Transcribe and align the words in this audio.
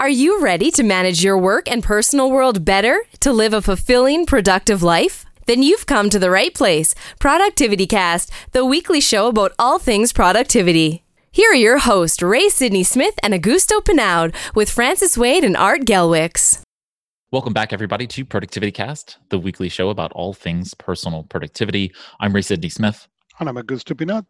Are 0.00 0.08
you 0.08 0.40
ready 0.40 0.70
to 0.70 0.84
manage 0.84 1.24
your 1.24 1.36
work 1.36 1.68
and 1.68 1.82
personal 1.82 2.30
world 2.30 2.64
better 2.64 3.02
to 3.18 3.32
live 3.32 3.52
a 3.52 3.60
fulfilling, 3.60 4.26
productive 4.26 4.80
life? 4.80 5.24
Then 5.46 5.60
you've 5.60 5.86
come 5.86 6.08
to 6.10 6.20
the 6.20 6.30
right 6.30 6.54
place. 6.54 6.94
Productivity 7.18 7.84
Cast, 7.84 8.30
the 8.52 8.64
weekly 8.64 9.00
show 9.00 9.26
about 9.26 9.54
all 9.58 9.80
things 9.80 10.12
productivity. 10.12 11.02
Here 11.32 11.50
are 11.50 11.56
your 11.56 11.78
hosts, 11.78 12.22
Ray 12.22 12.48
Sidney 12.48 12.84
Smith 12.84 13.14
and 13.24 13.34
Augusto 13.34 13.84
Pinaud, 13.84 14.36
with 14.54 14.70
Francis 14.70 15.18
Wade 15.18 15.42
and 15.42 15.56
Art 15.56 15.80
Gelwicks. 15.80 16.60
Welcome 17.32 17.52
back, 17.52 17.72
everybody, 17.72 18.06
to 18.06 18.24
Productivity 18.24 18.70
Cast, 18.70 19.18
the 19.30 19.38
weekly 19.40 19.68
show 19.68 19.90
about 19.90 20.12
all 20.12 20.32
things 20.32 20.74
personal 20.74 21.24
productivity. 21.24 21.92
I'm 22.20 22.32
Ray 22.32 22.42
Sidney 22.42 22.68
Smith. 22.68 23.08
And 23.40 23.48
I'm 23.48 23.56
Augusto 23.56 23.98
Pinaud. 23.98 24.26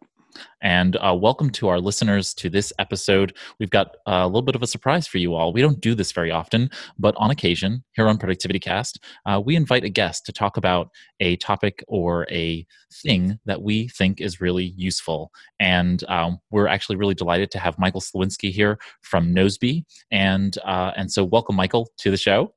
And 0.61 0.97
uh, 0.97 1.15
welcome 1.19 1.49
to 1.51 1.67
our 1.69 1.79
listeners 1.79 2.33
to 2.35 2.49
this 2.49 2.73
episode. 2.79 3.37
We've 3.59 3.69
got 3.69 3.95
a 4.05 4.25
little 4.25 4.41
bit 4.41 4.55
of 4.55 4.63
a 4.63 4.67
surprise 4.67 5.07
for 5.07 5.17
you 5.17 5.33
all. 5.33 5.53
We 5.53 5.61
don't 5.61 5.79
do 5.79 5.95
this 5.95 6.11
very 6.11 6.31
often, 6.31 6.69
but 6.97 7.15
on 7.17 7.31
occasion, 7.31 7.83
here 7.93 8.07
on 8.07 8.17
Productivity 8.17 8.59
Cast, 8.59 9.03
uh, 9.25 9.41
we 9.43 9.55
invite 9.55 9.83
a 9.83 9.89
guest 9.89 10.25
to 10.25 10.33
talk 10.33 10.57
about 10.57 10.89
a 11.19 11.37
topic 11.37 11.83
or 11.87 12.27
a 12.29 12.65
thing 12.91 13.39
that 13.45 13.61
we 13.61 13.87
think 13.87 14.21
is 14.21 14.41
really 14.41 14.73
useful. 14.75 15.31
And 15.59 16.03
um, 16.09 16.39
we're 16.51 16.67
actually 16.67 16.97
really 16.97 17.15
delighted 17.15 17.51
to 17.51 17.59
have 17.59 17.79
Michael 17.79 18.01
Sliwinski 18.01 18.51
here 18.51 18.79
from 19.01 19.33
Nozbe. 19.33 19.85
And, 20.11 20.57
uh, 20.65 20.91
and 20.95 21.11
so, 21.11 21.23
welcome, 21.23 21.55
Michael, 21.55 21.89
to 21.99 22.11
the 22.11 22.17
show. 22.17 22.53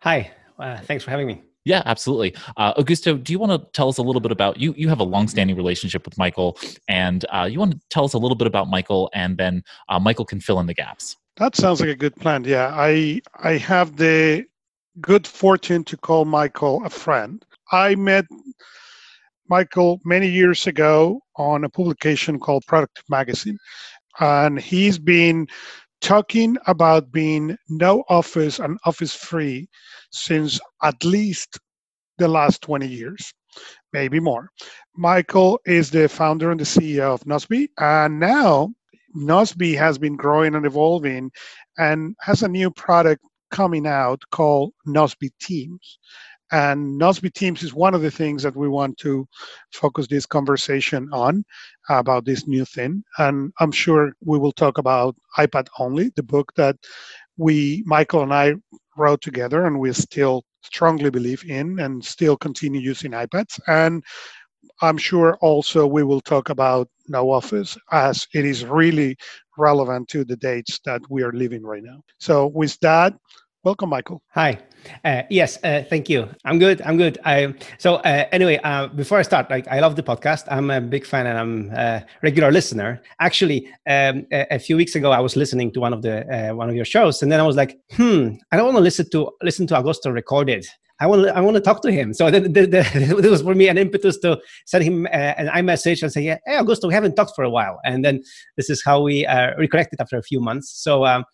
Hi, 0.00 0.32
uh, 0.58 0.78
thanks 0.78 1.04
for 1.04 1.10
having 1.10 1.26
me. 1.26 1.42
Yeah, 1.64 1.82
absolutely. 1.86 2.34
Uh, 2.56 2.74
Augusto, 2.74 3.22
do 3.22 3.32
you 3.32 3.38
want 3.38 3.52
to 3.52 3.70
tell 3.72 3.88
us 3.88 3.98
a 3.98 4.02
little 4.02 4.20
bit 4.20 4.32
about 4.32 4.58
you? 4.58 4.74
You 4.76 4.88
have 4.88 5.00
a 5.00 5.04
long-standing 5.04 5.56
relationship 5.56 6.04
with 6.04 6.18
Michael, 6.18 6.58
and 6.88 7.24
uh, 7.30 7.48
you 7.50 7.58
want 7.58 7.72
to 7.72 7.80
tell 7.88 8.04
us 8.04 8.14
a 8.14 8.18
little 8.18 8.34
bit 8.34 8.46
about 8.46 8.68
Michael, 8.68 9.10
and 9.14 9.38
then 9.38 9.62
uh, 9.88 10.00
Michael 10.00 10.24
can 10.24 10.40
fill 10.40 10.58
in 10.58 10.66
the 10.66 10.74
gaps. 10.74 11.16
That 11.36 11.56
sounds 11.56 11.80
like 11.80 11.88
a 11.88 11.94
good 11.94 12.16
plan. 12.16 12.44
Yeah, 12.44 12.72
I 12.74 13.22
I 13.36 13.56
have 13.58 13.96
the 13.96 14.44
good 15.00 15.26
fortune 15.26 15.84
to 15.84 15.96
call 15.96 16.24
Michael 16.24 16.84
a 16.84 16.90
friend. 16.90 17.44
I 17.70 17.94
met 17.94 18.26
Michael 19.48 20.00
many 20.04 20.28
years 20.28 20.66
ago 20.66 21.22
on 21.36 21.64
a 21.64 21.68
publication 21.68 22.38
called 22.38 22.64
Product 22.66 23.02
Magazine, 23.08 23.58
and 24.20 24.60
he's 24.60 24.98
been 24.98 25.46
talking 26.02 26.56
about 26.66 27.12
being 27.12 27.56
no 27.68 28.04
office 28.08 28.58
and 28.58 28.78
office 28.84 29.14
free 29.14 29.68
since 30.10 30.60
at 30.82 31.02
least 31.04 31.58
the 32.18 32.28
last 32.28 32.60
20 32.62 32.86
years, 32.86 33.32
maybe 33.92 34.20
more. 34.20 34.50
Michael 34.96 35.58
is 35.64 35.90
the 35.90 36.08
founder 36.08 36.50
and 36.50 36.60
the 36.60 36.64
CEO 36.64 37.14
of 37.14 37.24
Nozbe, 37.24 37.68
and 37.78 38.20
now 38.20 38.70
Nozbe 39.16 39.76
has 39.78 39.96
been 39.96 40.16
growing 40.16 40.54
and 40.54 40.66
evolving 40.66 41.30
and 41.78 42.14
has 42.20 42.42
a 42.42 42.48
new 42.48 42.70
product 42.70 43.22
coming 43.50 43.86
out 43.86 44.20
called 44.30 44.72
Nozbe 44.86 45.30
Teams. 45.40 45.98
And 46.52 47.00
Nozbe 47.00 47.32
Teams 47.32 47.62
is 47.62 47.74
one 47.74 47.94
of 47.94 48.02
the 48.02 48.10
things 48.10 48.42
that 48.42 48.54
we 48.54 48.68
want 48.68 48.98
to 48.98 49.26
focus 49.72 50.06
this 50.06 50.26
conversation 50.26 51.08
on 51.12 51.44
about 51.88 52.26
this 52.26 52.46
new 52.46 52.64
thing. 52.64 53.02
And 53.18 53.52
I'm 53.58 53.72
sure 53.72 54.12
we 54.24 54.38
will 54.38 54.52
talk 54.52 54.78
about 54.78 55.16
iPad 55.38 55.68
Only, 55.78 56.10
the 56.14 56.22
book 56.22 56.52
that 56.56 56.76
we, 57.38 57.82
Michael 57.86 58.22
and 58.22 58.34
I, 58.34 58.54
wrote 58.96 59.22
together, 59.22 59.64
and 59.64 59.80
we 59.80 59.92
still 59.94 60.44
strongly 60.62 61.10
believe 61.10 61.42
in 61.48 61.78
and 61.80 62.04
still 62.04 62.36
continue 62.36 62.80
using 62.80 63.12
iPads. 63.12 63.58
And 63.66 64.04
I'm 64.82 64.98
sure 64.98 65.36
also 65.40 65.86
we 65.86 66.04
will 66.04 66.20
talk 66.20 66.50
about 66.50 66.88
No 67.08 67.30
Office 67.30 67.76
as 67.90 68.26
it 68.34 68.44
is 68.44 68.64
really 68.64 69.16
relevant 69.56 70.08
to 70.08 70.24
the 70.24 70.36
dates 70.36 70.80
that 70.84 71.02
we 71.10 71.22
are 71.22 71.32
living 71.32 71.62
right 71.62 71.82
now. 71.82 72.02
So, 72.18 72.48
with 72.48 72.78
that, 72.80 73.14
welcome, 73.64 73.90
Michael. 73.90 74.22
Hi. 74.30 74.58
Uh, 75.04 75.22
yes, 75.30 75.58
uh, 75.62 75.82
thank 75.88 76.08
you. 76.08 76.28
I'm 76.44 76.58
good. 76.58 76.82
I'm 76.82 76.96
good. 76.96 77.18
I 77.24 77.54
so 77.78 77.96
uh, 77.96 78.26
anyway. 78.32 78.58
Uh, 78.64 78.88
before 78.88 79.18
I 79.18 79.22
start, 79.22 79.48
like 79.50 79.68
I 79.68 79.80
love 79.80 79.96
the 79.96 80.02
podcast. 80.02 80.44
I'm 80.50 80.70
a 80.70 80.80
big 80.80 81.06
fan 81.06 81.26
and 81.26 81.38
I'm 81.38 81.70
a 81.70 82.04
regular 82.22 82.50
listener. 82.50 83.00
Actually, 83.20 83.68
um, 83.86 84.26
a, 84.32 84.46
a, 84.54 84.58
few 84.58 84.76
weeks 84.76 84.94
ago, 84.94 85.12
I 85.12 85.20
was 85.20 85.36
listening 85.36 85.72
to 85.72 85.80
one 85.80 85.92
of 85.92 86.02
the 86.02 86.26
uh, 86.26 86.54
one 86.54 86.68
of 86.68 86.74
your 86.74 86.84
shows, 86.84 87.22
and 87.22 87.30
then 87.30 87.38
I 87.38 87.44
was 87.44 87.56
like, 87.56 87.78
hmm, 87.92 88.30
I 88.50 88.56
don't 88.56 88.66
want 88.66 88.76
to 88.78 88.82
listen 88.82 89.08
to 89.10 89.30
listen 89.42 89.66
to 89.68 89.74
Augusto 89.74 90.12
recorded. 90.12 90.66
I 91.02 91.06
want 91.06 91.24
to 91.24 91.36
I 91.36 91.40
want 91.40 91.56
to 91.56 91.60
talk 91.60 91.82
to 91.82 91.90
him. 91.90 92.14
So 92.14 92.26
it 92.32 93.30
was 93.34 93.42
for 93.42 93.56
me 93.56 93.66
an 93.66 93.76
impetus 93.76 94.18
to 94.18 94.40
send 94.66 94.84
him 94.84 95.06
uh, 95.06 95.34
an 95.42 95.48
iMessage 95.48 96.00
and 96.02 96.12
say, 96.12 96.22
yeah, 96.22 96.38
"Hey, 96.46 96.54
Augusto, 96.54 96.86
we 96.86 96.94
haven't 96.94 97.16
talked 97.16 97.32
for 97.34 97.42
a 97.42 97.50
while." 97.50 97.80
And 97.84 98.04
then 98.04 98.22
this 98.56 98.70
is 98.70 98.84
how 98.84 99.02
we 99.02 99.26
uh, 99.26 99.50
reconnected 99.58 100.00
after 100.00 100.16
a 100.16 100.22
few 100.22 100.40
months. 100.40 100.70
So 100.70 101.04
um, 101.04 101.24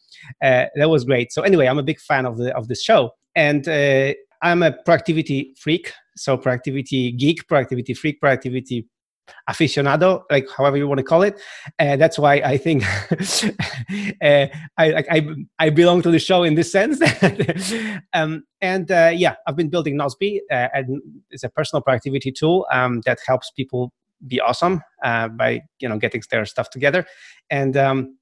uh, 0.42 0.64
that 0.76 0.88
was 0.88 1.04
great. 1.04 1.32
So 1.32 1.42
anyway, 1.42 1.66
I'm 1.66 1.78
a 1.78 1.82
big 1.82 2.00
fan 2.00 2.24
of 2.24 2.38
the 2.38 2.56
of 2.56 2.68
this 2.68 2.82
show, 2.82 3.10
and 3.36 3.68
uh, 3.68 4.14
I'm 4.40 4.62
a 4.62 4.72
productivity 4.72 5.54
freak. 5.58 5.92
So 6.16 6.38
productivity 6.38 7.12
geek, 7.12 7.46
productivity 7.46 7.92
freak, 7.92 8.20
productivity 8.20 8.88
aficionado, 9.48 10.22
like 10.30 10.46
however 10.56 10.76
you 10.76 10.86
want 10.86 10.98
to 10.98 11.04
call 11.04 11.22
it. 11.22 11.40
Uh, 11.78 11.96
that's 11.96 12.18
why 12.18 12.34
I 12.34 12.56
think 12.56 12.84
uh, 14.22 14.46
I, 14.78 15.04
I 15.10 15.26
I 15.58 15.70
belong 15.70 16.02
to 16.02 16.10
the 16.10 16.18
show 16.18 16.44
in 16.44 16.54
this 16.54 16.70
sense. 16.70 17.00
um, 18.12 18.44
and 18.60 18.90
uh, 18.90 19.12
yeah, 19.14 19.36
I've 19.46 19.56
been 19.56 19.70
building 19.70 19.96
Nozbe, 19.96 20.40
uh, 20.50 20.68
and 20.74 21.00
it's 21.30 21.44
a 21.44 21.48
personal 21.48 21.82
productivity 21.82 22.32
tool 22.32 22.66
um, 22.72 23.00
that 23.06 23.18
helps 23.26 23.50
people 23.50 23.92
be 24.26 24.40
awesome 24.40 24.82
uh, 25.04 25.28
by 25.28 25.60
you 25.80 25.88
know 25.88 25.98
getting 25.98 26.22
their 26.30 26.44
stuff 26.44 26.70
together. 26.70 27.06
And 27.50 27.76
um, 27.76 28.18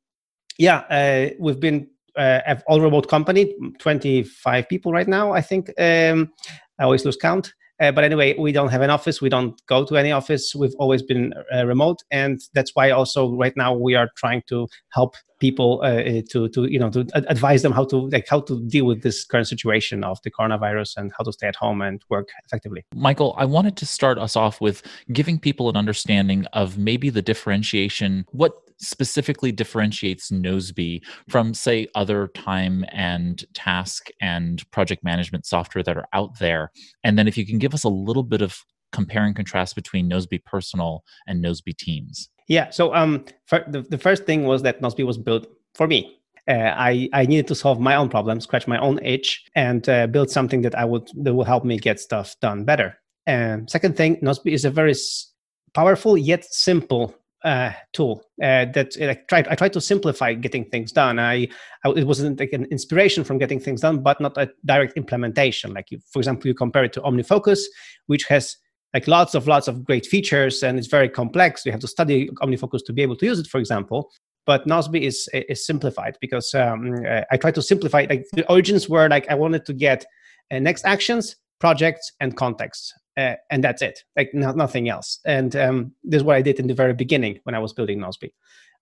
yeah, 0.59 0.79
uh, 0.91 1.35
we've 1.39 1.61
been 1.61 1.89
uh, 2.17 2.57
all 2.67 2.81
remote 2.81 3.09
company, 3.09 3.55
25 3.79 4.69
people 4.69 4.93
right 4.93 5.09
now, 5.09 5.33
I 5.33 5.41
think. 5.41 5.69
Um, 5.79 6.33
I 6.79 6.85
always 6.85 7.05
lose 7.05 7.17
count. 7.17 7.53
Uh, 7.79 7.93
but 7.93 8.05
anyway, 8.05 8.35
we 8.39 8.53
don't 8.53 8.69
have 8.69 8.83
an 8.83 8.91
office. 8.91 9.21
We 9.21 9.29
don't 9.29 9.61
go 9.67 9.85
to 9.85 9.97
any 9.97 10.11
office. 10.13 10.55
We've 10.55 10.75
always 10.79 11.03
been 11.03 11.35
uh, 11.55 11.67
remote, 11.67 12.03
and 12.11 12.41
that's 12.55 12.75
why 12.75 12.91
also 12.91 13.35
right 13.35 13.55
now 13.57 13.75
we 13.75 13.95
are 13.95 14.09
trying 14.17 14.43
to 14.49 14.69
help 14.91 15.17
people 15.39 15.81
uh, 15.83 15.87
uh 15.87 16.23
to 16.31 16.49
to 16.49 16.65
you 16.71 16.79
know 16.79 16.91
to 16.91 17.07
advise 17.15 17.63
them 17.63 17.73
how 17.73 17.85
to 17.85 18.09
like 18.09 18.27
how 18.29 18.41
to 18.41 18.61
deal 18.69 18.87
with 18.87 19.03
this 19.03 19.25
current 19.25 19.49
situation 19.49 20.05
of 20.05 20.21
the 20.23 20.31
coronavirus 20.31 20.97
and 20.97 21.13
how 21.17 21.25
to 21.25 21.33
stay 21.33 21.47
at 21.47 21.57
home 21.57 21.83
and 21.83 22.03
work 22.09 22.29
effectively. 22.47 22.85
Michael, 22.95 23.35
I 23.37 23.45
wanted 23.45 23.77
to 23.79 23.87
start 23.87 24.19
us 24.19 24.37
off 24.37 24.61
with 24.61 24.83
giving 25.13 25.39
people 25.39 25.69
an 25.69 25.77
understanding 25.77 26.47
of 26.53 26.79
maybe 26.79 27.11
the 27.11 27.23
differentiation. 27.23 28.25
What 28.33 28.53
specifically 28.79 29.53
differentiates 29.53 30.31
Nozbe 30.31 31.01
from, 31.29 31.55
say, 31.55 31.89
other 31.95 32.29
time 32.29 32.85
and 32.93 33.45
task 33.55 34.09
and 34.21 34.69
project 34.71 35.03
management 35.03 35.47
software 35.47 35.83
that 35.83 35.97
are 35.97 36.09
out 36.13 36.39
there? 36.39 36.71
And 37.03 37.19
then 37.19 37.27
if 37.27 37.39
you 37.39 37.47
can 37.47 37.59
give 37.59 37.75
us 37.75 37.85
a 37.85 37.89
little 37.89 38.23
bit 38.23 38.43
of 38.43 38.59
compare 38.93 39.25
and 39.25 39.37
contrast 39.37 39.75
between 39.75 40.09
Nozbe 40.09 40.45
Personal 40.45 41.05
and 41.27 41.45
Nozbe 41.45 41.77
Teams. 41.77 42.29
Yeah. 42.49 42.71
So 42.71 42.95
um, 42.95 43.25
the, 43.51 43.85
the 43.89 43.99
first 43.99 44.25
thing 44.25 44.45
was 44.45 44.63
that 44.63 44.81
Nozbe 44.81 45.05
was 45.05 45.19
built 45.19 45.47
for 45.75 45.87
me. 45.87 46.19
Uh, 46.49 46.73
I, 46.77 47.09
I 47.13 47.27
needed 47.27 47.49
to 47.49 47.57
solve 47.57 47.81
my 47.81 47.97
own 47.97 48.09
problem, 48.09 48.41
scratch 48.41 48.69
my 48.69 48.79
own 48.79 49.05
itch, 49.05 49.45
and 49.57 49.89
uh, 49.89 50.07
build 50.07 50.31
something 50.31 50.63
that 50.63 50.77
I 50.77 50.85
would 50.85 51.09
that 51.23 51.35
will 51.35 51.45
help 51.45 51.65
me 51.65 51.77
get 51.77 51.99
stuff 51.99 52.37
done 52.41 52.65
better. 52.65 52.97
And 53.27 53.69
second 53.69 53.97
thing, 53.97 54.17
Nozbe 54.21 54.53
is 54.53 54.65
a 54.65 54.71
very 54.71 54.93
s- 54.93 55.33
powerful 55.75 56.17
yet 56.17 56.45
simple 56.45 57.17
uh, 57.45 57.73
tool 57.93 58.23
uh, 58.41 58.67
that 58.67 58.97
I 59.01 59.19
tried. 59.29 59.49
I 59.49 59.57
tried 59.57 59.73
to 59.73 59.81
simplify 59.81 60.35
getting 60.35 60.65
things 60.67 60.93
done. 60.93 61.19
I, 61.19 61.49
I, 61.85 61.91
it 61.91 62.07
wasn't 62.07 62.39
like 62.39 62.53
an 62.53 62.67
inspiration 62.67 63.25
from 63.25 63.39
getting 63.39 63.59
things 63.59 63.81
done, 63.81 64.03
but 64.03 64.21
not 64.21 64.39
a 64.39 64.49
direct 64.65 64.97
implementation. 64.97 65.75
Like, 65.75 65.91
you, 65.91 65.99
for 66.13 66.21
example, 66.21 66.47
you 66.47 66.55
compare 66.55 66.85
it 66.85 66.93
to 66.93 67.01
OmniFocus, 67.01 67.61
which 68.07 68.25
has 68.25 68.57
like 68.97 69.07
lots 69.07 69.35
of 69.35 69.47
lots 69.47 69.69
of 69.69 69.85
great 69.85 70.07
features 70.07 70.63
and 70.63 70.79
it's 70.79 70.89
very 70.89 71.09
complex. 71.09 71.67
You 71.67 71.73
have 71.73 71.83
to 71.83 71.89
study 71.89 72.31
OmniFocus 72.43 72.83
to 72.87 72.93
be 72.93 73.03
able 73.03 73.17
to 73.17 73.27
use 73.27 73.39
it, 73.39 73.47
for 73.47 73.59
example. 73.59 74.11
But 74.47 74.67
Nozbe 74.67 75.01
is 75.11 75.29
is 75.33 75.67
simplified 75.67 76.15
because 76.21 76.55
um, 76.55 76.95
uh, 77.13 77.23
I 77.33 77.37
tried 77.37 77.57
to 77.57 77.63
simplify. 77.63 78.07
Like 78.09 78.25
the 78.33 78.49
origins 78.51 78.89
were 78.89 79.09
like 79.09 79.27
I 79.29 79.35
wanted 79.35 79.67
to 79.67 79.75
get 79.75 80.07
uh, 80.51 80.61
next 80.61 80.85
actions, 80.85 81.37
projects, 81.59 82.13
and 82.21 82.37
context 82.37 82.95
uh, 83.17 83.35
and 83.51 83.65
that's 83.65 83.83
it 83.83 84.05
like 84.17 84.31
no, 84.35 84.53
nothing 84.53 84.89
else 84.89 85.21
and 85.25 85.57
um, 85.57 85.93
this 86.05 86.19
is 86.19 86.25
what 86.25 86.37
i 86.37 86.43
did 86.43 86.61
in 86.61 86.67
the 86.67 86.75
very 86.75 86.93
beginning 86.93 87.39
when 87.45 87.55
i 87.55 87.59
was 87.59 87.73
building 87.73 87.99
nozbe 87.99 88.31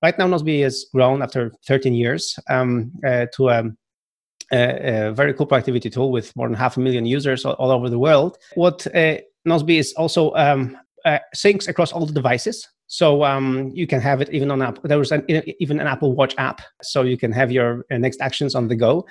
right 0.02 0.18
now 0.18 0.26
nozbe 0.26 0.62
has 0.62 0.86
grown 0.92 1.22
after 1.22 1.52
13 1.66 1.94
years 1.94 2.38
um, 2.50 2.92
uh, 3.06 3.26
to 3.32 3.50
um, 3.50 3.76
a, 4.52 5.12
very 5.12 5.34
cool 5.34 5.46
productivity 5.46 5.90
tool 5.90 6.10
with 6.10 6.34
more 6.36 6.48
than 6.48 6.56
half 6.56 6.76
a 6.76 6.80
million 6.80 7.06
users 7.06 7.44
all, 7.44 7.54
all 7.54 7.70
over 7.70 7.88
the 7.88 7.98
world 7.98 8.38
what 8.54 8.86
uh, 8.94 9.16
nozbe 9.46 9.78
is 9.78 9.92
also 9.94 10.32
um, 10.34 10.76
uh, 11.04 11.18
syncs 11.34 11.68
across 11.68 11.92
all 11.92 12.06
the 12.06 12.12
devices 12.12 12.68
so 12.86 13.24
um, 13.24 13.70
you 13.74 13.86
can 13.86 14.00
have 14.00 14.20
it 14.20 14.28
even 14.30 14.50
on 14.50 14.62
app 14.62 14.82
there 14.82 14.98
was 14.98 15.12
an, 15.12 15.24
even 15.58 15.80
an 15.80 15.86
apple 15.86 16.14
watch 16.14 16.34
app 16.38 16.60
so 16.82 17.02
you 17.02 17.16
can 17.16 17.32
have 17.32 17.50
your 17.50 17.84
uh, 17.90 17.98
next 17.98 18.20
actions 18.20 18.54
on 18.54 18.68
the 18.68 18.76
go 18.76 19.04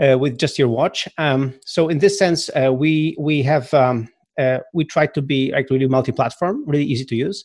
uh, 0.00 0.16
with 0.18 0.38
just 0.38 0.58
your 0.58 0.68
watch. 0.68 1.08
Um, 1.18 1.54
so 1.64 1.88
in 1.88 1.98
this 1.98 2.18
sense, 2.18 2.50
uh, 2.50 2.72
we 2.72 3.16
we 3.18 3.42
have 3.42 3.72
um, 3.74 4.08
uh, 4.38 4.58
we 4.72 4.84
tried 4.84 5.14
to 5.14 5.22
be 5.22 5.52
like 5.52 5.70
really 5.70 5.86
multi-platform, 5.86 6.64
really 6.66 6.84
easy 6.84 7.04
to 7.04 7.16
use. 7.16 7.44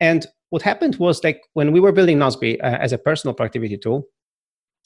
And 0.00 0.26
what 0.50 0.62
happened 0.62 0.96
was 0.96 1.22
like 1.24 1.42
when 1.54 1.72
we 1.72 1.80
were 1.80 1.92
building 1.92 2.18
Nozbe 2.18 2.58
uh, 2.60 2.78
as 2.80 2.92
a 2.92 2.98
personal 2.98 3.34
productivity 3.34 3.78
tool, 3.78 4.06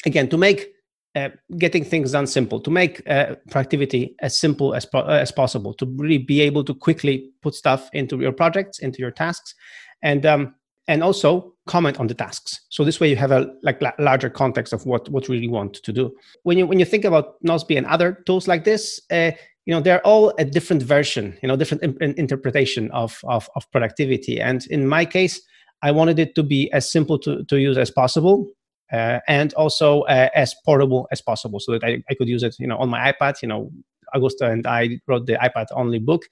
again 0.06 0.28
to 0.28 0.36
make 0.36 0.68
uh, 1.16 1.28
getting 1.58 1.84
things 1.84 2.12
done 2.12 2.26
simple 2.26 2.60
to 2.60 2.70
make 2.70 3.02
uh, 3.08 3.34
productivity 3.50 4.14
as 4.20 4.38
simple 4.38 4.74
as, 4.74 4.86
po- 4.86 5.06
as 5.06 5.32
possible 5.32 5.74
to 5.74 5.86
really 5.96 6.18
be 6.18 6.40
able 6.40 6.62
to 6.64 6.74
quickly 6.74 7.30
put 7.42 7.54
stuff 7.54 7.90
into 7.92 8.20
your 8.20 8.32
projects 8.32 8.78
into 8.78 8.98
your 8.98 9.10
tasks 9.10 9.54
and 10.02 10.24
um, 10.24 10.54
and 10.88 11.02
also 11.02 11.54
comment 11.66 12.00
on 12.00 12.08
the 12.08 12.14
tasks. 12.14 12.58
So 12.70 12.84
this 12.84 12.98
way 12.98 13.08
you 13.08 13.16
have 13.16 13.30
a 13.30 13.48
like 13.62 13.80
la- 13.80 13.92
larger 13.98 14.30
context 14.30 14.72
of 14.72 14.86
what 14.86 15.08
what 15.08 15.28
you 15.28 15.34
really 15.34 15.48
want 15.48 15.74
to 15.74 15.92
do. 15.92 16.12
When 16.42 16.58
you 16.58 16.66
when 16.66 16.78
you 16.78 16.84
think 16.84 17.04
about 17.04 17.42
Nozbe 17.44 17.76
and 17.76 17.86
other 17.86 18.22
tools 18.26 18.48
like 18.48 18.64
this 18.64 19.00
uh, 19.10 19.32
you 19.66 19.74
know 19.74 19.80
they're 19.80 20.04
all 20.06 20.32
a 20.38 20.44
different 20.44 20.82
version 20.82 21.36
you 21.42 21.48
know 21.48 21.56
different 21.56 21.82
interpretation 22.00 22.90
of, 22.92 23.20
of 23.24 23.48
of 23.56 23.70
productivity. 23.72 24.40
And 24.40 24.64
in 24.66 24.86
my 24.86 25.04
case 25.04 25.40
i 25.82 25.90
wanted 25.90 26.18
it 26.18 26.34
to 26.34 26.42
be 26.42 26.70
as 26.72 26.90
simple 26.90 27.18
to, 27.18 27.44
to 27.44 27.58
use 27.58 27.78
as 27.78 27.90
possible. 27.90 28.46
uh, 28.46 28.59
and 28.90 29.54
also 29.54 30.02
uh, 30.02 30.28
as 30.34 30.54
portable 30.64 31.08
as 31.12 31.20
possible 31.20 31.60
so 31.60 31.72
that 31.72 31.84
I, 31.84 32.02
I 32.10 32.14
could 32.14 32.28
use 32.28 32.42
it 32.42 32.56
you 32.58 32.66
know 32.66 32.76
on 32.78 32.88
my 32.88 33.12
ipad. 33.12 33.42
You 33.42 33.48
know 33.48 33.70
augusto 34.14 34.50
and 34.50 34.66
i 34.66 34.98
wrote 35.06 35.26
the 35.26 35.34
ipad 35.34 35.66
only 35.72 35.98
book. 35.98 36.25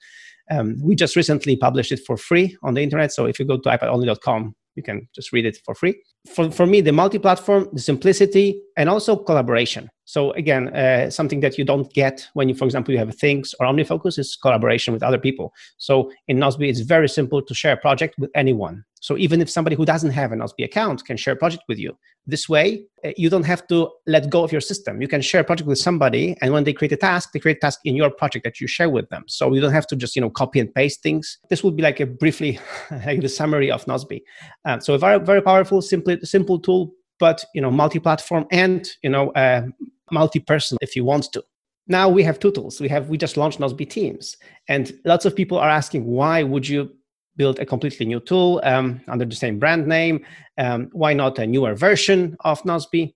Um, 0.51 0.75
we 0.81 0.95
just 0.95 1.15
recently 1.15 1.55
published 1.55 1.91
it 1.91 2.01
for 2.05 2.17
free 2.17 2.57
on 2.63 2.73
the 2.73 2.81
internet. 2.81 3.13
So 3.13 3.25
if 3.25 3.37
you 3.39 3.45
go 3.45 3.57
to 3.57 3.69
ipadonly.com 3.69 4.55
you 4.75 4.83
can 4.83 5.07
just 5.13 5.31
read 5.33 5.45
it 5.45 5.57
for 5.65 5.75
free. 5.75 6.01
For, 6.33 6.51
for 6.51 6.65
me 6.65 6.81
the 6.81 6.91
multi-platform 6.91 7.69
the 7.73 7.81
simplicity 7.81 8.61
and 8.77 8.89
also 8.89 9.15
collaboration 9.15 9.89
so 10.13 10.31
again 10.43 10.63
uh, 10.75 11.09
something 11.09 11.39
that 11.39 11.57
you 11.57 11.65
don't 11.71 11.91
get 11.93 12.27
when 12.33 12.49
you 12.49 12.55
for 12.55 12.65
example 12.65 12.91
you 12.93 12.99
have 12.99 13.13
things 13.15 13.53
or 13.59 13.67
omnifocus 13.67 14.17
is 14.17 14.35
collaboration 14.35 14.93
with 14.93 15.03
other 15.03 15.21
people 15.27 15.53
so 15.77 16.11
in 16.27 16.37
Nozbe 16.37 16.67
it's 16.69 16.81
very 16.95 17.09
simple 17.09 17.41
to 17.41 17.53
share 17.53 17.73
a 17.73 17.77
project 17.77 18.15
with 18.17 18.31
anyone 18.33 18.83
so 19.01 19.17
even 19.17 19.41
if 19.41 19.49
somebody 19.49 19.75
who 19.75 19.85
doesn't 19.85 20.11
have 20.11 20.31
an 20.31 20.39
Nozbe 20.39 20.63
account 20.63 21.05
can 21.05 21.17
share 21.17 21.33
a 21.33 21.37
project 21.37 21.63
with 21.67 21.79
you, 21.79 21.97
this 22.27 22.49
way 22.49 22.83
uh, 23.03 23.11
you 23.17 23.29
don't 23.29 23.45
have 23.45 23.65
to 23.67 23.89
let 24.07 24.29
go 24.29 24.43
of 24.43 24.51
your 24.51 24.61
system. 24.61 25.01
You 25.01 25.07
can 25.07 25.21
share 25.21 25.41
a 25.41 25.43
project 25.43 25.67
with 25.67 25.79
somebody, 25.79 26.35
and 26.41 26.53
when 26.53 26.63
they 26.63 26.73
create 26.73 26.91
a 26.91 26.97
task, 26.97 27.31
they 27.31 27.39
create 27.39 27.57
a 27.57 27.61
task 27.61 27.79
in 27.85 27.95
your 27.95 28.09
project 28.09 28.43
that 28.43 28.59
you 28.59 28.67
share 28.67 28.89
with 28.89 29.07
them. 29.09 29.23
So 29.27 29.53
you 29.53 29.61
don't 29.61 29.71
have 29.71 29.87
to 29.87 29.95
just 29.95 30.15
you 30.15 30.21
know 30.21 30.29
copy 30.29 30.59
and 30.59 30.73
paste 30.73 31.01
things. 31.01 31.37
This 31.49 31.63
would 31.63 31.75
be 31.75 31.83
like 31.83 31.99
a 31.99 32.05
briefly 32.05 32.59
like 33.05 33.21
the 33.21 33.29
summary 33.29 33.71
of 33.71 33.85
Nozbe. 33.85 34.21
Um, 34.65 34.81
so 34.81 34.93
a 34.93 34.97
very 34.97 35.19
very 35.19 35.41
powerful, 35.41 35.81
simple 35.81 36.17
simple 36.23 36.59
tool, 36.59 36.91
but 37.19 37.43
you 37.55 37.61
know 37.61 37.71
multi-platform 37.71 38.45
and 38.51 38.89
you 39.01 39.09
know 39.09 39.29
uh, 39.31 39.63
multi-personal 40.11 40.79
if 40.81 40.95
you 40.95 41.03
want 41.03 41.31
to 41.33 41.43
now 41.87 42.07
we 42.07 42.23
have 42.23 42.39
two 42.39 42.51
tools 42.51 42.79
we 42.79 42.87
have 42.87 43.09
we 43.09 43.17
just 43.17 43.37
launched 43.37 43.59
Nozbe 43.59 43.89
teams 43.89 44.37
and 44.67 44.93
lots 45.05 45.25
of 45.25 45.35
people 45.35 45.57
are 45.57 45.69
asking 45.69 46.05
why 46.05 46.43
would 46.43 46.67
you 46.67 46.91
build 47.39 47.57
a 47.57 47.65
completely 47.65 48.05
new 48.05 48.19
tool 48.19 48.61
um, 48.63 49.01
under 49.07 49.25
the 49.25 49.35
same 49.35 49.57
brand 49.57 49.87
name. 49.87 50.23
Um, 50.57 50.89
why 50.91 51.13
not 51.13 51.39
a 51.39 51.47
newer 51.47 51.73
version 51.73 52.35
of 52.41 52.61
Nozbe? 52.63 53.15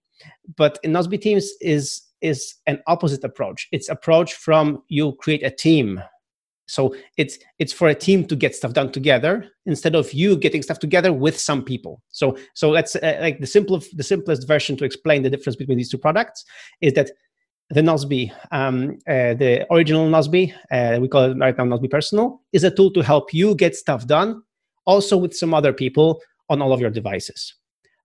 But 0.55 0.79
in 0.81 0.93
Nozbe 0.93 1.21
Teams 1.21 1.51
is 1.61 2.01
is 2.21 2.55
an 2.67 2.81
opposite 2.87 3.23
approach. 3.25 3.67
It's 3.73 3.89
approach 3.89 4.33
from 4.35 4.81
you 4.87 5.11
create 5.19 5.43
a 5.43 5.51
team. 5.51 6.01
So 6.65 6.95
it's 7.17 7.37
it's 7.59 7.73
for 7.73 7.89
a 7.89 7.95
team 7.95 8.25
to 8.25 8.35
get 8.35 8.55
stuff 8.55 8.73
done 8.73 8.91
together 8.91 9.49
instead 9.65 9.95
of 9.95 10.13
you 10.13 10.37
getting 10.37 10.61
stuff 10.61 10.79
together 10.79 11.11
with 11.11 11.37
some 11.39 11.63
people. 11.63 12.01
So 12.09 12.37
so 12.53 12.73
that's 12.73 12.95
uh, 12.95 13.17
like 13.21 13.39
the 13.39 13.47
simple 13.47 13.81
the 13.93 14.03
simplest 14.03 14.47
version 14.47 14.77
to 14.77 14.85
explain 14.85 15.23
the 15.23 15.29
difference 15.29 15.55
between 15.55 15.77
these 15.77 15.89
two 15.89 15.97
products 15.97 16.45
is 16.81 16.93
that 16.93 17.11
the 17.69 17.81
Nozbe, 17.81 18.31
um, 18.51 18.99
uh, 19.07 19.33
the 19.33 19.65
original 19.71 20.07
Nozbe, 20.07 20.53
uh, 20.71 20.99
we 20.99 21.07
call 21.07 21.31
it 21.31 21.37
right 21.37 21.57
now 21.57 21.63
Nozbe 21.63 21.89
Personal, 21.89 22.41
is 22.51 22.63
a 22.63 22.71
tool 22.71 22.91
to 22.91 23.01
help 23.01 23.33
you 23.33 23.55
get 23.55 23.75
stuff 23.75 24.05
done, 24.05 24.43
also 24.85 25.17
with 25.17 25.33
some 25.33 25.53
other 25.53 25.73
people 25.73 26.21
on 26.49 26.61
all 26.61 26.73
of 26.73 26.81
your 26.81 26.89
devices. 26.89 27.55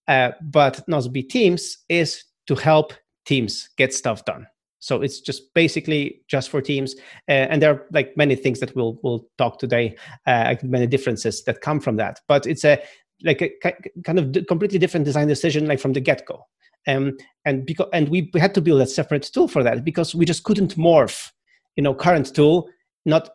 Uh, 0.06 0.30
but 0.40 0.86
Nozbe 0.88 1.28
Teams 1.28 1.78
is 1.88 2.24
to 2.46 2.54
help 2.54 2.94
teams 3.26 3.68
get 3.76 3.92
stuff 3.92 4.24
done. 4.24 4.46
So 4.80 5.02
it's 5.02 5.20
just 5.20 5.52
basically 5.54 6.22
just 6.28 6.50
for 6.50 6.60
teams, 6.60 6.94
uh, 7.28 7.48
and 7.50 7.60
there 7.60 7.72
are 7.72 7.86
like 7.92 8.16
many 8.16 8.36
things 8.36 8.60
that 8.60 8.74
we'll 8.76 8.98
we'll 9.02 9.26
talk 9.38 9.58
today, 9.58 9.96
uh, 10.26 10.54
many 10.62 10.86
differences 10.86 11.44
that 11.44 11.60
come 11.60 11.80
from 11.80 11.96
that. 11.96 12.20
But 12.28 12.46
it's 12.46 12.64
a 12.64 12.80
like 13.24 13.42
a 13.42 13.50
kind 14.04 14.18
of 14.18 14.46
completely 14.46 14.78
different 14.78 15.06
design 15.06 15.26
decision, 15.26 15.66
like 15.66 15.80
from 15.80 15.92
the 15.92 16.00
get 16.00 16.26
go. 16.26 16.46
Um, 16.86 17.16
and 17.44 17.66
because 17.66 17.88
and 17.92 18.08
we 18.08 18.30
had 18.36 18.54
to 18.54 18.60
build 18.60 18.80
a 18.80 18.86
separate 18.86 19.24
tool 19.24 19.48
for 19.48 19.62
that 19.62 19.84
because 19.84 20.14
we 20.14 20.24
just 20.24 20.44
couldn't 20.44 20.76
morph, 20.76 21.30
you 21.76 21.82
know, 21.82 21.94
current 21.94 22.34
tool 22.34 22.68
not 23.04 23.30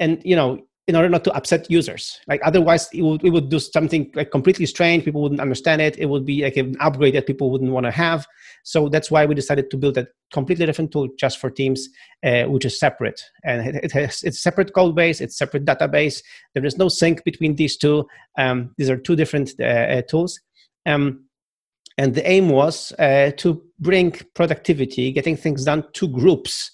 and 0.00 0.22
you 0.24 0.34
know 0.34 0.58
in 0.88 0.96
order 0.96 1.08
not 1.08 1.24
to 1.24 1.32
upset 1.34 1.70
users. 1.70 2.18
Like 2.26 2.40
otherwise, 2.44 2.88
it 2.92 3.02
would, 3.02 3.24
it 3.24 3.30
would 3.30 3.48
do 3.48 3.58
something 3.58 4.10
like 4.14 4.30
completely 4.30 4.66
strange. 4.66 5.04
People 5.04 5.22
wouldn't 5.22 5.40
understand 5.40 5.80
it. 5.80 5.98
It 5.98 6.06
would 6.06 6.26
be 6.26 6.42
like 6.42 6.56
an 6.56 6.74
upgrade 6.80 7.14
that 7.14 7.26
people 7.26 7.50
wouldn't 7.50 7.70
want 7.70 7.86
to 7.86 7.92
have. 7.92 8.26
So 8.64 8.88
that's 8.88 9.10
why 9.10 9.26
we 9.26 9.34
decided 9.34 9.70
to 9.70 9.76
build 9.76 9.98
a 9.98 10.06
completely 10.32 10.66
different 10.66 10.90
tool 10.90 11.08
just 11.18 11.38
for 11.38 11.50
Teams, 11.50 11.88
uh, 12.24 12.44
which 12.44 12.64
is 12.64 12.78
separate. 12.78 13.20
And 13.44 13.68
it, 13.68 13.84
it, 13.84 13.92
has 13.92 14.22
it's 14.22 14.42
separate 14.42 14.74
code 14.74 14.96
base, 14.96 15.20
it's 15.20 15.38
separate 15.38 15.64
database. 15.64 16.22
There 16.54 16.64
is 16.64 16.76
no 16.76 16.88
sync 16.88 17.24
between 17.24 17.56
these 17.56 17.76
two. 17.76 18.06
Um, 18.38 18.74
these 18.76 18.90
are 18.90 18.96
two 18.96 19.16
different 19.16 19.52
uh, 19.60 19.64
uh, 19.64 20.02
tools. 20.02 20.40
Um, 20.86 21.24
and 21.98 22.14
the 22.14 22.28
aim 22.28 22.48
was 22.48 22.92
uh, 22.98 23.32
to 23.36 23.62
bring 23.78 24.12
productivity, 24.34 25.12
getting 25.12 25.36
things 25.36 25.64
done 25.64 25.84
to 25.92 26.08
groups 26.08 26.70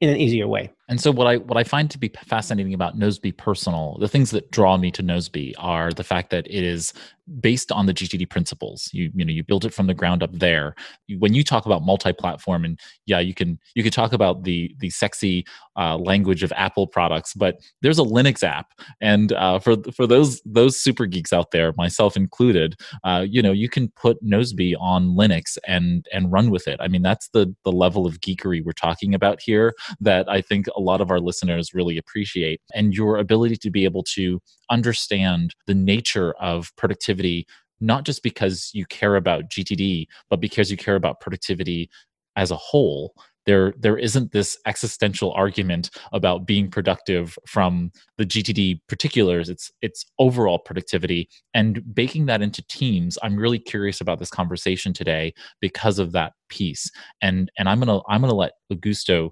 in 0.00 0.08
an 0.08 0.16
easier 0.16 0.46
way. 0.46 0.72
And 0.90 1.00
so 1.00 1.12
what 1.12 1.28
I 1.28 1.36
what 1.36 1.56
I 1.56 1.62
find 1.62 1.88
to 1.92 1.98
be 1.98 2.10
fascinating 2.26 2.74
about 2.74 2.98
Nozbe 2.98 3.36
Personal, 3.36 3.96
the 4.00 4.08
things 4.08 4.32
that 4.32 4.50
draw 4.50 4.76
me 4.76 4.90
to 4.90 5.04
Nozbe 5.04 5.54
are 5.56 5.92
the 5.92 6.02
fact 6.02 6.30
that 6.30 6.46
it 6.48 6.64
is 6.64 6.92
based 7.38 7.70
on 7.70 7.86
the 7.86 7.94
GTD 7.94 8.28
principles. 8.28 8.90
You 8.92 9.10
you 9.14 9.24
know 9.24 9.32
you 9.32 9.44
build 9.44 9.64
it 9.64 9.72
from 9.72 9.86
the 9.86 9.94
ground 9.94 10.22
up 10.22 10.30
there. 10.32 10.74
When 11.18 11.32
you 11.34 11.44
talk 11.44 11.66
about 11.66 11.82
multi-platform, 11.82 12.64
and 12.64 12.78
yeah, 13.06 13.20
you 13.20 13.34
can 13.34 13.58
you 13.74 13.82
can 13.82 13.92
talk 13.92 14.12
about 14.12 14.42
the 14.42 14.74
the 14.80 14.90
sexy 14.90 15.44
uh, 15.76 15.96
language 15.96 16.42
of 16.42 16.52
Apple 16.56 16.86
products, 16.86 17.34
but 17.34 17.56
there's 17.82 17.98
a 17.98 18.02
Linux 18.04 18.42
app, 18.42 18.72
and 19.00 19.32
uh, 19.32 19.58
for 19.58 19.76
for 19.94 20.06
those 20.06 20.42
those 20.44 20.80
super 20.80 21.06
geeks 21.06 21.32
out 21.32 21.52
there, 21.52 21.72
myself 21.76 22.16
included, 22.16 22.74
uh, 23.04 23.24
you 23.28 23.42
know 23.42 23.52
you 23.52 23.68
can 23.68 23.88
put 23.90 24.22
Nozbe 24.24 24.74
on 24.80 25.10
Linux 25.10 25.56
and 25.66 26.06
and 26.12 26.32
run 26.32 26.50
with 26.50 26.66
it. 26.66 26.80
I 26.80 26.88
mean 26.88 27.02
that's 27.02 27.28
the 27.28 27.54
the 27.64 27.72
level 27.72 28.06
of 28.06 28.20
geekery 28.20 28.64
we're 28.64 28.72
talking 28.72 29.14
about 29.14 29.40
here 29.40 29.74
that 30.00 30.28
I 30.28 30.40
think 30.40 30.66
a 30.80 30.82
lot 30.82 31.00
of 31.00 31.10
our 31.10 31.20
listeners 31.20 31.74
really 31.74 31.98
appreciate, 31.98 32.60
and 32.74 32.94
your 32.94 33.18
ability 33.18 33.56
to 33.56 33.70
be 33.70 33.84
able 33.84 34.02
to 34.14 34.40
understand 34.70 35.54
the 35.66 35.74
nature 35.74 36.32
of 36.40 36.74
productivity, 36.76 37.46
not 37.80 38.04
just 38.04 38.22
because 38.22 38.70
you 38.72 38.86
care 38.86 39.16
about 39.16 39.50
GTD, 39.50 40.06
but 40.30 40.40
because 40.40 40.70
you 40.70 40.76
care 40.76 40.96
about 40.96 41.20
productivity 41.20 41.90
as 42.36 42.50
a 42.50 42.56
whole. 42.56 43.14
There 43.46 43.72
there 43.78 43.96
isn't 43.96 44.32
this 44.32 44.58
existential 44.66 45.32
argument 45.32 45.90
about 46.12 46.46
being 46.46 46.70
productive 46.70 47.38
from 47.46 47.90
the 48.18 48.26
GTD 48.26 48.80
particulars. 48.86 49.48
It's 49.48 49.72
it's 49.80 50.04
overall 50.18 50.58
productivity. 50.58 51.28
And 51.54 51.82
baking 51.94 52.26
that 52.26 52.42
into 52.42 52.62
teams 52.68 53.18
I'm 53.22 53.36
really 53.36 53.58
curious 53.58 54.00
about 54.00 54.18
this 54.18 54.30
conversation 54.30 54.92
today 54.92 55.32
because 55.60 55.98
of 55.98 56.12
that 56.12 56.32
piece. 56.48 56.90
And 57.22 57.50
and 57.58 57.68
I'm 57.68 57.80
going 57.80 57.88
to 57.88 58.04
I'm 58.08 58.20
going 58.20 58.30
to 58.30 58.36
let 58.36 58.52
Augusto 58.72 59.30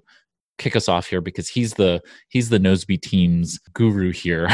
kick 0.59 0.75
us 0.75 0.87
off 0.87 1.07
here 1.07 1.21
because 1.21 1.49
he's 1.49 1.73
the 1.73 2.01
he's 2.27 2.49
the 2.49 2.59
Nozbe 2.59 3.01
team's 3.01 3.59
guru 3.73 4.11
here. 4.11 4.49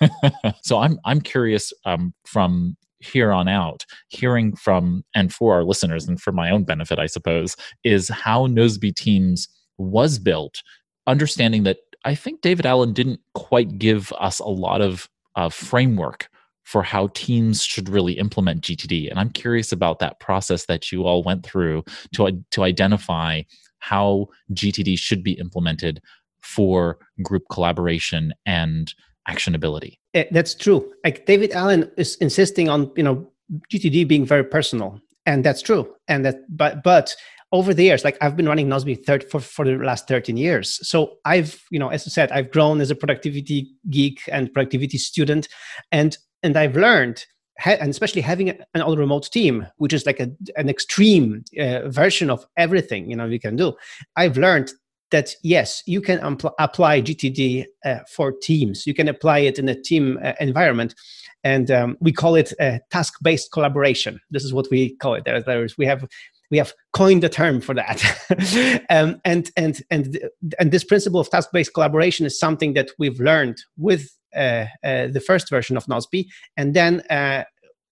so 0.62 0.78
I'm 0.78 0.98
I'm 1.04 1.20
curious 1.20 1.72
um, 1.84 2.14
from 2.24 2.76
here 3.00 3.32
on 3.32 3.48
out, 3.48 3.84
hearing 4.08 4.54
from 4.56 5.04
and 5.14 5.32
for 5.32 5.54
our 5.54 5.64
listeners 5.64 6.06
and 6.06 6.20
for 6.20 6.32
my 6.32 6.50
own 6.50 6.64
benefit, 6.64 6.98
I 6.98 7.06
suppose, 7.06 7.56
is 7.84 8.08
how 8.08 8.46
Nozbe 8.46 8.94
Teams 8.94 9.48
was 9.78 10.18
built, 10.18 10.62
understanding 11.06 11.64
that 11.64 11.78
I 12.04 12.14
think 12.14 12.40
David 12.40 12.66
Allen 12.66 12.92
didn't 12.92 13.20
quite 13.34 13.78
give 13.78 14.12
us 14.18 14.38
a 14.38 14.48
lot 14.48 14.80
of 14.80 15.08
uh, 15.36 15.48
framework 15.48 16.28
for 16.64 16.82
how 16.82 17.08
teams 17.14 17.64
should 17.64 17.88
really 17.88 18.12
implement 18.12 18.62
GTD. 18.62 19.10
And 19.10 19.18
I'm 19.18 19.30
curious 19.30 19.72
about 19.72 19.98
that 19.98 20.20
process 20.20 20.66
that 20.66 20.92
you 20.92 21.04
all 21.04 21.22
went 21.22 21.44
through 21.44 21.82
to, 22.14 22.44
to 22.52 22.62
identify 22.62 23.42
how 23.80 24.28
GTD 24.52 24.98
should 24.98 25.22
be 25.22 25.32
implemented 25.32 26.00
for 26.42 26.98
group 27.22 27.44
collaboration 27.50 28.32
and 28.46 28.94
actionability. 29.28 29.98
Eh, 30.14 30.24
that's 30.30 30.54
true. 30.54 30.92
Like 31.04 31.26
David 31.26 31.52
Allen 31.52 31.90
is 31.96 32.16
insisting 32.16 32.68
on, 32.68 32.90
you 32.96 33.02
know, 33.02 33.30
GTD 33.72 34.06
being 34.06 34.24
very 34.24 34.44
personal. 34.44 35.00
And 35.26 35.44
that's 35.44 35.62
true. 35.62 35.94
And 36.08 36.24
that 36.24 36.36
but 36.48 36.82
but 36.82 37.14
over 37.52 37.74
the 37.74 37.84
years, 37.84 38.04
like 38.04 38.16
I've 38.20 38.36
been 38.36 38.46
running 38.46 38.68
Nozbe 38.68 39.04
30, 39.04 39.26
for, 39.26 39.40
for 39.40 39.64
the 39.64 39.76
last 39.76 40.06
13 40.06 40.36
years. 40.36 40.78
So 40.88 41.16
I've, 41.24 41.60
you 41.70 41.78
know, 41.78 41.88
as 41.88 42.06
I 42.06 42.10
said, 42.10 42.30
I've 42.30 42.50
grown 42.50 42.80
as 42.80 42.90
a 42.90 42.94
productivity 42.94 43.72
geek 43.90 44.20
and 44.30 44.52
productivity 44.52 44.98
student. 44.98 45.48
And 45.90 46.16
and 46.42 46.56
I've 46.56 46.76
learned 46.76 47.26
and 47.64 47.90
especially 47.90 48.22
having 48.22 48.50
an 48.50 48.82
all 48.82 48.96
remote 48.96 49.30
team, 49.32 49.66
which 49.76 49.92
is 49.92 50.06
like 50.06 50.20
a, 50.20 50.30
an 50.56 50.68
extreme 50.68 51.44
uh, 51.58 51.88
version 51.88 52.30
of 52.30 52.46
everything 52.56 53.10
you 53.10 53.16
know 53.16 53.28
we 53.28 53.38
can 53.38 53.56
do. 53.56 53.74
I've 54.16 54.36
learned 54.36 54.72
that 55.10 55.34
yes, 55.42 55.82
you 55.86 56.00
can 56.00 56.20
apply 56.58 57.02
GTD 57.02 57.64
uh, 57.84 57.98
for 58.08 58.32
teams. 58.32 58.86
You 58.86 58.94
can 58.94 59.08
apply 59.08 59.40
it 59.40 59.58
in 59.58 59.68
a 59.68 59.80
team 59.80 60.18
uh, 60.22 60.34
environment, 60.40 60.94
and 61.42 61.70
um, 61.70 61.96
we 62.00 62.12
call 62.12 62.34
it 62.34 62.52
task-based 62.90 63.50
collaboration. 63.52 64.20
This 64.30 64.44
is 64.44 64.52
what 64.52 64.68
we 64.70 64.96
call 64.96 65.14
it. 65.14 65.24
There, 65.24 65.42
there's 65.42 65.76
we 65.76 65.86
have 65.86 66.06
we 66.50 66.58
have 66.58 66.72
coined 66.92 67.22
the 67.22 67.28
term 67.28 67.60
for 67.60 67.74
that. 67.74 68.84
um, 68.90 69.20
and 69.24 69.50
and 69.56 69.82
and 69.90 70.18
and 70.58 70.70
this 70.70 70.84
principle 70.84 71.20
of 71.20 71.30
task-based 71.30 71.74
collaboration 71.74 72.26
is 72.26 72.38
something 72.38 72.74
that 72.74 72.90
we've 72.98 73.20
learned 73.20 73.58
with 73.76 74.10
the 74.32 75.22
first 75.26 75.50
version 75.50 75.76
of 75.76 75.86
Nozbe, 75.86 76.26
and 76.56 76.74
then 76.74 77.00
uh, 77.10 77.44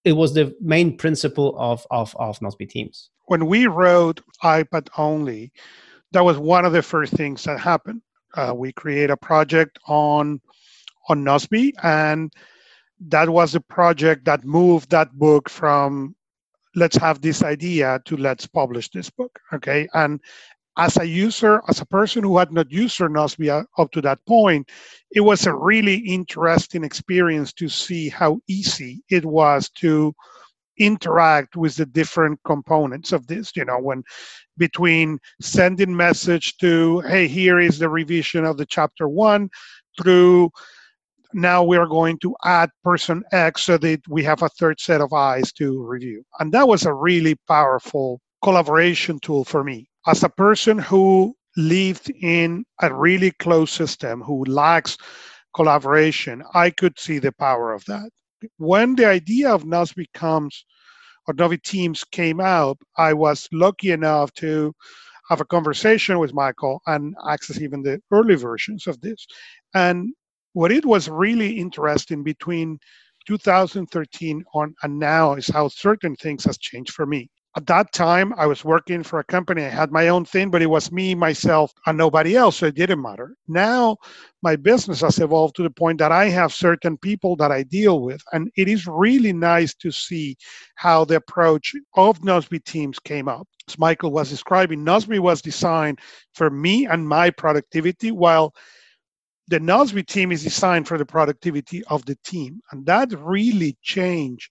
it 0.04 0.12
was 0.12 0.34
the 0.34 0.54
main 0.60 0.96
principle 0.96 1.54
of 1.58 1.86
of 1.90 2.14
of 2.16 2.38
Nozbe 2.40 2.68
Teams. 2.68 3.10
When 3.26 3.46
we 3.46 3.66
wrote 3.66 4.20
iPad 4.42 4.88
only, 4.96 5.52
that 6.12 6.24
was 6.24 6.38
one 6.38 6.64
of 6.64 6.72
the 6.72 6.82
first 6.82 7.12
things 7.12 7.44
that 7.44 7.60
happened. 7.60 8.02
Uh, 8.34 8.52
we 8.56 8.72
create 8.72 9.10
a 9.10 9.16
project 9.16 9.78
on 9.86 10.40
on 11.08 11.24
Nozbe, 11.24 11.72
and 11.82 12.32
that 13.00 13.28
was 13.28 13.52
the 13.52 13.60
project 13.60 14.24
that 14.24 14.44
moved 14.44 14.90
that 14.90 15.12
book 15.12 15.48
from 15.48 16.14
let's 16.74 16.96
have 16.96 17.20
this 17.20 17.42
idea 17.42 18.00
to 18.04 18.16
let's 18.16 18.46
publish 18.46 18.88
this 18.90 19.10
book. 19.10 19.38
Okay, 19.52 19.88
and 19.94 20.20
as 20.78 20.96
a 20.96 21.06
user, 21.06 21.60
as 21.68 21.80
a 21.80 21.86
person 21.86 22.22
who 22.22 22.38
had 22.38 22.52
not 22.52 22.70
used 22.70 22.98
Nozbe 23.00 23.64
up 23.76 23.90
to 23.90 24.00
that 24.00 24.24
point, 24.26 24.70
it 25.10 25.20
was 25.20 25.46
a 25.46 25.54
really 25.54 25.96
interesting 25.96 26.84
experience 26.84 27.52
to 27.54 27.68
see 27.68 28.08
how 28.08 28.40
easy 28.48 29.02
it 29.10 29.24
was 29.24 29.68
to 29.70 30.14
interact 30.78 31.56
with 31.56 31.74
the 31.74 31.86
different 31.86 32.38
components 32.44 33.10
of 33.10 33.26
this 33.26 33.50
you 33.56 33.64
know 33.64 33.80
when 33.80 34.00
between 34.58 35.18
sending 35.40 35.96
message 35.96 36.56
to 36.56 37.00
hey 37.00 37.26
here 37.26 37.58
is 37.58 37.80
the 37.80 37.88
revision 37.88 38.44
of 38.44 38.56
the 38.56 38.64
chapter 38.64 39.08
one 39.08 39.50
through 40.00 40.48
now 41.34 41.62
we 41.62 41.76
are 41.76 41.86
going 41.86 42.18
to 42.18 42.34
add 42.44 42.70
person 42.82 43.22
X 43.32 43.62
so 43.62 43.78
that 43.78 44.00
we 44.08 44.22
have 44.24 44.42
a 44.42 44.48
third 44.48 44.80
set 44.80 45.00
of 45.00 45.12
eyes 45.12 45.52
to 45.52 45.82
review. 45.82 46.24
And 46.40 46.52
that 46.52 46.66
was 46.66 46.86
a 46.86 46.94
really 46.94 47.36
powerful 47.46 48.20
collaboration 48.42 49.18
tool 49.20 49.44
for 49.44 49.62
me. 49.62 49.88
As 50.08 50.24
a 50.24 50.30
person 50.30 50.78
who 50.78 51.36
lived 51.58 52.08
in 52.08 52.64
a 52.80 52.94
really 52.94 53.30
closed 53.30 53.74
system, 53.74 54.22
who 54.22 54.42
lacks 54.46 54.96
collaboration, 55.54 56.42
I 56.54 56.70
could 56.70 56.98
see 56.98 57.18
the 57.18 57.32
power 57.32 57.74
of 57.74 57.84
that. 57.84 58.08
When 58.56 58.94
the 58.94 59.04
idea 59.04 59.50
of 59.50 59.64
Nozbe 59.64 60.06
comes, 60.14 60.64
or 61.26 61.34
Nozbe 61.34 61.62
Teams 61.62 62.04
came 62.04 62.40
out, 62.40 62.78
I 62.96 63.12
was 63.12 63.50
lucky 63.52 63.90
enough 63.90 64.32
to 64.36 64.74
have 65.28 65.42
a 65.42 65.44
conversation 65.44 66.18
with 66.18 66.32
Michael 66.32 66.80
and 66.86 67.14
access 67.28 67.60
even 67.60 67.82
the 67.82 68.00
early 68.10 68.36
versions 68.36 68.86
of 68.86 68.98
this. 69.02 69.26
And 69.74 70.14
what 70.54 70.72
it 70.72 70.86
was 70.86 71.10
really 71.10 71.58
interesting 71.58 72.24
between 72.24 72.78
2013 73.26 74.42
on 74.54 74.74
and 74.82 74.98
now 74.98 75.34
is 75.34 75.48
how 75.48 75.68
certain 75.68 76.16
things 76.16 76.44
has 76.44 76.56
changed 76.56 76.94
for 76.94 77.04
me 77.04 77.28
at 77.56 77.66
that 77.66 77.92
time 77.92 78.32
i 78.36 78.46
was 78.46 78.64
working 78.64 79.02
for 79.02 79.18
a 79.18 79.24
company 79.24 79.64
i 79.64 79.68
had 79.68 79.90
my 79.90 80.08
own 80.08 80.24
thing 80.24 80.50
but 80.50 80.62
it 80.62 80.66
was 80.66 80.92
me 80.92 81.14
myself 81.14 81.72
and 81.86 81.96
nobody 81.96 82.36
else 82.36 82.56
so 82.56 82.66
it 82.66 82.74
didn't 82.74 83.02
matter 83.02 83.34
now 83.48 83.96
my 84.42 84.54
business 84.54 85.00
has 85.00 85.18
evolved 85.18 85.56
to 85.56 85.62
the 85.62 85.70
point 85.70 85.98
that 85.98 86.12
i 86.12 86.26
have 86.26 86.52
certain 86.52 86.96
people 86.98 87.36
that 87.36 87.50
i 87.50 87.62
deal 87.62 88.00
with 88.00 88.22
and 88.32 88.50
it 88.56 88.68
is 88.68 88.86
really 88.86 89.32
nice 89.32 89.74
to 89.74 89.90
see 89.90 90.36
how 90.74 91.04
the 91.04 91.16
approach 91.16 91.74
of 91.94 92.20
Nozbe 92.20 92.62
teams 92.64 92.98
came 92.98 93.28
up 93.28 93.48
as 93.66 93.78
michael 93.78 94.10
was 94.10 94.30
describing 94.30 94.84
Nozbe 94.84 95.18
was 95.18 95.40
designed 95.40 95.98
for 96.34 96.50
me 96.50 96.86
and 96.86 97.08
my 97.08 97.30
productivity 97.30 98.10
while 98.10 98.54
the 99.48 99.58
Nozbe 99.58 100.06
team 100.06 100.30
is 100.30 100.44
designed 100.44 100.86
for 100.86 100.98
the 100.98 101.06
productivity 101.06 101.82
of 101.84 102.04
the 102.04 102.16
team. 102.22 102.60
And 102.70 102.84
that 102.84 103.10
really 103.18 103.76
changed 103.82 104.50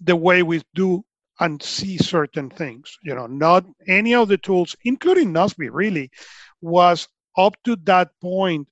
the 0.00 0.16
way 0.16 0.42
we 0.42 0.62
do 0.74 1.04
and 1.40 1.62
see 1.62 1.98
certain 1.98 2.50
things. 2.50 2.98
You 3.02 3.14
know, 3.14 3.26
not 3.26 3.64
any 3.88 4.14
of 4.14 4.28
the 4.28 4.38
tools, 4.38 4.76
including 4.84 5.32
Nozbe, 5.32 5.68
really 5.72 6.10
was 6.60 7.08
up 7.36 7.56
to 7.64 7.76
that 7.84 8.10
point 8.20 8.68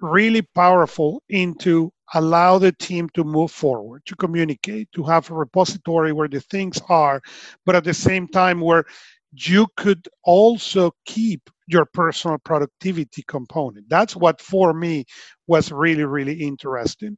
really 0.00 0.42
powerful 0.42 1.22
into 1.28 1.92
allow 2.14 2.58
the 2.58 2.72
team 2.72 3.08
to 3.14 3.24
move 3.24 3.50
forward, 3.50 4.02
to 4.04 4.16
communicate, 4.16 4.90
to 4.92 5.02
have 5.04 5.30
a 5.30 5.34
repository 5.34 6.12
where 6.12 6.28
the 6.28 6.40
things 6.40 6.80
are, 6.88 7.22
but 7.64 7.76
at 7.76 7.84
the 7.84 7.94
same 7.94 8.28
time 8.28 8.60
where 8.60 8.84
you 9.32 9.66
could 9.76 10.06
also 10.24 10.90
keep 11.06 11.48
your 11.66 11.86
personal 11.86 12.36
productivity 12.38 13.24
component. 13.26 13.88
That's 13.88 14.14
what 14.14 14.40
for 14.40 14.74
me 14.74 15.06
was 15.46 15.72
really, 15.72 16.04
really 16.04 16.34
interesting. 16.34 17.16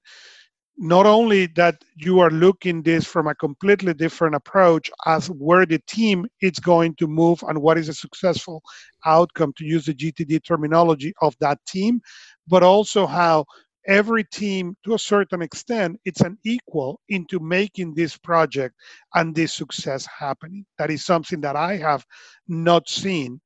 Not 0.76 1.06
only 1.06 1.46
that 1.54 1.82
you 1.96 2.18
are 2.18 2.30
looking 2.30 2.82
this 2.82 3.04
from 3.04 3.28
a 3.28 3.34
completely 3.34 3.94
different 3.94 4.34
approach 4.34 4.90
as 5.06 5.28
where 5.28 5.64
the 5.66 5.78
team 5.86 6.26
is 6.42 6.58
going 6.58 6.96
to 6.96 7.06
move 7.06 7.44
and 7.46 7.62
what 7.62 7.78
is 7.78 7.88
a 7.88 7.94
successful 7.94 8.62
outcome 9.06 9.52
to 9.56 9.64
use 9.64 9.86
the 9.86 9.94
GTD 9.94 10.44
terminology 10.44 11.12
of 11.22 11.36
that 11.40 11.64
team, 11.66 12.00
but 12.48 12.64
also 12.64 13.06
how 13.06 13.44
every 13.86 14.24
team 14.24 14.76
to 14.84 14.94
a 14.94 14.98
certain 14.98 15.42
extent 15.42 16.00
it's 16.04 16.22
an 16.22 16.38
equal 16.44 17.00
into 17.08 17.38
making 17.38 17.94
this 17.94 18.16
project 18.16 18.74
and 19.14 19.34
this 19.34 19.54
success 19.54 20.06
happening. 20.06 20.64
That 20.78 20.90
is 20.90 21.04
something 21.04 21.40
that 21.42 21.54
i 21.54 21.76
have 21.76 22.04
not 22.48 22.88
seen 22.88 23.40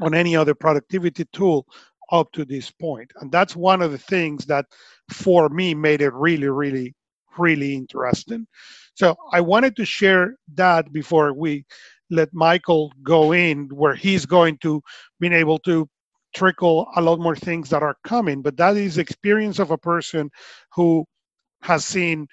on 0.00 0.14
any 0.14 0.36
other 0.36 0.54
productivity 0.54 1.24
tool 1.32 1.66
up 2.10 2.30
to 2.32 2.44
this 2.44 2.70
point. 2.70 3.10
And 3.20 3.30
that's 3.30 3.56
one 3.56 3.82
of 3.82 3.92
the 3.92 3.98
things 3.98 4.46
that 4.46 4.66
for 5.10 5.48
me 5.48 5.74
made 5.74 6.02
it 6.02 6.12
really 6.12 6.48
really 6.48 6.94
really 7.38 7.74
interesting. 7.74 8.46
So 8.94 9.16
i 9.32 9.40
wanted 9.40 9.76
to 9.76 9.84
share 9.84 10.36
that 10.54 10.92
before 10.92 11.32
we 11.32 11.64
let 12.10 12.32
michael 12.32 12.92
go 13.02 13.32
in 13.32 13.68
where 13.68 13.94
he's 13.94 14.26
going 14.26 14.58
to 14.58 14.82
being 15.20 15.34
able 15.34 15.58
to 15.60 15.88
trickle 16.34 16.88
a 16.96 17.00
lot 17.02 17.18
more 17.18 17.36
things 17.36 17.70
that 17.70 17.82
are 17.82 17.96
coming. 18.04 18.42
But 18.42 18.56
that 18.56 18.76
is 18.76 18.98
experience 18.98 19.58
of 19.58 19.70
a 19.70 19.78
person 19.78 20.30
who 20.74 21.04
has 21.62 21.84
seen 21.84 22.26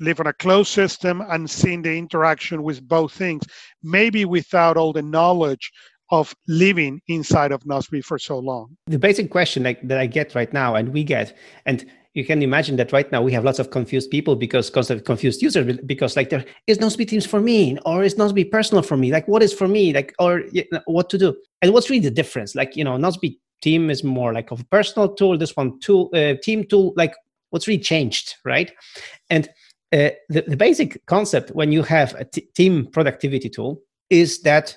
live 0.00 0.20
in 0.20 0.26
a 0.26 0.32
closed 0.32 0.70
system 0.70 1.22
and 1.28 1.50
seen 1.50 1.82
the 1.82 1.96
interaction 1.96 2.62
with 2.62 2.86
both 2.86 3.12
things 3.12 3.42
maybe 3.82 4.24
without 4.24 4.76
all 4.76 4.92
the 4.92 5.02
knowledge 5.02 5.72
of 6.10 6.34
living 6.46 7.00
inside 7.08 7.52
of 7.52 7.62
Nozbe 7.64 8.02
for 8.04 8.18
so 8.18 8.38
long. 8.38 8.76
The 8.86 8.98
basic 8.98 9.30
question 9.30 9.62
like, 9.64 9.86
that 9.86 9.98
i 9.98 10.06
get 10.06 10.34
right 10.34 10.52
now 10.52 10.74
and 10.74 10.88
we 10.92 11.04
get 11.04 11.36
and 11.66 11.84
you 12.14 12.24
can 12.24 12.42
imagine 12.42 12.76
that 12.76 12.92
right 12.92 13.10
now 13.12 13.22
we 13.22 13.32
have 13.32 13.44
lots 13.44 13.58
of 13.58 13.70
confused 13.70 14.10
people 14.10 14.34
because 14.34 14.70
of 14.90 15.04
confused 15.04 15.40
users 15.40 15.78
because 15.86 16.16
like 16.16 16.30
there 16.30 16.44
is 16.66 16.78
Nozbe 16.78 17.06
teams 17.06 17.24
for 17.24 17.40
me 17.40 17.78
or 17.86 18.02
is 18.02 18.16
Nozbe 18.16 18.50
personal 18.50 18.82
for 18.82 18.96
me. 18.96 19.12
Like 19.12 19.28
what 19.28 19.42
is 19.42 19.52
for 19.52 19.68
me? 19.68 19.92
Like 19.92 20.14
or 20.18 20.40
you 20.50 20.64
know, 20.72 20.80
what 20.86 21.10
to 21.10 21.18
do? 21.18 21.36
And 21.62 21.72
what's 21.72 21.90
really 21.90 22.02
the 22.02 22.10
difference? 22.10 22.56
Like 22.56 22.74
you 22.74 22.82
know 22.82 22.96
Nozbe 22.96 23.38
team 23.62 23.88
is 23.88 24.02
more 24.02 24.32
like 24.32 24.50
of 24.50 24.60
a 24.60 24.64
personal 24.64 25.14
tool 25.14 25.36
this 25.36 25.56
one 25.56 25.78
tool 25.80 26.10
uh, 26.14 26.34
team 26.42 26.64
tool 26.64 26.92
like 26.96 27.14
what's 27.50 27.68
really 27.68 27.80
changed 27.80 28.34
right? 28.44 28.72
And 29.30 29.48
uh, 29.92 30.10
the, 30.28 30.42
the 30.46 30.56
basic 30.56 31.04
concept 31.06 31.50
when 31.50 31.72
you 31.72 31.82
have 31.82 32.14
a 32.16 32.24
t- 32.24 32.48
team 32.54 32.86
productivity 32.86 33.48
tool 33.48 33.80
is 34.10 34.42
that 34.42 34.76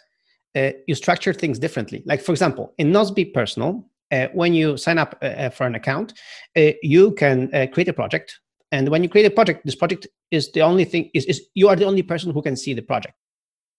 uh, 0.55 0.71
you 0.87 0.95
structure 0.95 1.33
things 1.33 1.59
differently 1.59 2.03
like 2.05 2.21
for 2.21 2.31
example 2.31 2.73
in 2.77 2.91
Nozbe 2.91 3.33
personal 3.33 3.85
uh, 4.11 4.27
when 4.33 4.53
you 4.53 4.77
sign 4.77 4.97
up 4.97 5.17
uh, 5.21 5.25
uh, 5.25 5.49
for 5.49 5.65
an 5.65 5.75
account, 5.75 6.13
uh, 6.57 6.71
you 6.83 7.11
can 7.13 7.53
uh, 7.53 7.67
create 7.71 7.87
a 7.87 7.93
project. 7.93 8.39
And 8.71 8.89
when 8.89 9.03
you 9.03 9.09
create 9.09 9.25
a 9.25 9.31
project, 9.31 9.65
this 9.65 9.75
project 9.75 10.07
is 10.31 10.51
the 10.51 10.61
only 10.61 10.85
thing 10.85 11.09
is, 11.13 11.25
is 11.25 11.47
you 11.55 11.69
are 11.69 11.75
the 11.75 11.85
only 11.85 12.03
person 12.03 12.31
who 12.31 12.41
can 12.41 12.55
see 12.55 12.73
the 12.73 12.81
project, 12.81 13.15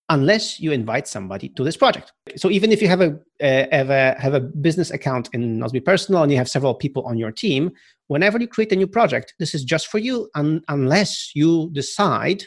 unless 0.09 0.61
you 0.61 0.73
invite 0.73 1.09
somebody 1.09 1.49
to 1.51 1.65
this 1.65 1.77
project. 1.77 2.13
So 2.37 2.51
even 2.51 2.73
if 2.73 2.83
you 2.83 2.89
have 2.89 3.01
a 3.01 3.19
uh, 3.43 3.67
have 3.73 3.91
a 3.91 4.15
have 4.19 4.35
a 4.35 4.41
business 4.41 4.91
account 4.91 5.31
in 5.33 5.59
Nozbe 5.59 5.85
Personal 5.85 6.23
and 6.23 6.33
you 6.33 6.39
have 6.39 6.49
several 6.49 6.75
people 6.75 7.05
on 7.05 7.17
your 7.17 7.33
team, 7.33 7.71
whenever 8.09 8.39
you 8.39 8.47
create 8.47 8.73
a 8.73 8.77
new 8.77 8.87
project, 8.87 9.35
this 9.39 9.55
is 9.55 9.65
just 9.65 9.89
for 9.89 9.99
you, 9.99 10.29
un- 10.35 10.63
unless 10.69 11.35
you 11.35 11.71
decide 11.73 12.45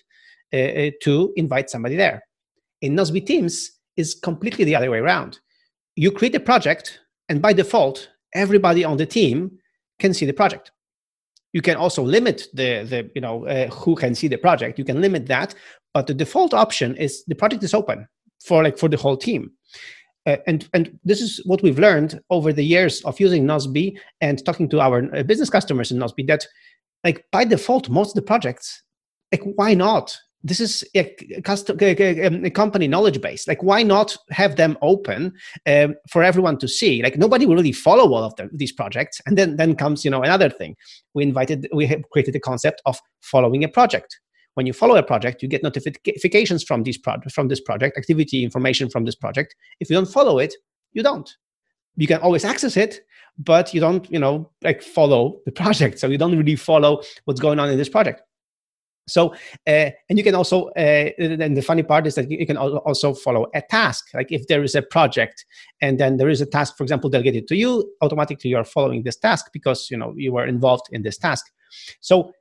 to 0.53 1.33
invite 1.35 1.69
somebody 1.69 1.97
there. 1.97 2.23
In 2.81 2.95
Nozbe 2.95 3.25
Teams, 3.25 3.74
is 3.97 4.15
completely 4.15 4.65
the 4.65 4.75
other 4.75 4.91
way 4.91 4.99
around. 4.99 5.39
You 5.95 6.11
create 6.11 6.35
a 6.35 6.39
project 6.39 6.99
and 7.29 7.41
by 7.41 7.53
default, 7.53 8.09
everybody 8.33 8.83
on 8.83 8.97
the 8.97 9.05
team 9.05 9.51
can 9.99 10.13
see 10.13 10.25
the 10.25 10.33
project. 10.33 10.71
You 11.53 11.61
can 11.61 11.77
also 11.77 12.03
limit 12.03 12.47
the, 12.53 12.83
the 12.83 13.09
you 13.15 13.21
know, 13.21 13.45
uh, 13.47 13.67
who 13.67 13.95
can 13.95 14.13
see 14.13 14.27
the 14.27 14.37
project. 14.37 14.77
You 14.77 14.85
can 14.85 14.99
limit 14.99 15.25
that, 15.27 15.55
but 15.93 16.07
the 16.07 16.13
default 16.13 16.53
option 16.53 16.95
is 16.97 17.23
the 17.25 17.35
project 17.35 17.63
is 17.63 17.73
open 17.73 18.07
for 18.43 18.63
like 18.63 18.77
for 18.77 18.89
the 18.89 18.97
whole 18.97 19.17
team. 19.17 19.51
Uh, 20.25 20.37
and 20.47 20.67
and 20.73 20.99
this 21.03 21.21
is 21.21 21.41
what 21.45 21.61
we've 21.61 21.79
learned 21.79 22.19
over 22.29 22.51
the 22.51 22.63
years 22.63 23.01
of 23.05 23.19
using 23.19 23.45
Nozbe 23.45 23.97
and 24.21 24.43
talking 24.43 24.67
to 24.69 24.81
our 24.81 25.07
uh, 25.15 25.23
business 25.23 25.49
customers 25.49 25.91
in 25.91 25.99
Nozbe 25.99 26.27
that 26.27 26.45
like 27.03 27.23
by 27.31 27.45
default 27.45 27.89
most 27.89 28.09
of 28.09 28.15
the 28.15 28.27
projects 28.27 28.83
like 29.31 29.43
why 29.55 29.75
not 29.75 30.17
this 30.45 30.59
is 30.59 30.87
a, 30.95 31.03
custom, 31.43 31.75
a, 31.81 32.49
company 32.51 32.87
knowledge 32.87 33.19
base. 33.19 33.47
Like, 33.47 33.63
why 33.63 33.81
not 33.81 34.15
have 34.29 34.57
them 34.57 34.77
open 34.83 35.33
um, 35.65 35.95
for 36.11 36.23
everyone 36.23 36.59
to 36.59 36.67
see? 36.67 37.01
Like, 37.01 37.17
nobody 37.17 37.47
will 37.47 37.55
really 37.55 37.71
follow 37.71 38.13
all 38.13 38.23
of 38.23 38.35
the, 38.35 38.47
these 38.53 38.71
projects. 38.71 39.19
And 39.25 39.39
then, 39.39 39.55
then 39.55 39.75
comes, 39.75 40.05
you 40.05 40.11
know, 40.11 40.21
another 40.21 40.51
thing. 40.51 40.75
We 41.15 41.23
invited, 41.23 41.67
we 41.73 41.87
have 41.87 42.03
created 42.11 42.35
the 42.35 42.39
concept 42.39 42.83
of 42.85 42.99
following 43.21 43.63
a 43.63 43.67
project. 43.67 44.19
when 44.53 44.67
you 44.67 44.73
follow 44.73 44.95
a 44.95 45.03
project, 45.03 45.41
you 45.41 45.49
get 45.49 45.63
notifications 45.63 46.63
from 46.63 46.83
this 46.83 46.97
project, 46.97 47.31
from 47.31 47.47
this 47.47 47.59
project, 47.59 47.97
activity 47.97 48.43
information 48.43 48.87
from 48.87 49.03
this 49.03 49.15
project. 49.15 49.55
If 49.79 49.89
you 49.89 49.95
don't 49.95 50.05
follow 50.05 50.37
it, 50.37 50.53
you 50.93 51.01
don't. 51.01 51.29
You 51.97 52.05
can 52.05 52.19
always 52.21 52.45
access 52.45 52.77
it, 52.77 53.01
but 53.39 53.73
you 53.73 53.81
don't, 53.81 54.09
you 54.11 54.19
know, 54.19 54.51
like 54.61 54.83
follow 54.83 55.39
the 55.45 55.51
project. 55.61 55.97
So 55.97 56.07
you 56.07 56.19
don't 56.19 56.37
really 56.37 56.55
follow 56.55 57.01
what's 57.23 57.39
going 57.39 57.59
on 57.59 57.69
in 57.69 57.79
this 57.79 57.89
project. 57.89 58.21
So, 59.07 59.33
uh, 59.67 59.91
and 60.09 60.17
you 60.17 60.23
can 60.23 60.35
also, 60.35 60.69
uh, 60.69 61.09
and 61.19 61.55
the 61.55 61.61
funny 61.61 61.83
part 61.83 62.07
is 62.07 62.15
that 62.15 62.29
you 62.29 62.45
can 62.45 62.57
also 62.57 63.13
follow 63.13 63.47
a 63.53 63.61
task. 63.61 64.07
Like 64.13 64.31
if 64.31 64.47
there 64.47 64.63
is 64.63 64.75
a 64.75 64.81
project 64.81 65.45
and 65.81 65.99
then 65.99 66.17
there 66.17 66.29
is 66.29 66.41
a 66.41 66.45
task, 66.45 66.75
for 66.77 66.83
example, 66.83 67.09
delegated 67.09 67.47
to 67.49 67.55
you, 67.55 67.91
automatically 68.01 68.49
you're 68.49 68.63
following 68.63 69.03
this 69.03 69.17
task 69.17 69.51
because, 69.53 69.89
you 69.91 69.97
know, 69.97 70.13
you 70.17 70.33
were 70.33 70.45
involved 70.45 70.87
in 70.91 71.03
this 71.03 71.17
task. 71.17 71.45
So 72.01 72.33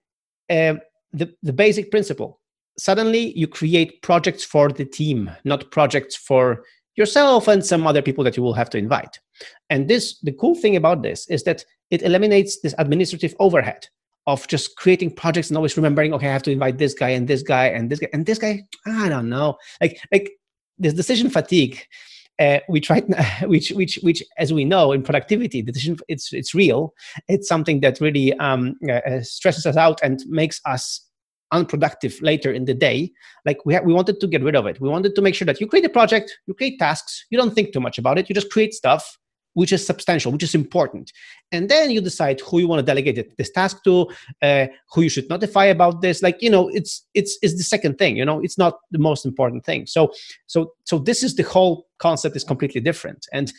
uh, 0.49 0.75
the, 1.13 1.35
the 1.43 1.53
basic 1.53 1.91
principle, 1.91 2.41
suddenly 2.79 3.37
you 3.39 3.47
create 3.47 4.01
projects 4.03 4.43
for 4.43 4.71
the 4.71 4.85
team, 4.87 5.31
not 5.45 5.71
projects 5.71 6.17
for 6.17 6.65
yourself 6.97 7.49
and 7.49 7.65
some 7.65 7.87
other 7.87 8.03
people 8.03 8.25
that 8.25 8.37
you 8.37 8.43
will 8.43 8.55
have 8.55 8.71
to 8.71 8.79
invite. 8.79 9.19
And 9.69 9.89
this, 9.89 10.19
the 10.21 10.33
cool 10.33 10.55
thing 10.55 10.77
about 10.77 11.03
this 11.03 11.29
is 11.29 11.43
that 11.45 11.65
it 11.91 12.03
eliminates 12.03 12.61
this 12.61 12.75
administrative 12.79 13.35
overhead 13.39 13.89
of 14.27 14.47
just 14.49 14.77
creating 14.77 15.11
projects 15.11 15.51
and 15.51 15.57
always 15.57 15.77
remembering, 15.77 16.15
okay, 16.15 16.29
I 16.29 16.33
have 16.33 16.43
to 16.45 16.51
invite 16.51 16.79
this 16.79 16.95
guy 16.95 17.11
and 17.11 17.29
this 17.29 17.43
guy 17.43 17.67
and 17.67 17.91
this 17.91 18.01
guy 18.01 18.09
and 18.13 18.25
this 18.27 18.39
guy. 18.39 18.63
I 18.87 19.09
don't 19.09 19.29
know, 19.29 19.57
like 19.81 20.01
like 20.13 20.31
this 20.79 20.95
decision 20.95 21.31
fatigue. 21.31 21.81
Uh, 22.41 22.59
we 22.69 22.81
tried, 22.81 23.05
which 23.43 23.71
which 23.71 23.99
which, 24.03 24.23
as 24.39 24.53
we 24.53 24.65
know 24.65 24.93
in 24.93 25.03
productivity, 25.03 25.63
decision 25.63 25.97
it's 26.09 26.33
it's 26.33 26.55
real. 26.55 26.95
It's 27.29 27.49
something 27.49 27.81
that 27.81 28.01
really 28.01 28.33
um, 28.39 28.77
uh, 28.91 29.21
stresses 29.23 29.67
us 29.67 29.77
out 29.77 30.01
and 30.03 30.23
makes 30.27 30.61
us 30.67 31.01
unproductive 31.53 32.21
later 32.21 32.53
in 32.53 32.65
the 32.65 32.75
day 32.75 33.13
like 33.47 33.59
we, 33.65 33.75
ha- 33.75 33.83
we 33.85 33.93
wanted 33.93 34.19
to 34.19 34.27
get 34.27 34.43
rid 34.43 34.57
of 34.57 34.67
it 34.67 34.81
we 34.81 34.89
wanted 34.89 35.15
to 35.15 35.23
make 35.23 35.35
sure 35.35 35.47
that 35.47 35.61
you 35.61 35.69
create 35.69 35.85
a 35.85 35.89
project 35.91 36.37
you 36.47 36.55
create 36.55 36.79
tasks 36.81 37.25
you 37.31 37.39
don't 37.39 37.55
think 37.55 37.73
too 37.73 37.81
much 37.81 37.97
about 37.97 38.19
it 38.19 38.29
you 38.29 38.35
just 38.35 38.51
create 38.51 38.75
stuff 38.75 39.19
which 39.55 39.73
is 39.73 39.85
substantial, 39.85 40.31
which 40.31 40.43
is 40.43 40.55
important. 40.55 41.13
And 41.51 41.69
then 41.69 41.91
you 41.91 42.01
decide 42.01 42.41
who 42.41 42.59
you 42.59 42.69
want 42.69 42.81
to 42.81 42.85
delegate 42.85 43.37
this 43.37 43.51
task 43.51 43.83
to, 43.85 44.09
uh, 44.43 44.67
who 44.93 45.03
you 45.03 45.09
should 45.09 45.29
notify 45.29 45.65
about 45.67 46.03
this. 46.03 46.23
Like 46.23 46.43
you 46.43 46.51
know, 46.51 46.69
it's 46.69 47.07
it's 47.15 47.39
it's 47.43 47.57
the 47.57 47.65
second 47.65 47.99
thing. 47.99 48.17
You 48.17 48.25
know, 48.25 48.41
it's 48.41 48.59
not 48.59 48.79
the 48.91 48.99
most 48.99 49.25
important 49.25 49.65
thing. 49.65 49.87
So 49.87 50.13
so 50.47 50.73
so 50.85 50.99
this 50.99 51.23
is 51.23 51.35
the 51.37 51.45
whole 51.45 51.87
concept 51.99 52.37
is 52.37 52.45
completely 52.45 52.81
different. 52.81 53.27
And 53.33 53.53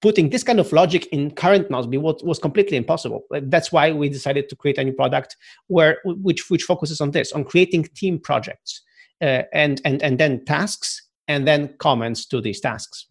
putting 0.00 0.30
this 0.30 0.42
kind 0.42 0.58
of 0.58 0.72
logic 0.72 1.06
in 1.06 1.30
current 1.32 1.68
Nozbe 1.68 2.00
was, 2.00 2.22
was 2.22 2.38
completely 2.38 2.76
impossible. 2.76 3.22
That's 3.30 3.70
why 3.70 3.92
we 3.92 4.08
decided 4.08 4.48
to 4.48 4.56
create 4.56 4.78
a 4.78 4.84
new 4.84 4.92
product 4.92 5.36
where 5.66 5.98
which 6.04 6.50
which 6.50 6.64
focuses 6.64 7.00
on 7.00 7.10
this, 7.10 7.32
on 7.32 7.44
creating 7.44 7.84
team 7.94 8.18
projects 8.18 8.82
uh, 9.20 9.42
and 9.52 9.80
and 9.84 10.02
and 10.02 10.18
then 10.18 10.44
tasks 10.44 11.08
and 11.28 11.46
then 11.46 11.74
comments 11.78 12.26
to 12.26 12.40
these 12.40 12.60
tasks 12.60 13.06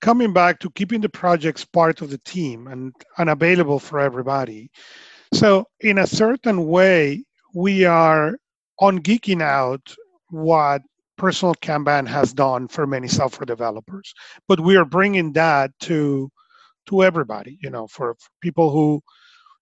coming 0.00 0.32
back 0.32 0.58
to 0.60 0.70
keeping 0.70 1.00
the 1.00 1.08
projects 1.08 1.64
part 1.64 2.00
of 2.00 2.10
the 2.10 2.18
team 2.18 2.66
and, 2.66 2.94
and 3.18 3.30
available 3.30 3.78
for 3.78 4.00
everybody. 4.00 4.70
So, 5.32 5.66
in 5.80 5.98
a 5.98 6.06
certain 6.06 6.66
way, 6.66 7.24
we 7.54 7.84
are 7.84 8.36
on 8.78 9.00
geeking 9.00 9.42
out 9.42 9.94
what 10.30 10.82
personal 11.16 11.54
Kanban 11.56 12.08
has 12.08 12.32
done 12.32 12.66
for 12.66 12.86
many 12.86 13.06
software 13.06 13.46
developers, 13.46 14.12
but 14.48 14.58
we 14.58 14.76
are 14.76 14.84
bringing 14.84 15.32
that 15.34 15.70
to 15.80 16.30
to 16.86 17.02
everybody. 17.04 17.58
You 17.62 17.70
know, 17.70 17.86
for, 17.86 18.14
for 18.14 18.30
people 18.40 18.70
who 18.70 19.00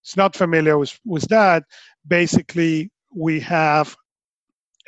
is 0.06 0.16
not 0.16 0.36
familiar 0.36 0.78
with 0.78 0.98
with 1.04 1.24
that, 1.28 1.64
basically 2.06 2.90
we 3.14 3.40
have 3.40 3.96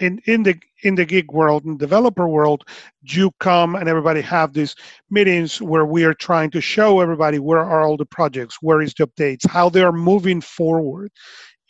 in 0.00 0.20
in 0.26 0.42
the 0.42 0.58
in 0.82 0.94
the 0.94 1.04
gig 1.04 1.30
world 1.30 1.64
and 1.64 1.78
developer 1.78 2.26
world 2.28 2.64
you 3.02 3.30
come 3.38 3.74
and 3.76 3.88
everybody 3.88 4.20
have 4.20 4.52
these 4.52 4.74
meetings 5.10 5.60
where 5.62 5.84
we 5.86 6.04
are 6.04 6.14
trying 6.14 6.50
to 6.50 6.60
show 6.60 7.00
everybody 7.00 7.38
where 7.38 7.60
are 7.60 7.82
all 7.82 7.96
the 7.96 8.06
projects 8.06 8.58
where 8.62 8.82
is 8.82 8.94
the 8.94 9.06
updates 9.06 9.46
how 9.46 9.68
they 9.68 9.82
are 9.82 9.92
moving 9.92 10.40
forward 10.40 11.12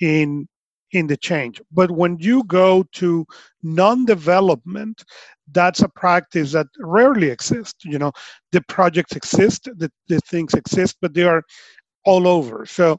in 0.00 0.48
in 0.92 1.06
the 1.06 1.16
change. 1.16 1.62
But 1.70 1.90
when 1.92 2.18
you 2.18 2.42
go 2.44 2.84
to 2.94 3.26
non-development 3.62 5.04
that's 5.52 5.80
a 5.82 5.88
practice 5.88 6.52
that 6.52 6.66
rarely 6.78 7.28
exists 7.30 7.84
you 7.84 7.98
know. 7.98 8.12
The 8.52 8.62
projects 8.62 9.16
exist 9.16 9.64
the, 9.76 9.90
the 10.08 10.20
things 10.20 10.54
exist 10.54 10.96
but 11.00 11.14
they 11.14 11.24
are 11.24 11.42
all 12.04 12.26
over. 12.26 12.66
So 12.66 12.98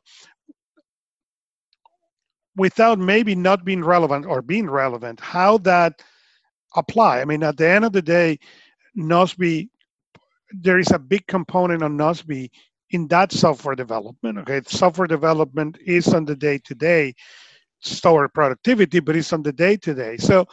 without 2.55 2.99
maybe 2.99 3.35
not 3.35 3.65
being 3.65 3.83
relevant 3.83 4.25
or 4.25 4.41
being 4.41 4.69
relevant, 4.69 5.19
how 5.19 5.57
that 5.59 6.01
apply. 6.75 7.21
I 7.21 7.25
mean, 7.25 7.43
at 7.43 7.57
the 7.57 7.67
end 7.67 7.85
of 7.85 7.93
the 7.93 8.01
day, 8.01 8.39
Nozbe, 8.97 9.69
there 10.51 10.79
is 10.79 10.91
a 10.91 10.99
big 10.99 11.25
component 11.27 11.81
on 11.81 11.97
Nozbe 11.97 12.49
in 12.91 13.07
that 13.07 13.31
software 13.31 13.75
development. 13.75 14.37
Okay, 14.39 14.61
software 14.67 15.07
development 15.07 15.77
is 15.85 16.13
on 16.13 16.25
the 16.25 16.35
day 16.35 16.57
to 16.65 16.75
day 16.75 17.13
store 17.79 18.29
productivity, 18.29 18.99
but 18.99 19.15
it's 19.15 19.33
on 19.33 19.43
the 19.43 19.53
day 19.53 19.77
to 19.77 19.93
day. 19.93 20.17
So, 20.17 20.45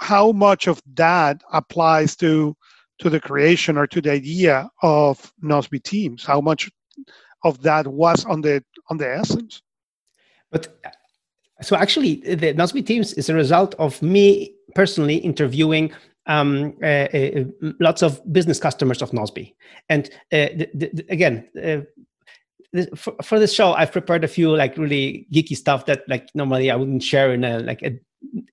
how 0.00 0.32
much 0.32 0.66
of 0.66 0.82
that 0.94 1.42
applies 1.52 2.16
to 2.16 2.56
to 2.98 3.10
the 3.10 3.20
creation 3.20 3.76
or 3.76 3.86
to 3.88 4.00
the 4.00 4.12
idea 4.12 4.68
of 4.82 5.32
Nozbe 5.42 5.82
teams? 5.82 6.24
How 6.24 6.40
much 6.40 6.70
of 7.44 7.62
that 7.62 7.86
was 7.86 8.24
on 8.24 8.40
the 8.40 8.62
on 8.90 8.96
the 8.96 9.08
essence? 9.08 9.62
But 10.54 10.68
so 11.62 11.74
actually, 11.74 12.14
the 12.16 12.54
Nozbe 12.54 12.86
Teams 12.86 13.12
is 13.14 13.28
a 13.28 13.34
result 13.34 13.74
of 13.80 14.00
me 14.00 14.54
personally 14.76 15.16
interviewing 15.16 15.92
um, 16.26 16.74
uh, 16.82 16.86
uh, 16.86 17.44
lots 17.80 18.02
of 18.02 18.20
business 18.32 18.60
customers 18.60 19.02
of 19.02 19.10
Nozbe. 19.10 19.52
And 19.88 20.08
uh, 20.32 20.54
the, 20.58 20.68
the, 20.72 21.06
again, 21.10 21.48
uh, 21.60 21.80
for, 22.94 23.14
for, 23.22 23.38
this 23.40 23.52
show, 23.52 23.72
I've 23.72 23.90
prepared 23.90 24.22
a 24.22 24.28
few 24.28 24.56
like 24.56 24.78
really 24.78 25.26
geeky 25.32 25.56
stuff 25.56 25.86
that 25.86 26.02
like 26.08 26.28
normally 26.34 26.70
I 26.70 26.76
wouldn't 26.76 27.02
share 27.02 27.34
in 27.34 27.42
a 27.44 27.58
like 27.58 27.82
a 27.82 27.98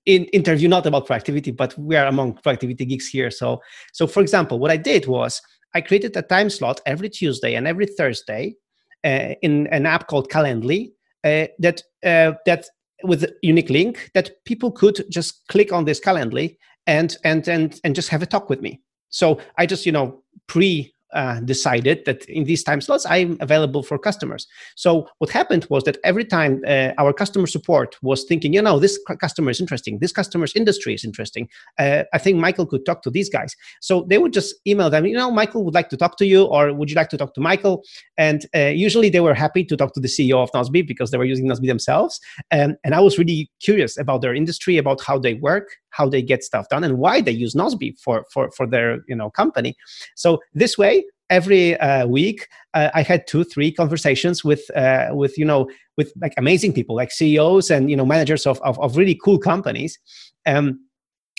in 0.04 0.24
interview, 0.26 0.68
not 0.68 0.86
about 0.86 1.06
productivity, 1.06 1.52
but 1.52 1.78
we 1.78 1.96
are 1.96 2.06
among 2.06 2.34
productivity 2.34 2.84
geeks 2.84 3.08
here. 3.08 3.30
So, 3.30 3.62
so 3.92 4.06
for 4.06 4.20
example, 4.20 4.58
what 4.58 4.72
I 4.72 4.76
did 4.76 5.06
was 5.06 5.40
I 5.72 5.80
created 5.80 6.16
a 6.16 6.22
time 6.22 6.50
slot 6.50 6.80
every 6.84 7.08
Tuesday 7.08 7.54
and 7.54 7.66
every 7.66 7.86
Thursday 7.86 8.56
uh, 9.04 9.34
in 9.40 9.68
an 9.68 9.86
app 9.86 10.08
called 10.08 10.30
Calendly 10.30 10.92
that 11.22 11.82
uh, 12.04 12.32
that 12.46 12.66
with 13.04 13.24
a 13.24 13.34
unique 13.42 13.70
link 13.70 14.10
that 14.14 14.44
people 14.44 14.70
could 14.70 15.04
just 15.10 15.46
click 15.48 15.72
on 15.72 15.84
this 15.84 16.00
Calendly 16.00 16.56
and 16.86 17.16
and 17.24 17.48
and 17.48 17.80
and 17.84 17.94
just 17.94 18.08
have 18.08 18.22
a 18.22 18.26
talk 18.26 18.48
with 18.48 18.60
me. 18.60 18.80
So 19.08 19.40
I 19.56 19.66
just 19.66 19.86
you 19.86 19.92
know 19.92 20.22
pre 20.46 20.94
uh, 21.12 21.40
decided 21.40 22.04
that 22.06 22.24
in 22.26 22.44
these 22.44 22.62
time 22.62 22.80
slots 22.80 23.06
I'm 23.06 23.36
available 23.40 23.82
for 23.82 23.98
customers. 23.98 24.46
So 24.76 25.08
what 25.18 25.30
happened 25.30 25.66
was 25.70 25.84
that 25.84 25.98
every 26.04 26.24
time 26.24 26.62
uh, 26.66 26.92
our 26.98 27.12
customer 27.12 27.46
support 27.46 27.96
was 28.02 28.24
thinking, 28.24 28.52
you 28.52 28.62
know, 28.62 28.78
this 28.78 28.98
customer 29.20 29.50
is 29.50 29.60
interesting, 29.60 29.98
this 29.98 30.12
customer's 30.12 30.54
industry 30.54 30.94
is 30.94 31.04
interesting. 31.04 31.48
Uh, 31.78 32.04
I 32.12 32.18
think 32.18 32.38
Michael 32.38 32.66
could 32.66 32.84
talk 32.86 33.02
to 33.02 33.10
these 33.10 33.28
guys. 33.28 33.54
So 33.80 34.06
they 34.08 34.18
would 34.18 34.32
just 34.32 34.54
email 34.66 34.90
them, 34.90 35.06
you 35.06 35.16
know, 35.16 35.30
Michael 35.30 35.64
would 35.64 35.74
like 35.74 35.88
to 35.90 35.96
talk 35.96 36.16
to 36.18 36.26
you, 36.26 36.44
or 36.44 36.72
would 36.72 36.90
you 36.90 36.96
like 36.96 37.10
to 37.10 37.16
talk 37.16 37.34
to 37.34 37.40
Michael? 37.40 37.84
And 38.16 38.46
uh, 38.54 38.66
usually 38.66 39.10
they 39.10 39.20
were 39.20 39.34
happy 39.34 39.64
to 39.64 39.76
talk 39.76 39.94
to 39.94 40.00
the 40.00 40.08
CEO 40.08 40.42
of 40.42 40.50
Nozbe 40.52 40.86
because 40.86 41.10
they 41.10 41.18
were 41.18 41.24
using 41.24 41.46
Nozbe 41.46 41.66
themselves. 41.66 42.20
And, 42.50 42.76
and 42.84 42.94
I 42.94 43.00
was 43.00 43.18
really 43.18 43.50
curious 43.60 43.98
about 43.98 44.22
their 44.22 44.34
industry, 44.34 44.78
about 44.78 45.02
how 45.02 45.18
they 45.18 45.34
work, 45.34 45.68
how 45.92 46.08
they 46.08 46.22
get 46.22 46.42
stuff 46.42 46.68
done 46.68 46.84
and 46.84 46.98
why 46.98 47.20
they 47.20 47.30
use 47.30 47.54
Nozbe 47.54 47.98
for, 47.98 48.24
for, 48.32 48.50
for 48.50 48.66
their 48.66 49.04
you 49.06 49.14
know 49.14 49.30
company. 49.30 49.76
So 50.16 50.40
this 50.54 50.76
way, 50.76 51.04
every 51.30 51.78
uh, 51.78 52.06
week 52.06 52.48
uh, 52.74 52.90
I 52.94 53.02
had 53.02 53.26
two, 53.26 53.44
three 53.44 53.72
conversations 53.72 54.44
with 54.44 54.62
uh, 54.76 55.10
with 55.12 55.38
you 55.38 55.44
know 55.44 55.70
with 55.96 56.12
like 56.20 56.34
amazing 56.36 56.72
people, 56.72 56.96
like 56.96 57.10
CEOs 57.10 57.70
and 57.70 57.90
you 57.90 57.96
know 57.96 58.06
managers 58.06 58.46
of 58.46 58.60
of, 58.62 58.78
of 58.80 58.96
really 58.96 59.18
cool 59.24 59.38
companies. 59.38 59.98
Um, 60.46 60.80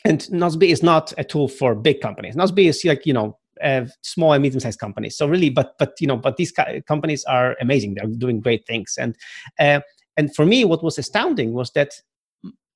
and 0.06 0.20
Nozbe 0.32 0.70
is 0.70 0.84
not 0.84 1.14
a 1.18 1.24
tool 1.24 1.48
for 1.48 1.76
big 1.76 2.02
companies. 2.02 2.36
Nozbe 2.36 2.68
is 2.68 2.84
like 2.84 3.06
you 3.06 3.14
know 3.14 3.38
small 4.02 4.34
and 4.34 4.42
medium-sized 4.42 4.80
companies. 4.80 5.16
So 5.16 5.28
really, 5.28 5.50
but 5.50 5.76
but 5.80 5.94
you 6.00 6.08
know, 6.08 6.18
but 6.18 6.38
these 6.38 6.54
companies 6.88 7.24
are 7.26 7.56
amazing. 7.62 7.94
They're 7.94 8.08
doing 8.08 8.42
great 8.42 8.66
things. 8.66 8.96
And 9.00 9.16
uh, 9.60 9.82
and 10.18 10.36
for 10.36 10.46
me, 10.46 10.66
what 10.66 10.84
was 10.84 10.98
astounding 10.98 11.54
was 11.54 11.72
that 11.72 11.94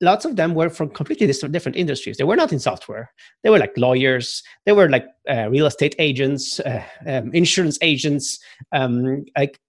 lots 0.01 0.25
of 0.25 0.35
them 0.35 0.53
were 0.53 0.69
from 0.69 0.89
completely 0.89 1.27
different 1.27 1.75
industries. 1.75 2.17
They 2.17 2.23
were 2.23 2.35
not 2.35 2.51
in 2.51 2.59
software. 2.59 3.11
They 3.43 3.49
were 3.49 3.59
like 3.59 3.73
lawyers. 3.77 4.43
They 4.65 4.71
were 4.71 4.89
like 4.89 5.05
uh, 5.29 5.49
real 5.49 5.65
estate 5.65 5.95
agents, 5.99 6.59
uh, 6.59 6.83
um, 7.05 7.33
insurance 7.33 7.77
agents, 7.81 8.39
um, 8.71 9.25
like 9.37 9.59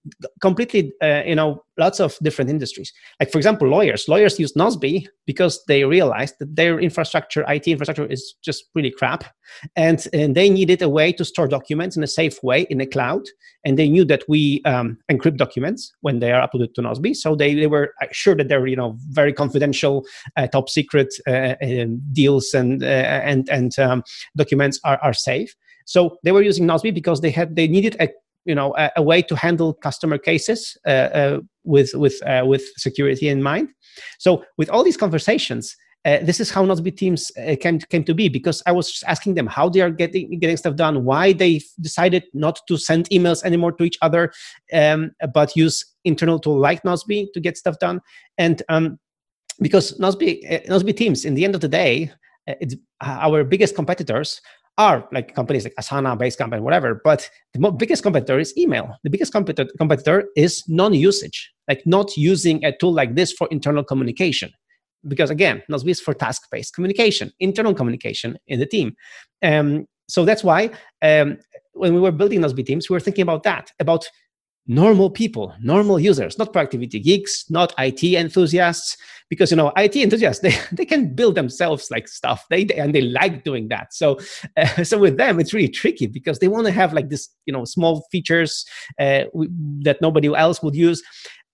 completely, 0.41 0.93
uh, 1.01 1.23
you 1.25 1.35
know, 1.35 1.63
lots 1.79 1.99
of 1.99 2.17
different 2.21 2.49
industries. 2.49 2.93
Like, 3.19 3.31
for 3.31 3.37
example, 3.37 3.67
lawyers. 3.67 4.07
Lawyers 4.07 4.39
use 4.39 4.53
Nozbe 4.53 5.07
because 5.25 5.63
they 5.67 5.83
realized 5.85 6.35
that 6.39 6.55
their 6.55 6.79
infrastructure, 6.79 7.43
IT 7.47 7.67
infrastructure, 7.67 8.05
is 8.05 8.35
just 8.43 8.65
really 8.75 8.91
crap. 8.91 9.23
And, 9.75 10.05
and 10.13 10.35
they 10.35 10.49
needed 10.49 10.81
a 10.81 10.89
way 10.89 11.11
to 11.13 11.25
store 11.25 11.47
documents 11.47 11.97
in 11.97 12.03
a 12.03 12.07
safe 12.07 12.43
way 12.43 12.67
in 12.69 12.77
the 12.77 12.85
cloud. 12.85 13.23
And 13.65 13.77
they 13.77 13.89
knew 13.89 14.05
that 14.05 14.23
we 14.27 14.61
um, 14.65 14.97
encrypt 15.11 15.37
documents 15.37 15.91
when 16.01 16.19
they 16.19 16.31
are 16.31 16.47
uploaded 16.47 16.73
to 16.75 16.81
Nozbe. 16.81 17.15
So 17.15 17.35
they, 17.35 17.55
they 17.55 17.67
were 17.67 17.93
sure 18.11 18.35
that 18.35 18.47
they're, 18.47 18.67
you 18.67 18.75
know, 18.75 18.97
very 19.09 19.33
confidential, 19.33 20.05
uh, 20.37 20.47
top 20.47 20.69
secret 20.69 21.13
uh, 21.27 21.55
deals 22.13 22.53
and, 22.53 22.83
uh, 22.83 22.85
and, 22.85 23.49
and 23.49 23.77
um, 23.79 24.03
documents 24.35 24.79
are, 24.83 24.99
are 25.01 25.13
safe. 25.13 25.55
So 25.89 26.19
they 26.23 26.31
were 26.31 26.43
using 26.43 26.67
Nozbe 26.67 26.93
because 26.93 27.19
they 27.19 27.31
had 27.31 27.55
they 27.55 27.67
needed 27.67 27.97
a 27.99 28.09
you 28.45 28.55
know 28.55 28.73
a, 28.77 28.91
a 28.97 29.01
way 29.01 29.21
to 29.21 29.35
handle 29.35 29.73
customer 29.73 30.17
cases 30.17 30.77
uh, 30.85 30.89
uh, 30.89 31.39
with 31.63 31.91
with 31.93 32.21
uh, 32.25 32.43
with 32.45 32.63
security 32.77 33.29
in 33.29 33.43
mind. 33.43 33.69
So 34.19 34.43
with 34.57 34.69
all 34.69 34.83
these 34.83 34.97
conversations, 34.97 35.75
uh, 36.05 36.19
this 36.23 36.39
is 36.39 36.49
how 36.49 36.65
Nozbe 36.65 36.95
teams 36.95 37.31
uh, 37.37 37.55
came 37.59 37.79
came 37.79 38.03
to 38.05 38.13
be 38.13 38.29
because 38.29 38.63
I 38.65 38.71
was 38.71 39.03
asking 39.05 39.35
them 39.35 39.47
how 39.47 39.69
they 39.69 39.81
are 39.81 39.91
getting 39.91 40.39
getting 40.39 40.57
stuff 40.57 40.75
done, 40.75 41.03
why 41.03 41.33
they 41.33 41.61
decided 41.81 42.23
not 42.33 42.59
to 42.67 42.77
send 42.77 43.09
emails 43.09 43.43
anymore 43.43 43.73
to 43.73 43.83
each 43.83 43.97
other, 44.01 44.31
um, 44.73 45.11
but 45.33 45.55
use 45.55 45.85
internal 46.05 46.39
tool 46.39 46.57
like 46.57 46.83
Nozbe 46.83 47.27
to 47.33 47.39
get 47.39 47.57
stuff 47.57 47.77
done, 47.79 47.99
and 48.37 48.63
um, 48.69 48.99
because 49.61 49.97
Nozbe 49.99 50.39
uh, 50.49 50.59
Nozbe 50.73 50.95
teams, 50.95 51.25
in 51.25 51.35
the 51.35 51.43
end 51.43 51.55
of 51.55 51.61
the 51.61 51.67
day, 51.67 52.11
it's 52.47 52.75
our 53.01 53.43
biggest 53.43 53.75
competitors 53.75 54.41
are 54.79 55.07
like 55.11 55.35
companies 55.35 55.65
like 55.65 55.75
Asana, 55.75 56.17
Basecamp, 56.17 56.53
and 56.53 56.63
whatever. 56.63 57.01
But 57.03 57.29
the 57.53 57.71
biggest 57.71 58.01
competitor 58.01 58.39
is 58.39 58.57
email. 58.57 58.95
The 59.03 59.09
biggest 59.09 59.33
competitor, 59.33 59.69
competitor 59.77 60.29
is 60.35 60.63
non-usage, 60.67 61.51
like 61.67 61.85
not 61.85 62.15
using 62.15 62.63
a 62.63 62.71
tool 62.71 62.93
like 62.93 63.13
this 63.13 63.33
for 63.33 63.47
internal 63.51 63.83
communication. 63.83 64.51
Because 65.07 65.29
again, 65.29 65.61
Nozbe 65.69 65.89
is 65.89 65.99
for 65.99 66.13
task-based 66.13 66.73
communication, 66.73 67.31
internal 67.39 67.73
communication 67.73 68.37
in 68.47 68.59
the 68.59 68.65
team. 68.65 68.95
Um, 69.43 69.85
so 70.07 70.25
that's 70.25 70.43
why 70.43 70.71
um, 71.01 71.37
when 71.73 71.93
we 71.93 71.99
were 71.99 72.11
building 72.11 72.39
Nozbe 72.39 72.65
teams, 72.65 72.89
we 72.89 72.93
were 72.93 72.99
thinking 73.01 73.23
about 73.23 73.43
that, 73.43 73.71
about 73.79 74.07
normal 74.69 75.09
people, 75.09 75.51
normal 75.59 75.99
users, 75.99 76.37
not 76.37 76.53
productivity 76.53 76.99
geeks, 76.99 77.49
not 77.49 77.73
IT 77.79 78.03
enthusiasts, 78.03 78.95
because 79.27 79.49
you 79.51 79.57
know 79.57 79.73
IT 79.75 79.95
enthusiasts 79.95 80.41
they, 80.43 80.53
they 80.71 80.85
can 80.85 81.13
build 81.13 81.35
themselves 81.35 81.89
like 81.91 82.07
stuff 82.07 82.45
they, 82.49 82.63
they 82.63 82.75
and 82.75 82.93
they 82.93 83.01
like 83.01 83.43
doing 83.43 83.67
that. 83.69 83.93
So 83.93 84.19
uh, 84.55 84.83
so 84.83 84.97
with 84.97 85.17
them 85.17 85.39
it's 85.39 85.53
really 85.53 85.67
tricky 85.67 86.07
because 86.07 86.39
they 86.39 86.47
want 86.47 86.67
to 86.67 86.71
have 86.71 86.93
like 86.93 87.09
this 87.09 87.29
you 87.45 87.51
know 87.51 87.65
small 87.65 88.07
features 88.11 88.65
uh, 88.99 89.25
that 89.81 89.97
nobody 90.01 90.33
else 90.33 90.61
would 90.61 90.75
use. 90.75 91.01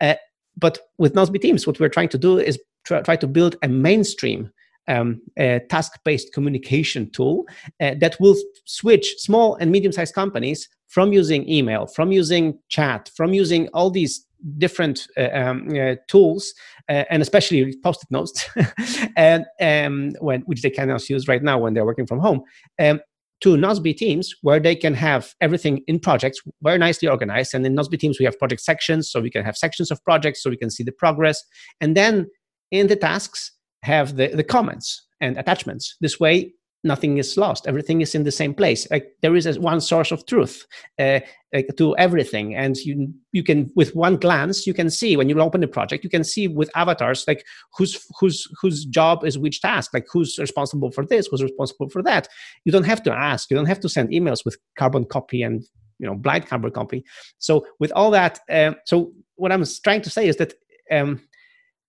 Uh, 0.01 0.15
but 0.57 0.79
with 0.97 1.15
Nozbe 1.15 1.41
Teams, 1.41 1.65
what 1.65 1.79
we're 1.79 1.89
trying 1.89 2.09
to 2.09 2.17
do 2.17 2.37
is 2.37 2.59
try, 2.85 3.01
try 3.01 3.15
to 3.15 3.27
build 3.27 3.55
a 3.61 3.67
mainstream 3.67 4.51
um, 4.87 5.21
task-based 5.37 6.31
communication 6.31 7.09
tool 7.11 7.45
uh, 7.81 7.95
that 7.99 8.15
will 8.19 8.35
switch 8.65 9.15
small 9.17 9.55
and 9.55 9.71
medium-sized 9.71 10.13
companies 10.13 10.69
from 10.95 11.11
using 11.11 11.41
email, 11.49 11.87
from 11.87 12.13
using 12.13 12.57
chat, 12.69 13.11
from 13.17 13.33
using 13.33 13.67
all 13.73 13.91
these 13.91 14.25
different 14.57 15.07
uh, 15.17 15.27
um, 15.33 15.67
uh, 15.77 15.95
tools, 16.07 16.53
uh, 16.87 17.03
and 17.09 17.21
especially 17.21 17.75
post-it 17.83 18.09
notes, 18.09 18.49
and 19.17 19.45
um, 19.59 20.13
when 20.21 20.39
which 20.49 20.61
they 20.61 20.69
can 20.69 20.85
cannot 20.87 21.09
use 21.09 21.27
right 21.27 21.43
now 21.43 21.57
when 21.59 21.73
they're 21.73 21.85
working 21.91 22.07
from 22.07 22.19
home. 22.19 22.41
Um, 22.79 23.01
to 23.41 23.57
Nozbe 23.57 23.93
teams 23.97 24.33
where 24.41 24.61
they 24.61 24.75
can 24.75 24.93
have 24.93 25.35
everything 25.41 25.83
in 25.87 25.99
projects 25.99 26.39
very 26.63 26.77
nicely 26.77 27.09
organized. 27.09 27.53
And 27.53 27.65
in 27.65 27.75
Nozbe 27.75 27.99
teams, 27.99 28.17
we 28.17 28.25
have 28.25 28.39
project 28.39 28.61
sections, 28.61 29.11
so 29.11 29.19
we 29.19 29.29
can 29.29 29.43
have 29.43 29.57
sections 29.57 29.91
of 29.91 30.01
projects 30.05 30.41
so 30.41 30.49
we 30.49 30.55
can 30.63 30.71
see 30.71 30.83
the 30.85 30.93
progress. 30.93 31.43
And 31.81 31.97
then 31.97 32.27
in 32.71 32.87
the 32.87 32.95
tasks, 32.95 33.51
have 33.83 34.15
the, 34.15 34.27
the 34.29 34.43
comments 34.43 35.05
and 35.19 35.37
attachments. 35.37 35.97
This 35.99 36.19
way, 36.19 36.53
nothing 36.85 37.17
is 37.17 37.35
lost. 37.35 37.67
Everything 37.67 38.01
is 38.01 38.15
in 38.15 38.23
the 38.23 38.31
same 38.31 38.53
place. 38.53 38.89
Like 38.89 39.15
there 39.21 39.35
is 39.35 39.59
one 39.59 39.81
source 39.81 40.11
of 40.11 40.25
truth 40.25 40.65
uh, 40.99 41.19
like, 41.53 41.69
to 41.77 41.97
everything, 41.97 42.55
and 42.55 42.77
you 42.77 43.13
you 43.31 43.43
can 43.43 43.71
with 43.75 43.95
one 43.95 44.17
glance 44.17 44.65
you 44.65 44.73
can 44.73 44.89
see 44.89 45.17
when 45.17 45.27
you 45.27 45.39
open 45.41 45.61
the 45.61 45.67
project 45.67 46.03
you 46.03 46.09
can 46.09 46.23
see 46.23 46.47
with 46.47 46.69
avatars 46.75 47.25
like 47.27 47.43
whose 47.77 48.05
whose 48.19 48.47
whose 48.61 48.85
job 48.85 49.25
is 49.25 49.37
which 49.37 49.61
task, 49.61 49.93
like 49.93 50.05
who's 50.11 50.37
responsible 50.37 50.91
for 50.91 51.05
this, 51.05 51.27
who's 51.27 51.43
responsible 51.43 51.89
for 51.89 52.03
that. 52.03 52.27
You 52.63 52.71
don't 52.71 52.85
have 52.85 53.03
to 53.03 53.11
ask. 53.11 53.49
You 53.49 53.57
don't 53.57 53.65
have 53.65 53.79
to 53.81 53.89
send 53.89 54.09
emails 54.09 54.45
with 54.45 54.57
carbon 54.77 55.05
copy 55.05 55.41
and 55.41 55.63
you 55.99 56.07
know 56.07 56.15
blind 56.15 56.47
carbon 56.47 56.71
copy. 56.71 57.03
So 57.39 57.65
with 57.79 57.91
all 57.93 58.11
that, 58.11 58.39
uh, 58.49 58.73
so 58.85 59.11
what 59.35 59.51
I'm 59.51 59.65
trying 59.83 60.03
to 60.03 60.09
say 60.09 60.27
is 60.27 60.37
that. 60.37 60.53
Um, 60.91 61.21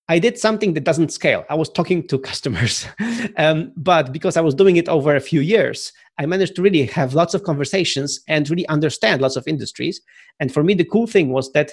I 0.09 0.19
did 0.21 0.38
something 0.38 0.75
that 0.75 0.85
doesn't 0.85 1.12
scale. 1.12 1.45
I 1.51 1.55
was 1.55 1.69
talking 1.69 2.07
to 2.09 2.19
customers, 2.31 2.87
um, 3.37 3.73
but 3.77 4.12
because 4.12 4.37
I 4.37 4.40
was 4.40 4.55
doing 4.55 4.77
it 4.77 4.88
over 4.88 5.16
a 5.16 5.21
few 5.21 5.40
years, 5.40 5.92
I 6.19 6.27
managed 6.27 6.57
to 6.57 6.62
really 6.62 6.87
have 6.87 7.14
lots 7.14 7.35
of 7.35 7.42
conversations 7.42 8.21
and 8.29 8.49
really 8.49 8.66
understand 8.69 9.21
lots 9.21 9.37
of 9.37 9.47
industries. 9.47 10.01
And 10.40 10.53
for 10.53 10.62
me, 10.62 10.75
the 10.75 10.85
cool 10.85 11.07
thing 11.07 11.31
was 11.31 11.53
that, 11.53 11.73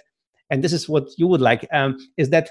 and 0.50 0.64
this 0.64 0.74
is 0.74 0.90
what 0.90 1.10
you 1.18 1.28
would 1.28 1.42
like, 1.42 1.68
um, 1.72 1.98
is 2.18 2.30
that 2.32 2.50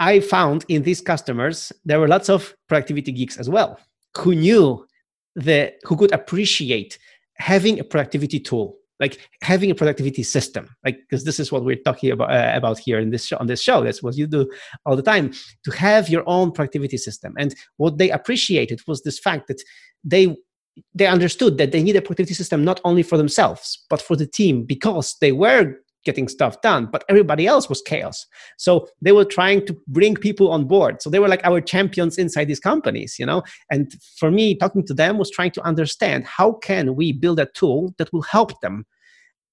I 0.00 0.20
found 0.20 0.64
in 0.68 0.82
these 0.82 1.00
customers 1.00 1.72
there 1.84 2.00
were 2.00 2.08
lots 2.08 2.28
of 2.28 2.54
productivity 2.68 3.12
geeks 3.12 3.36
as 3.36 3.48
well 3.48 3.78
who 4.18 4.34
knew 4.34 4.86
the 5.34 5.72
who 5.84 5.96
could 5.96 6.12
appreciate 6.12 6.98
having 7.36 7.78
a 7.80 7.84
productivity 7.84 8.38
tool 8.38 8.76
like 9.00 9.18
having 9.42 9.70
a 9.70 9.74
productivity 9.74 10.22
system 10.22 10.68
like 10.84 10.98
because 10.98 11.24
this 11.24 11.40
is 11.40 11.50
what 11.50 11.64
we're 11.64 11.76
talking 11.84 12.10
about 12.10 12.30
uh, 12.32 12.52
about 12.54 12.78
here 12.78 12.98
in 12.98 13.10
this 13.10 13.26
show 13.26 13.36
on 13.38 13.46
this 13.46 13.62
show. 13.62 13.82
That's 13.82 14.02
what 14.02 14.16
you 14.16 14.26
do 14.26 14.48
all 14.86 14.96
the 14.96 15.02
time 15.02 15.32
to 15.64 15.70
have 15.72 16.08
your 16.08 16.22
own 16.26 16.52
productivity 16.52 16.96
system. 16.96 17.34
And 17.38 17.54
what 17.76 17.98
they 17.98 18.10
appreciated 18.10 18.80
was 18.86 19.02
this 19.02 19.18
fact 19.18 19.48
that 19.48 19.62
they 20.04 20.36
they 20.94 21.06
understood 21.06 21.58
that 21.58 21.72
they 21.72 21.82
need 21.82 21.96
a 21.96 22.02
productivity 22.02 22.34
system 22.34 22.64
not 22.64 22.80
only 22.84 23.02
for 23.02 23.16
themselves 23.16 23.84
but 23.88 24.02
for 24.02 24.16
the 24.16 24.26
team 24.26 24.64
because 24.64 25.16
they 25.20 25.30
were 25.30 25.76
getting 26.04 26.28
stuff 26.28 26.60
done, 26.60 26.86
but 26.86 27.04
everybody 27.08 27.46
else 27.46 27.68
was 27.68 27.82
chaos. 27.82 28.26
So 28.58 28.88
they 29.00 29.12
were 29.12 29.24
trying 29.24 29.66
to 29.66 29.76
bring 29.88 30.14
people 30.14 30.50
on 30.50 30.66
board. 30.66 31.02
So 31.02 31.10
they 31.10 31.18
were 31.18 31.28
like 31.28 31.44
our 31.44 31.60
champions 31.60 32.18
inside 32.18 32.46
these 32.46 32.60
companies, 32.60 33.16
you 33.18 33.26
know. 33.26 33.42
And 33.70 33.92
for 34.16 34.30
me, 34.30 34.54
talking 34.54 34.86
to 34.86 34.94
them 34.94 35.18
was 35.18 35.30
trying 35.30 35.52
to 35.52 35.62
understand 35.62 36.24
how 36.24 36.52
can 36.52 36.94
we 36.94 37.12
build 37.12 37.40
a 37.40 37.46
tool 37.46 37.94
that 37.98 38.12
will 38.12 38.22
help 38.22 38.60
them 38.60 38.86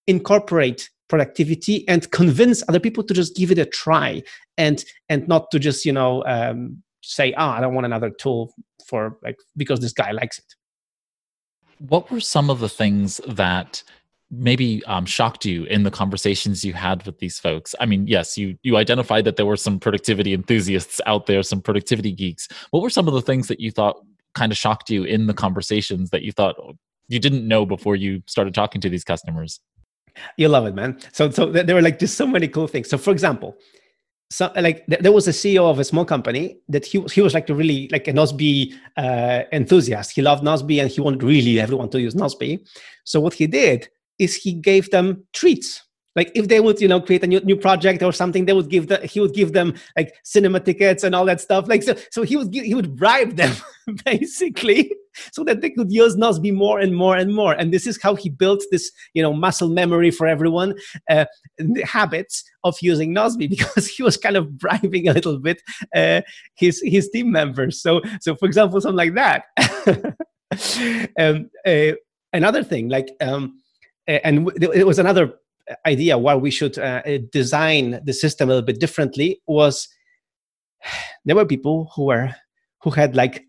incorporate 0.08 0.90
productivity 1.12 1.88
and 1.88 2.10
convince 2.12 2.64
other 2.70 2.80
people 2.80 3.04
to 3.04 3.14
just 3.14 3.36
give 3.36 3.52
it 3.52 3.58
a 3.58 3.66
try 3.66 4.24
and 4.58 4.86
and 5.10 5.28
not 5.28 5.52
to 5.52 5.60
just 5.60 5.86
you 5.86 5.92
know 5.92 6.24
um, 6.26 6.82
say 7.04 7.34
ah 7.36 7.54
oh, 7.54 7.58
i 7.58 7.62
don't 7.62 7.74
want 7.74 7.86
another 7.86 8.10
tool 8.10 8.54
for 8.88 9.18
like 9.22 9.38
because 9.58 9.82
this 9.82 9.92
guy 9.92 10.12
likes 10.12 10.40
it 10.40 10.56
what 11.90 12.10
were 12.10 12.22
some 12.22 12.50
of 12.50 12.60
the 12.60 12.70
things 12.70 13.20
that 13.28 13.84
maybe 14.32 14.84
um, 14.86 15.06
shocked 15.06 15.46
you 15.46 15.66
in 15.66 15.84
the 15.84 15.92
conversations 15.92 16.64
you 16.64 16.74
had 16.74 17.06
with 17.06 17.20
these 17.20 17.38
folks. 17.38 17.76
I 17.80 17.86
mean 17.86 18.08
yes 18.08 18.38
you 18.38 18.58
you 18.64 18.78
identified 18.78 19.26
that 19.26 19.36
there 19.36 19.46
were 19.46 19.58
some 19.58 19.80
productivity 19.80 20.34
enthusiasts 20.34 21.02
out 21.06 21.26
there 21.26 21.44
some 21.44 21.62
productivity 21.62 22.12
geeks. 22.12 22.48
What 22.72 22.82
were 22.82 22.90
some 22.90 23.08
of 23.08 23.14
the 23.14 23.22
things 23.22 23.48
that 23.50 23.60
you 23.60 23.72
thought 23.72 23.98
kind 24.34 24.52
of 24.52 24.58
shocked 24.58 24.90
you 24.90 25.04
in 25.04 25.28
the 25.28 25.34
conversations 25.34 26.10
that 26.12 26.24
you 26.24 26.32
thought 26.32 26.56
you 27.10 27.20
didn't 27.20 27.46
know 27.46 27.66
before 27.66 27.96
you 27.98 28.24
started 28.28 28.54
talking 28.54 28.80
to 28.82 28.90
these 28.90 29.04
customers? 29.04 29.60
You 30.38 30.48
love 30.48 30.66
it 30.66 30.76
man. 30.76 31.00
So 31.12 31.30
so 31.30 31.46
there 31.48 31.76
were 31.76 31.82
like 31.82 32.00
just 32.00 32.16
so 32.16 32.26
many 32.26 32.48
cool 32.48 32.68
things. 32.68 32.90
So 32.90 32.98
for 32.98 33.12
example 33.12 33.58
so 34.32 34.50
like 34.56 34.86
there 34.88 35.12
was 35.12 35.28
a 35.28 35.32
CEO 35.32 35.70
of 35.70 35.78
a 35.78 35.84
small 35.84 36.06
company 36.06 36.58
that 36.70 36.86
he 36.86 37.02
he 37.14 37.22
was 37.22 37.34
like 37.34 37.50
a 37.50 37.54
really 37.54 37.90
like 37.92 38.08
a 38.08 38.14
Nozbe 38.14 38.74
uh, 38.96 39.44
enthusiast. 39.52 40.14
He 40.14 40.22
loved 40.22 40.42
Nozbe 40.42 40.82
and 40.82 40.90
he 40.90 41.02
wanted 41.02 41.22
really 41.22 41.60
everyone 41.60 41.90
to 41.90 42.00
use 42.00 42.16
Nozbe. 42.16 42.66
So 43.04 43.20
what 43.20 43.34
he 43.34 43.46
did 43.46 43.90
is 44.22 44.36
he 44.36 44.54
gave 44.54 44.90
them 44.92 45.26
treats. 45.34 45.84
Like 46.16 46.32
if 46.36 46.50
they 46.50 46.60
would 46.60 46.82
you 46.82 46.88
know 46.88 47.02
create 47.02 47.24
a 47.24 47.28
new, 47.28 47.40
new 47.40 47.56
project 47.56 48.04
or 48.04 48.12
something 48.12 48.46
they 48.46 48.54
would 48.54 48.70
give 48.70 48.88
the 48.88 48.98
he 49.00 49.20
would 49.20 49.34
give 49.34 49.54
them 49.54 49.74
like 49.98 50.14
cinema 50.24 50.60
tickets 50.60 51.04
and 51.04 51.16
all 51.16 51.26
that 51.26 51.42
stuff. 51.42 51.68
Like 51.68 51.84
so 51.84 51.96
so 52.12 52.24
he 52.24 52.36
would 52.38 52.52
give, 52.52 52.66
he 52.66 52.76
would 52.76 52.96
bribe 52.98 53.38
them 53.38 53.56
basically 54.06 54.94
so 55.32 55.44
that 55.46 55.62
they 55.62 55.70
could 55.70 55.92
use 55.92 56.16
Nozbe 56.16 56.54
more 56.54 56.80
and 56.80 56.96
more 56.96 57.16
and 57.16 57.34
more. 57.34 57.54
And 57.54 57.74
this 57.74 57.88
is 57.88 58.02
how 58.02 58.16
he 58.16 58.30
built 58.30 58.62
this 58.72 58.92
you 59.14 59.24
know 59.24 59.32
muscle 59.32 59.70
memory 59.70 60.12
for 60.12 60.28
everyone 60.28 60.76
uh, 61.10 61.26
habits 61.86 62.44
of 62.66 62.76
using 62.82 63.16
Nozbe 63.16 63.50
because 63.58 63.88
he 63.88 64.04
was 64.04 64.18
kind 64.18 64.36
of 64.36 64.58
bribing 64.58 65.08
a 65.08 65.14
little 65.14 65.40
bit 65.40 65.62
uh, 65.96 66.22
his 66.56 66.82
his 66.84 67.10
team 67.10 67.32
members. 67.32 67.82
So 67.82 68.02
so 68.20 68.36
for 68.36 68.48
example 68.48 68.82
something 68.82 68.98
like 68.98 69.16
that. 69.16 70.16
Um, 71.18 71.50
uh, 71.66 71.94
another 72.34 72.62
thing 72.62 72.90
like 72.90 73.08
um, 73.22 73.62
and 74.08 74.52
it 74.62 74.86
was 74.86 75.00
another 75.00 75.34
idea 75.86 76.18
why 76.18 76.36
we 76.36 76.52
should 76.52 76.78
uh, 76.78 77.02
design 77.32 78.02
the 78.04 78.14
system 78.14 78.50
a 78.50 78.54
little 78.54 78.66
bit 78.66 78.80
differently 78.80 79.42
was 79.48 79.88
there 81.26 81.36
were 81.36 81.46
people 81.46 81.92
who 81.96 82.06
were 82.06 82.36
who 82.82 82.90
had 82.90 83.16
like 83.16 83.46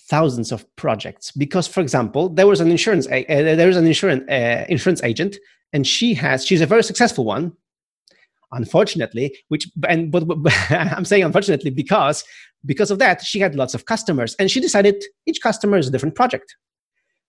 thousands 0.00 0.52
of 0.52 0.64
projects. 0.76 1.30
Because 1.32 1.66
for 1.66 1.80
example 1.80 2.28
there 2.28 2.46
was 2.46 2.60
an 2.60 2.70
insurance 2.70 3.06
uh, 3.06 3.22
there 3.28 3.66
was 3.66 3.76
an 3.76 3.86
insurance 3.86 4.28
uh, 4.30 4.64
insurance 4.68 5.02
agent 5.02 5.36
and 5.72 5.86
she 5.86 6.14
has 6.14 6.44
she's 6.44 6.60
a 6.60 6.66
very 6.66 6.82
successful 6.82 7.24
one 7.24 7.52
unfortunately, 8.52 9.36
which 9.48 9.68
and 9.88 10.10
but, 10.10 10.24
but 10.24 10.52
I'm 10.70 11.04
saying 11.04 11.24
unfortunately 11.24 11.70
because 11.70 12.24
because 12.64 12.90
of 12.90 12.98
that 12.98 13.22
she 13.22 13.38
had 13.38 13.54
lots 13.54 13.74
of 13.74 13.84
customers 13.84 14.34
and 14.38 14.50
she 14.50 14.60
decided 14.60 15.04
each 15.26 15.40
customer 15.42 15.76
is 15.76 15.88
a 15.88 15.90
different 15.90 16.14
project, 16.14 16.56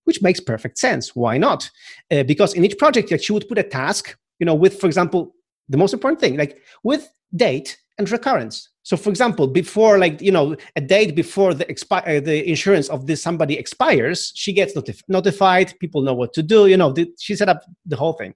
which 0.10 0.22
makes 0.22 0.40
perfect 0.40 0.78
sense. 0.78 1.16
Why 1.16 1.38
not? 1.38 1.70
Uh, 2.12 2.24
because 2.24 2.54
in 2.56 2.66
each 2.66 2.78
project 2.78 3.12
like, 3.12 3.24
she 3.24 3.32
would 3.32 3.48
put 3.48 3.58
a 3.58 3.64
task, 3.64 4.18
you 4.40 4.46
know, 4.46 4.56
with 4.56 4.80
for 4.82 4.88
example 4.88 5.36
the 5.70 5.78
most 5.78 5.94
important 5.94 6.20
thing 6.20 6.36
like 6.36 6.62
with 6.84 7.08
date 7.36 7.78
and 7.98 8.10
recurrence 8.10 8.70
so 8.84 8.98
for 8.98 9.10
example 9.10 9.46
before 9.46 10.00
like 10.00 10.20
you 10.22 10.32
know 10.32 10.56
a 10.76 10.82
date 10.82 11.16
before 11.16 11.54
the 11.54 11.66
expi- 11.66 12.08
uh, 12.08 12.20
the 12.20 12.38
insurance 12.50 12.90
of 12.90 13.06
this 13.06 13.22
somebody 13.22 13.56
expires 13.56 14.32
she 14.36 14.52
gets 14.52 14.74
notif- 14.76 15.04
notified 15.08 15.74
people 15.80 16.02
know 16.02 16.14
what 16.14 16.34
to 16.34 16.42
do 16.42 16.66
you 16.66 16.76
know 16.76 16.92
the, 16.92 17.08
she 17.20 17.36
set 17.36 17.50
up 17.50 17.62
the 17.86 17.96
whole 17.96 18.14
thing 18.14 18.34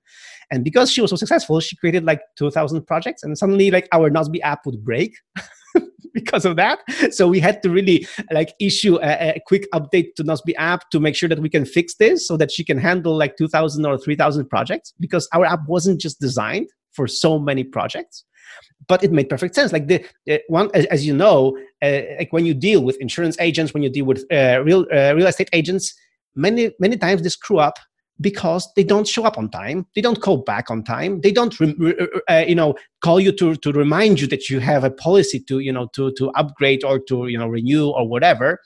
and 0.52 0.64
because 0.64 0.92
she 0.92 1.02
was 1.02 1.10
so 1.10 1.16
successful 1.16 1.60
she 1.60 1.76
created 1.76 2.06
like 2.06 2.22
2000 2.38 2.86
projects 2.86 3.24
and 3.24 3.38
suddenly 3.38 3.72
like 3.72 3.88
our 3.92 4.12
Nozbe 4.12 4.40
app 4.42 4.66
would 4.66 4.84
break 4.86 5.16
because 6.19 6.45
of 6.45 6.56
that. 6.58 6.80
So 7.12 7.28
we 7.28 7.39
had 7.39 7.62
to 7.63 7.69
really 7.69 8.08
like 8.32 8.54
issue 8.60 8.97
a, 9.02 9.36
a, 9.36 9.41
quick 9.47 9.69
update 9.73 10.15
to 10.15 10.23
Nozbe 10.23 10.54
app 10.58 10.89
to 10.91 10.99
make 10.99 11.15
sure 11.15 11.30
that 11.30 11.39
we 11.39 11.49
can 11.49 11.65
fix 11.65 11.95
this 11.95 12.28
so 12.28 12.38
that 12.38 12.52
she 12.52 12.63
can 12.63 12.78
handle 12.78 13.17
like 13.17 13.36
2000 13.38 13.86
or 13.86 13.97
3000 13.97 14.47
projects 14.47 14.93
because 14.99 15.28
our 15.34 15.45
app 15.45 15.62
wasn't 15.67 15.99
just 15.99 16.19
designed 16.19 16.69
for 16.91 17.08
so 17.08 17.39
many 17.39 17.63
projects 17.63 18.26
but 18.88 19.04
it 19.04 19.12
made 19.12 19.30
perfect 19.30 19.56
sense. 19.56 19.71
Like 19.71 19.88
the 19.88 20.06
uh, 20.30 20.38
one 20.47 20.69
as, 20.73 20.86
as, 20.88 21.06
you 21.06 21.15
know 21.15 21.58
uh, 21.82 22.02
like 22.19 22.32
when 22.32 22.45
you 22.45 22.54
deal 22.54 22.84
with 22.84 22.97
insurance 22.97 23.38
agents 23.39 23.73
when 23.73 23.84
you 23.84 23.89
deal 23.89 24.06
with 24.06 24.26
uh, 24.32 24.62
real 24.63 24.86
uh, 24.93 25.13
real 25.15 25.28
estate 25.28 25.49
agents 25.54 25.93
many 26.36 26.71
many 26.80 26.97
times 26.97 27.21
they 27.21 27.30
screw 27.30 27.60
up 27.60 27.78
because 28.21 28.71
they 28.76 28.84
don't 28.84 29.08
show 29.08 29.23
up 29.23 29.38
on 29.38 29.49
time 29.49 29.86
they 29.95 30.02
don't 30.02 30.21
call 30.21 30.38
back 30.38 30.69
on 30.69 30.84
time 30.84 31.19
they 31.21 31.32
don't 31.32 31.56
uh, 32.30 32.43
you 32.47 32.56
know 32.56 32.76
call 33.02 33.19
you 33.19 33.32
to 33.32 33.56
to 33.56 33.71
remind 33.71 34.19
you 34.19 34.28
that 34.28 34.49
you 34.49 34.60
have 34.60 34.84
a 34.84 34.91
policy 34.91 35.39
to 35.39 35.60
you 35.60 35.71
know 35.71 35.88
to 35.93 36.12
to 36.13 36.30
upgrade 36.32 36.84
or 36.84 36.99
to 36.99 37.28
you 37.28 37.38
know 37.38 37.47
renew 37.47 37.89
or 37.89 38.08
whatever 38.08 38.60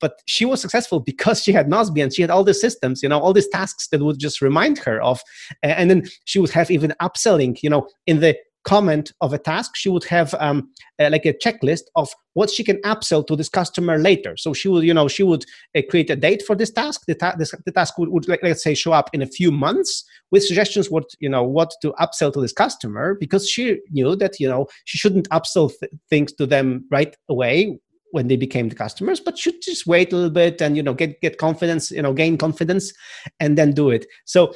but 0.00 0.20
she 0.26 0.44
was 0.44 0.60
successful 0.60 1.00
because 1.00 1.42
she 1.42 1.50
had 1.50 1.68
Nozbe 1.68 2.02
and 2.02 2.12
she 2.12 2.20
had 2.20 2.30
all 2.30 2.44
the 2.44 2.52
systems, 2.52 3.02
you 3.02 3.08
know, 3.08 3.18
all 3.18 3.32
these 3.32 3.48
tasks 3.48 3.88
that 3.88 4.02
would 4.02 4.18
just 4.18 4.42
remind 4.42 4.76
her 4.80 5.00
of. 5.00 5.22
And 5.62 5.88
then 5.88 6.02
she 6.26 6.38
would 6.38 6.50
have 6.50 6.70
even 6.70 6.92
upselling, 7.00 7.62
you 7.62 7.70
know, 7.70 7.88
in 8.06 8.20
the 8.20 8.36
comment 8.64 9.12
of 9.20 9.32
a 9.32 9.38
task, 9.38 9.76
she 9.76 9.88
would 9.88 10.04
have 10.04 10.34
um, 10.38 10.70
uh, 10.98 11.08
like 11.10 11.26
a 11.26 11.32
checklist 11.32 11.82
of 11.94 12.08
what 12.32 12.50
she 12.50 12.64
can 12.64 12.80
upsell 12.82 13.26
to 13.26 13.36
this 13.36 13.48
customer 13.48 13.98
later. 13.98 14.36
So 14.36 14.52
she 14.52 14.68
would, 14.68 14.84
you 14.84 14.94
know, 14.94 15.06
she 15.06 15.22
would 15.22 15.44
uh, 15.76 15.82
create 15.88 16.10
a 16.10 16.16
date 16.16 16.42
for 16.42 16.56
this 16.56 16.70
task. 16.70 17.02
The, 17.06 17.14
ta- 17.14 17.36
this, 17.38 17.54
the 17.64 17.72
task 17.72 17.98
would, 17.98 18.08
would 18.08 18.28
like, 18.28 18.42
let's 18.42 18.62
say, 18.62 18.74
show 18.74 18.92
up 18.92 19.10
in 19.12 19.22
a 19.22 19.26
few 19.26 19.52
months 19.52 20.04
with 20.30 20.44
suggestions 20.44 20.90
what, 20.90 21.04
you 21.20 21.28
know, 21.28 21.44
what 21.44 21.72
to 21.82 21.92
upsell 22.00 22.32
to 22.32 22.40
this 22.40 22.52
customer 22.52 23.14
because 23.14 23.48
she 23.48 23.80
knew 23.90 24.16
that, 24.16 24.40
you 24.40 24.48
know, 24.48 24.66
she 24.84 24.98
shouldn't 24.98 25.28
upsell 25.30 25.70
th- 25.78 25.92
things 26.10 26.32
to 26.32 26.46
them 26.46 26.86
right 26.90 27.14
away 27.28 27.78
when 28.10 28.28
they 28.28 28.36
became 28.36 28.68
the 28.68 28.76
customers 28.76 29.18
but 29.18 29.36
should 29.36 29.60
just 29.60 29.88
wait 29.88 30.12
a 30.12 30.14
little 30.14 30.30
bit 30.30 30.62
and 30.62 30.76
you 30.76 30.84
know 30.84 30.94
get 30.94 31.20
get 31.20 31.36
confidence 31.36 31.90
you 31.90 32.00
know 32.00 32.12
gain 32.12 32.38
confidence 32.38 32.92
and 33.40 33.58
then 33.58 33.72
do 33.72 33.90
it 33.90 34.06
so 34.24 34.54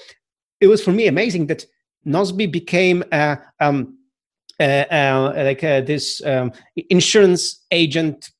it 0.60 0.68
was 0.68 0.80
for 0.80 0.92
me 0.92 1.08
amazing 1.08 1.48
that 1.48 1.66
Nozbe 2.06 2.50
became 2.50 3.04
uh, 3.12 3.36
um, 3.60 3.97
like 4.58 5.64
uh, 5.64 5.80
this 5.80 6.24
um, 6.24 6.52
insurance 6.90 7.64
agent 7.70 8.30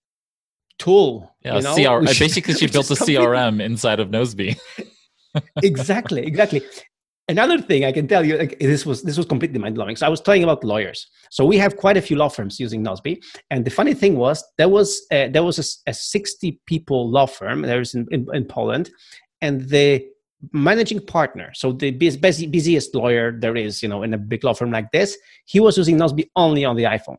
tool. 0.79 1.35
Yeah, 1.45 1.57
you 1.57 1.63
know? 1.63 2.01
CR- 2.01 2.05
basically, 2.19 2.55
she 2.55 2.67
built 2.67 2.91
a 2.91 2.95
CRM 2.95 3.63
inside 3.63 4.01
of 4.01 4.09
Nozbe. 4.09 4.59
exactly, 5.63 6.25
exactly. 6.25 6.63
Another 7.31 7.61
thing 7.61 7.85
I 7.85 7.93
can 7.93 8.09
tell 8.09 8.25
you, 8.25 8.39
like, 8.39 8.59
this 8.59 8.87
was 8.87 9.03
this 9.03 9.19
was 9.19 9.27
completely 9.27 9.59
mind 9.59 9.75
blowing. 9.75 9.97
So 9.97 10.07
I 10.07 10.09
was 10.09 10.21
talking 10.21 10.45
about 10.45 10.65
lawyers. 10.65 11.07
So 11.31 11.45
we 11.45 11.59
have 11.59 11.77
quite 11.77 11.99
a 11.99 12.01
few 12.01 12.17
law 12.17 12.31
firms 12.31 12.59
using 12.59 12.83
Nozbe, 12.83 13.19
and 13.51 13.67
the 13.67 13.71
funny 13.71 13.93
thing 13.93 14.17
was 14.17 14.43
there 14.57 14.69
was 14.69 15.07
uh, 15.13 15.29
there 15.29 15.45
was 15.45 15.59
a, 15.59 15.91
a, 15.91 15.95
sixty 15.95 16.59
people 16.67 17.11
law 17.11 17.27
firm 17.27 17.63
there's 17.63 17.95
in, 17.95 18.07
in, 18.11 18.27
in 18.33 18.47
Poland, 18.47 18.91
and 19.43 19.69
the 19.69 20.07
managing 20.53 21.01
partner, 21.01 21.51
so 21.55 21.73
the 21.73 21.91
busy, 21.91 22.47
busiest 22.47 22.95
lawyer 22.95 23.33
there 23.33 23.57
is, 23.57 23.83
you 23.83 23.89
know, 23.89 24.03
in 24.03 24.15
a 24.15 24.19
big 24.19 24.45
law 24.45 24.53
firm 24.53 24.71
like 24.71 24.91
this, 24.93 25.17
he 25.47 25.61
was 25.61 25.77
using 25.77 25.97
Nozbe 25.97 26.29
only 26.37 26.65
on 26.65 26.77
the 26.77 26.85
iPhone. 26.85 27.17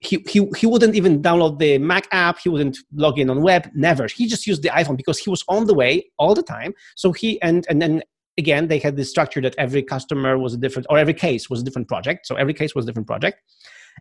He, 0.00 0.24
he, 0.28 0.48
he 0.56 0.66
wouldn't 0.66 0.94
even 0.94 1.20
download 1.20 1.58
the 1.58 1.76
Mac 1.78 2.08
app. 2.12 2.38
He 2.38 2.48
wouldn't 2.48 2.78
log 2.94 3.18
in 3.18 3.28
on 3.28 3.42
web. 3.42 3.68
Never. 3.74 4.06
He 4.06 4.26
just 4.26 4.46
used 4.46 4.62
the 4.62 4.70
iPhone 4.70 4.96
because 4.96 5.18
he 5.18 5.28
was 5.28 5.44
on 5.48 5.66
the 5.66 5.74
way 5.74 6.10
all 6.18 6.34
the 6.34 6.42
time. 6.42 6.72
So 6.96 7.12
he 7.12 7.40
and 7.42 7.66
and 7.68 7.82
then 7.82 8.02
again 8.38 8.68
they 8.68 8.78
had 8.78 8.96
this 8.96 9.10
structure 9.10 9.42
that 9.42 9.54
every 9.58 9.82
customer 9.82 10.38
was 10.38 10.54
a 10.54 10.56
different 10.56 10.86
or 10.88 10.96
every 10.96 11.12
case 11.12 11.50
was 11.50 11.60
a 11.60 11.64
different 11.64 11.86
project. 11.86 12.26
So 12.26 12.36
every 12.36 12.54
case 12.54 12.74
was 12.74 12.86
a 12.86 12.86
different 12.86 13.08
project. 13.08 13.42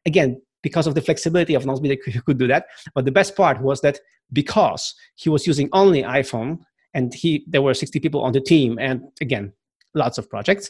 Again, 0.06 0.42
because 0.62 0.88
of 0.88 0.96
the 0.96 1.02
flexibility 1.02 1.54
of 1.54 1.66
Nozbe, 1.66 1.98
he 2.06 2.22
could 2.22 2.38
do 2.38 2.48
that. 2.48 2.68
But 2.96 3.04
the 3.04 3.12
best 3.12 3.36
part 3.36 3.62
was 3.62 3.82
that 3.82 4.00
because 4.32 4.96
he 5.16 5.30
was 5.30 5.46
using 5.46 5.68
only 5.74 6.04
iPhone 6.04 6.60
and 6.94 7.14
he 7.14 7.44
there 7.48 7.62
were 7.62 7.74
60 7.74 8.00
people 8.00 8.22
on 8.22 8.34
the 8.34 8.42
team 8.42 8.78
and 8.80 9.02
again 9.22 9.54
lots 9.94 10.18
of 10.18 10.30
projects. 10.30 10.70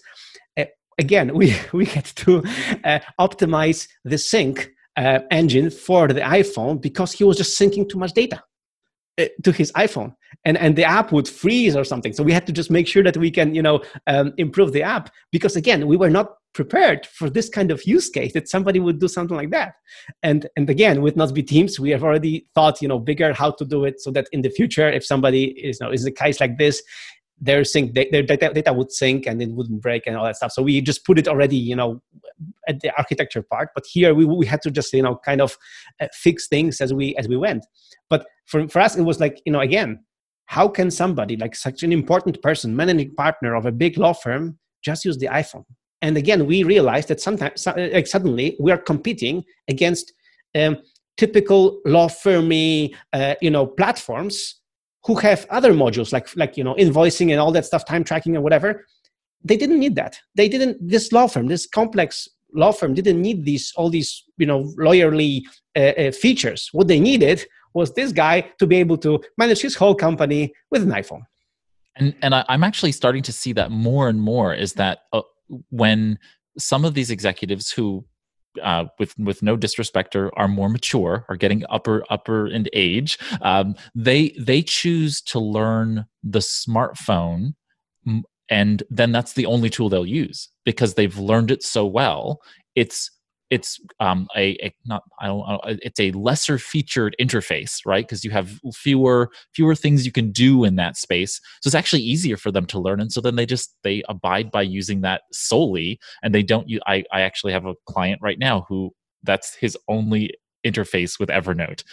Uh, 0.58 0.66
again 0.98 1.34
we 1.40 1.56
we 1.74 1.86
had 1.86 2.06
to 2.06 2.44
uh, 2.84 3.00
optimize 3.20 3.88
the 4.04 4.18
sync 4.18 4.70
uh, 4.98 5.20
engine 5.32 5.70
for 5.70 6.08
the 6.08 6.22
iphone 6.22 6.82
because 6.82 7.12
he 7.12 7.24
was 7.24 7.38
just 7.38 7.60
syncing 7.60 7.88
too 7.88 7.98
much 7.98 8.14
data 8.14 8.44
uh, 9.20 9.26
to 9.44 9.52
his 9.52 9.72
iphone. 9.74 10.14
And 10.46 10.58
and 10.58 10.76
the 10.76 10.86
app 10.86 11.12
would 11.12 11.28
freeze 11.28 11.76
or 11.76 11.84
something. 11.84 12.14
So 12.14 12.24
we 12.24 12.32
had 12.32 12.48
to 12.48 12.54
just 12.54 12.72
make 12.72 12.88
sure 12.88 13.04
that 13.04 13.18
we 13.18 13.32
can 13.32 13.54
you 13.54 13.62
know 13.62 13.82
um, 14.08 14.34
improve 14.38 14.72
the 14.74 14.84
app 14.84 15.12
because 15.32 15.56
again 15.56 15.88
we 15.88 15.98
were 15.98 16.10
not 16.10 16.36
prepared 16.54 17.06
for 17.06 17.30
this 17.30 17.50
kind 17.50 17.72
of 17.72 17.84
use 17.86 18.10
case 18.10 18.34
that 18.34 18.50
somebody 18.50 18.80
would 18.80 19.00
do 19.00 19.08
something 19.08 19.38
like 19.38 19.52
that. 19.52 19.74
And 20.24 20.48
and 20.56 20.70
again 20.70 21.02
with 21.02 21.16
Nozbe 21.16 21.46
teams 21.46 21.80
we 21.80 21.92
have 21.92 22.04
already 22.04 22.48
thought 22.56 22.82
you 22.82 22.88
know 22.88 23.00
bigger 23.00 23.34
how 23.34 23.52
to 23.52 23.66
do 23.66 23.86
it 23.86 24.02
so 24.02 24.12
that 24.12 24.28
in 24.32 24.42
the 24.42 24.50
future 24.50 24.90
if 24.90 25.06
somebody 25.06 25.46
is 25.46 25.80
you 25.80 25.86
know 25.86 25.94
is 25.94 26.06
a 26.06 26.12
case 26.12 26.40
like 26.40 26.58
this 26.58 26.82
their 27.42 27.64
sync 27.64 27.94
their 27.94 28.24
data, 28.24 28.52
data 28.54 28.74
would 28.74 28.92
sync 28.92 29.26
and 29.26 29.42
it 29.42 29.52
wouldn't 29.52 29.82
break 29.82 30.06
and 30.06 30.18
all 30.18 30.26
that 30.26 30.36
stuff. 30.36 30.52
So 30.52 30.62
we 30.62 30.82
just 30.82 31.06
put 31.06 31.20
it 31.20 31.28
already 31.28 31.58
you 31.58 31.76
know 31.76 32.02
at 32.68 32.80
the 32.82 32.92
architecture 32.98 33.42
part. 33.42 33.70
But 33.76 33.86
here 33.86 34.14
we, 34.14 34.26
we 34.26 34.46
had 34.46 34.62
to 34.64 34.72
just 34.72 34.92
you 34.94 35.04
know 35.04 35.20
kind 35.24 35.42
of 35.42 35.58
uh, 36.02 36.08
fix 36.14 36.48
things 36.48 36.82
as 36.82 36.94
we 36.94 37.16
as 37.16 37.28
we 37.28 37.38
went. 37.38 37.66
But 38.10 38.26
for, 38.46 38.68
for 38.68 38.80
us 38.80 38.96
it 38.96 39.04
was 39.04 39.20
like 39.20 39.42
you 39.46 39.52
know 39.52 39.62
again 39.62 40.04
how 40.46 40.68
can 40.68 40.90
somebody 40.90 41.38
like 41.38 41.56
such 41.56 41.84
an 41.84 41.94
important 41.94 42.42
person 42.42 42.76
managing 42.76 43.14
partner 43.14 43.54
of 43.54 43.68
a 43.68 43.72
big 43.72 44.00
law 44.00 44.14
firm 44.14 44.58
just 44.82 45.06
use 45.06 45.18
the 45.20 45.28
iphone 45.28 45.64
and 46.02 46.18
again 46.18 46.46
we 46.46 46.64
realized 46.64 47.08
that 47.08 47.20
sometimes 47.20 47.66
like 47.66 48.08
suddenly 48.08 48.56
we 48.60 48.72
are 48.72 48.78
competing 48.78 49.44
against 49.68 50.14
um, 50.56 50.78
typical 51.18 51.82
law 51.86 52.08
firmy 52.08 52.96
uh, 53.14 53.36
you 53.42 53.50
know 53.50 53.66
platforms 53.66 54.60
who 55.06 55.16
have 55.16 55.46
other 55.50 55.74
modules 55.74 56.12
like 56.12 56.28
like 56.36 56.58
you 56.58 56.64
know 56.64 56.76
invoicing 56.76 57.32
and 57.32 57.40
all 57.40 57.52
that 57.52 57.66
stuff 57.66 57.86
time 57.86 58.04
tracking 58.04 58.36
and 58.36 58.44
whatever. 58.44 58.86
They 59.44 59.56
didn't 59.56 59.80
need 59.80 59.96
that. 59.96 60.20
They 60.36 60.50
didn't 60.50 60.76
this 60.86 61.12
law 61.12 61.28
firm 61.28 61.48
this 61.48 61.66
complex 61.66 62.28
law 62.54 62.72
firm 62.72 62.94
didn't 62.94 63.22
need 63.22 63.46
these 63.46 63.72
all 63.76 63.90
these 63.90 64.24
you 64.38 64.46
know 64.46 64.64
lawyerly 64.78 65.44
uh, 65.76 65.94
uh, 66.02 66.12
features. 66.12 66.70
What 66.74 66.88
they 66.88 67.00
needed 67.00 67.46
was 67.74 67.94
this 67.94 68.12
guy 68.12 68.42
to 68.60 68.68
be 68.68 68.78
able 68.78 68.98
to 68.98 69.22
manage 69.38 69.62
his 69.62 69.76
whole 69.76 69.96
company 69.96 70.54
with 70.72 70.84
an 70.84 70.90
iphone. 70.92 71.24
And 71.96 72.16
and 72.22 72.36
I, 72.36 72.46
am 72.50 72.64
actually 72.64 72.92
starting 72.92 73.24
to 73.24 73.32
see 73.32 73.54
that 73.54 73.72
more 73.72 74.10
and 74.10 74.22
more 74.22 74.54
is 74.54 74.74
that 74.74 75.00
uh, 75.14 75.22
when 75.70 76.18
some 76.58 76.86
of 76.86 76.94
these 76.94 77.12
executives 77.12 77.72
who 77.72 78.06
uh, 78.62 78.86
with 78.98 79.18
with 79.20 79.44
no 79.44 79.56
disrespect 79.56 80.16
are, 80.16 80.38
are 80.38 80.48
more 80.48 80.70
mature 80.70 81.26
are 81.30 81.38
getting 81.38 81.64
upper 81.70 82.04
upper 82.10 82.48
in 82.48 82.66
age 82.74 83.18
um, 83.42 83.76
they 83.94 84.30
they 84.40 84.62
choose 84.62 85.22
to 85.22 85.40
learn 85.40 86.06
the 86.24 86.40
smartphone 86.40 87.54
and 88.50 88.84
then 88.90 89.12
that's 89.12 89.34
the 89.34 89.46
only 89.46 89.70
tool 89.70 89.90
they'll 89.90 90.06
use 90.06 90.50
because 90.66 90.96
they've 90.96 91.18
learned 91.18 91.52
it 91.52 91.64
so 91.64 91.86
well. 91.86 92.42
It's 92.76 93.12
it's 93.50 93.80
um, 94.00 94.28
a, 94.36 94.52
a, 94.64 94.74
not 94.86 95.04
I 95.20 95.28
don't 95.28 95.40
know, 95.40 95.60
it's 95.66 96.00
a 96.00 96.12
lesser 96.12 96.58
featured 96.58 97.16
interface, 97.20 97.86
right? 97.86 98.06
Because 98.06 98.24
you 98.24 98.32
have 98.32 98.60
fewer 98.74 99.30
fewer 99.54 99.76
things 99.76 100.06
you 100.06 100.12
can 100.12 100.32
do 100.32 100.64
in 100.64 100.76
that 100.76 100.98
space, 100.98 101.42
so 101.62 101.68
it's 101.68 101.76
actually 101.76 102.04
easier 102.04 102.38
for 102.38 102.52
them 102.52 102.66
to 102.68 102.80
learn. 102.80 103.00
And 103.00 103.12
so 103.12 103.22
then 103.22 103.36
they 103.36 103.46
just 103.46 103.76
they 103.84 104.04
abide 104.10 104.52
by 104.52 104.62
using 104.62 105.02
that 105.02 105.24
solely, 105.32 106.00
and 106.24 106.34
they 106.34 106.44
don't. 106.44 106.70
Use, 106.70 106.82
I 106.88 107.04
I 107.12 107.22
actually 107.22 107.54
have 107.54 107.66
a 107.66 107.76
client 107.86 108.20
right 108.22 108.40
now 108.40 108.66
who 108.70 108.92
that's 109.24 109.56
his 109.56 109.78
only 109.88 110.34
interface 110.66 111.20
with 111.20 111.30
Evernote 111.30 111.84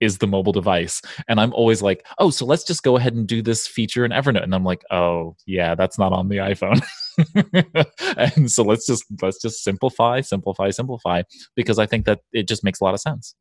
is 0.00 0.18
the 0.18 0.26
mobile 0.26 0.52
device. 0.52 1.00
And 1.28 1.40
I'm 1.40 1.52
always 1.54 1.82
like, 1.82 2.06
oh, 2.18 2.30
so 2.30 2.44
let's 2.44 2.64
just 2.64 2.82
go 2.82 2.96
ahead 2.96 3.14
and 3.14 3.26
do 3.26 3.42
this 3.42 3.66
feature 3.66 4.04
in 4.04 4.10
Evernote. 4.10 4.42
And 4.42 4.54
I'm 4.54 4.64
like, 4.64 4.82
oh, 4.90 5.36
yeah, 5.46 5.74
that's 5.74 5.98
not 5.98 6.12
on 6.12 6.28
the 6.28 6.38
iPhone. 6.38 6.82
and 8.16 8.50
so 8.50 8.62
let's 8.62 8.86
just 8.86 9.04
let's 9.22 9.40
just 9.40 9.62
simplify, 9.62 10.20
simplify, 10.20 10.70
simplify, 10.70 11.22
because 11.54 11.78
I 11.78 11.86
think 11.86 12.06
that 12.06 12.20
it 12.32 12.48
just 12.48 12.64
makes 12.64 12.80
a 12.80 12.84
lot 12.84 12.94
of 12.94 13.00
sense. 13.00 13.34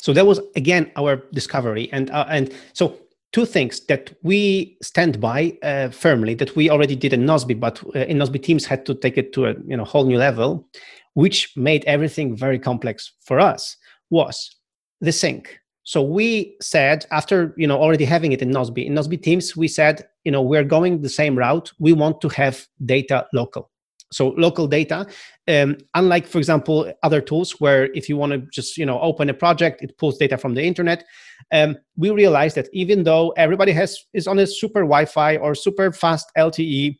So 0.00 0.12
that 0.12 0.26
was 0.26 0.40
again 0.54 0.90
our 0.96 1.16
discovery, 1.32 1.88
and 1.92 2.10
uh, 2.10 2.26
and 2.28 2.52
so 2.72 2.96
two 3.32 3.44
things 3.44 3.80
that 3.86 4.12
we 4.22 4.78
stand 4.82 5.20
by 5.20 5.56
uh, 5.62 5.90
firmly 5.90 6.34
that 6.34 6.56
we 6.56 6.70
already 6.70 6.96
did 6.96 7.12
in 7.12 7.26
Nozbe, 7.26 7.58
but 7.58 7.82
uh, 7.94 8.00
in 8.00 8.18
Nozbe 8.18 8.42
teams 8.42 8.64
had 8.64 8.86
to 8.86 8.94
take 8.94 9.18
it 9.18 9.32
to 9.34 9.46
a 9.46 9.54
you 9.66 9.76
know 9.76 9.84
whole 9.84 10.04
new 10.04 10.18
level 10.18 10.68
which 11.16 11.56
made 11.56 11.82
everything 11.86 12.36
very 12.36 12.58
complex 12.58 13.14
for 13.24 13.40
us, 13.40 13.76
was 14.10 14.54
the 15.00 15.10
sync. 15.10 15.58
So 15.86 16.02
we 16.02 16.56
said 16.60 17.06
after 17.12 17.54
you 17.56 17.66
know 17.66 17.78
already 17.78 18.04
having 18.04 18.32
it 18.32 18.42
in 18.42 18.50
Nozbe 18.50 18.84
in 18.84 18.94
Nozbe 18.94 19.22
Teams, 19.22 19.56
we 19.56 19.68
said 19.68 20.06
you 20.24 20.32
know 20.32 20.42
we're 20.42 20.64
going 20.64 21.00
the 21.00 21.08
same 21.08 21.38
route. 21.38 21.72
We 21.78 21.92
want 21.92 22.20
to 22.22 22.28
have 22.30 22.66
data 22.84 23.26
local. 23.32 23.70
So 24.12 24.30
local 24.36 24.66
data, 24.66 25.06
um, 25.46 25.78
unlike 25.94 26.26
for 26.26 26.38
example 26.38 26.92
other 27.04 27.20
tools 27.20 27.60
where 27.60 27.86
if 27.92 28.08
you 28.08 28.16
want 28.16 28.32
to 28.32 28.38
just 28.52 28.76
you 28.76 28.84
know 28.84 29.00
open 29.00 29.30
a 29.30 29.34
project, 29.34 29.80
it 29.80 29.96
pulls 29.96 30.18
data 30.18 30.36
from 30.36 30.54
the 30.54 30.62
internet. 30.64 31.04
Um, 31.52 31.76
we 31.96 32.10
realized 32.10 32.56
that 32.56 32.68
even 32.72 33.04
though 33.04 33.30
everybody 33.36 33.70
has 33.72 33.96
is 34.12 34.26
on 34.26 34.40
a 34.40 34.46
super 34.46 34.80
Wi-Fi 34.80 35.36
or 35.36 35.54
super 35.54 35.92
fast 35.92 36.26
LTE, 36.36 36.98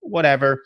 whatever, 0.00 0.64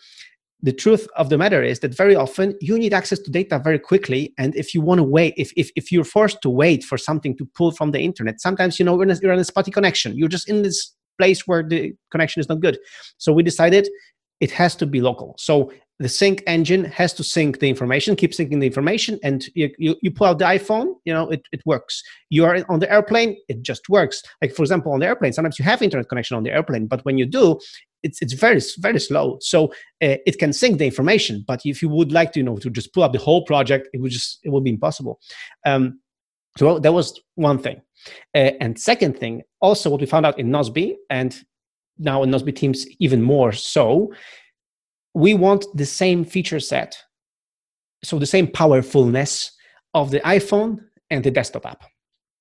the 0.61 0.73
truth 0.73 1.07
of 1.17 1.29
the 1.29 1.39
matter 1.39 1.63
is 1.63 1.79
that 1.81 1.95
very 1.95 2.17
often 2.17 2.57
you 2.61 2.77
need 2.79 2.93
access 2.93 3.21
to 3.21 3.31
data 3.31 3.61
very 3.63 3.79
quickly 3.79 4.35
and 4.39 4.57
if 4.57 4.75
you 4.75 4.81
want 4.81 4.99
to 4.99 5.05
wait 5.05 5.33
if, 5.37 5.53
if, 5.57 5.71
if 5.77 5.93
you're 5.93 6.05
forced 6.05 6.43
to 6.43 6.51
wait 6.51 6.83
for 6.83 6.99
something 6.99 7.37
to 7.37 7.47
pull 7.55 7.71
from 7.71 7.93
the 7.93 8.01
internet 8.01 8.41
sometimes 8.41 8.79
you 8.79 8.85
know 8.85 8.95
you're 8.95 9.05
in, 9.05 9.11
a, 9.11 9.17
you're 9.23 9.33
in 9.33 9.39
a 9.39 9.45
spotty 9.45 9.71
connection 9.71 10.17
you're 10.17 10.29
just 10.29 10.49
in 10.49 10.63
this 10.63 10.97
place 11.19 11.47
where 11.47 11.63
the 11.63 11.93
connection 12.11 12.41
is 12.41 12.49
not 12.49 12.61
good. 12.61 12.79
So 13.19 13.33
we 13.33 13.43
decided 13.43 13.89
it 14.41 14.51
has 14.53 14.77
to 14.77 14.87
be 14.87 15.01
local. 15.01 15.35
So 15.39 15.73
the 15.99 16.09
sync 16.09 16.45
engine 16.47 16.85
has 16.85 17.13
to 17.13 17.25
sync 17.25 17.59
the 17.59 17.69
information 17.69 18.15
keep 18.15 18.31
syncing 18.31 18.61
the 18.61 18.69
information 18.69 19.19
and 19.25 19.45
you, 19.57 19.69
you, 19.79 19.97
you 20.01 20.13
pull 20.13 20.29
out 20.29 20.39
the 20.39 20.45
iphone 20.45 20.95
you 21.05 21.13
know 21.13 21.29
it, 21.29 21.43
it 21.51 21.61
works. 21.67 22.05
You 22.31 22.45
are 22.45 22.65
on 22.69 22.79
the 22.79 22.91
airplane 22.91 23.37
it 23.49 23.63
just 23.63 23.89
works. 23.89 24.23
Like 24.41 24.55
for 24.55 24.63
example 24.63 24.93
on 24.93 25.01
the 25.01 25.07
airplane 25.07 25.33
sometimes 25.33 25.59
you 25.59 25.65
have 25.65 25.83
internet 25.83 26.09
connection 26.09 26.37
on 26.37 26.45
the 26.45 26.53
airplane 26.53 26.87
but 26.87 27.05
when 27.05 27.19
you 27.19 27.27
do 27.27 27.59
it's 28.03 28.21
it's 28.23 28.33
very 28.33 28.61
very 28.79 29.01
slow. 29.01 29.39
So 29.41 29.67
uh, 30.03 30.17
it 30.27 30.39
can 30.39 30.53
sync 30.53 30.79
the 30.79 30.87
information 30.87 31.45
but 31.47 31.61
if 31.65 31.83
you 31.83 31.89
would 31.89 32.13
like 32.13 32.33
to 32.33 32.41
you 32.41 32.45
know 32.45 32.57
to 32.59 32.71
just 32.71 32.93
pull 32.93 33.03
up 33.03 33.13
the 33.13 33.19
whole 33.19 33.45
project 33.45 33.89
it 33.93 34.01
would 34.01 34.13
just 34.13 34.41
it 34.45 34.51
would 34.51 34.65
be 34.65 34.71
impossible. 34.71 35.21
Um, 35.67 36.01
so 36.57 36.79
that 36.79 36.93
was 36.93 37.21
one 37.37 37.59
thing. 37.59 37.81
Uh, 38.35 38.53
and 38.61 38.79
second 38.79 39.19
thing 39.19 39.43
also 39.61 39.91
what 39.91 40.01
we 40.01 40.07
found 40.07 40.27
out 40.27 40.39
in 40.39 40.51
Nozbe 40.51 40.95
and 41.11 41.37
now 41.99 42.23
in 42.23 42.31
Nozbe 42.31 42.55
teams 42.55 42.87
even 43.01 43.23
more 43.23 43.53
so 43.53 44.13
we 45.15 45.35
want 45.35 45.67
the 45.75 45.87
same 45.87 46.25
feature 46.25 46.61
set. 46.61 46.97
So 48.05 48.19
the 48.19 48.27
same 48.27 48.47
powerfulness 48.47 49.51
of 49.95 50.13
the 50.13 50.21
iphone 50.21 50.79
and 51.11 51.25
the 51.25 51.31
desktop 51.31 51.67
app 51.67 51.85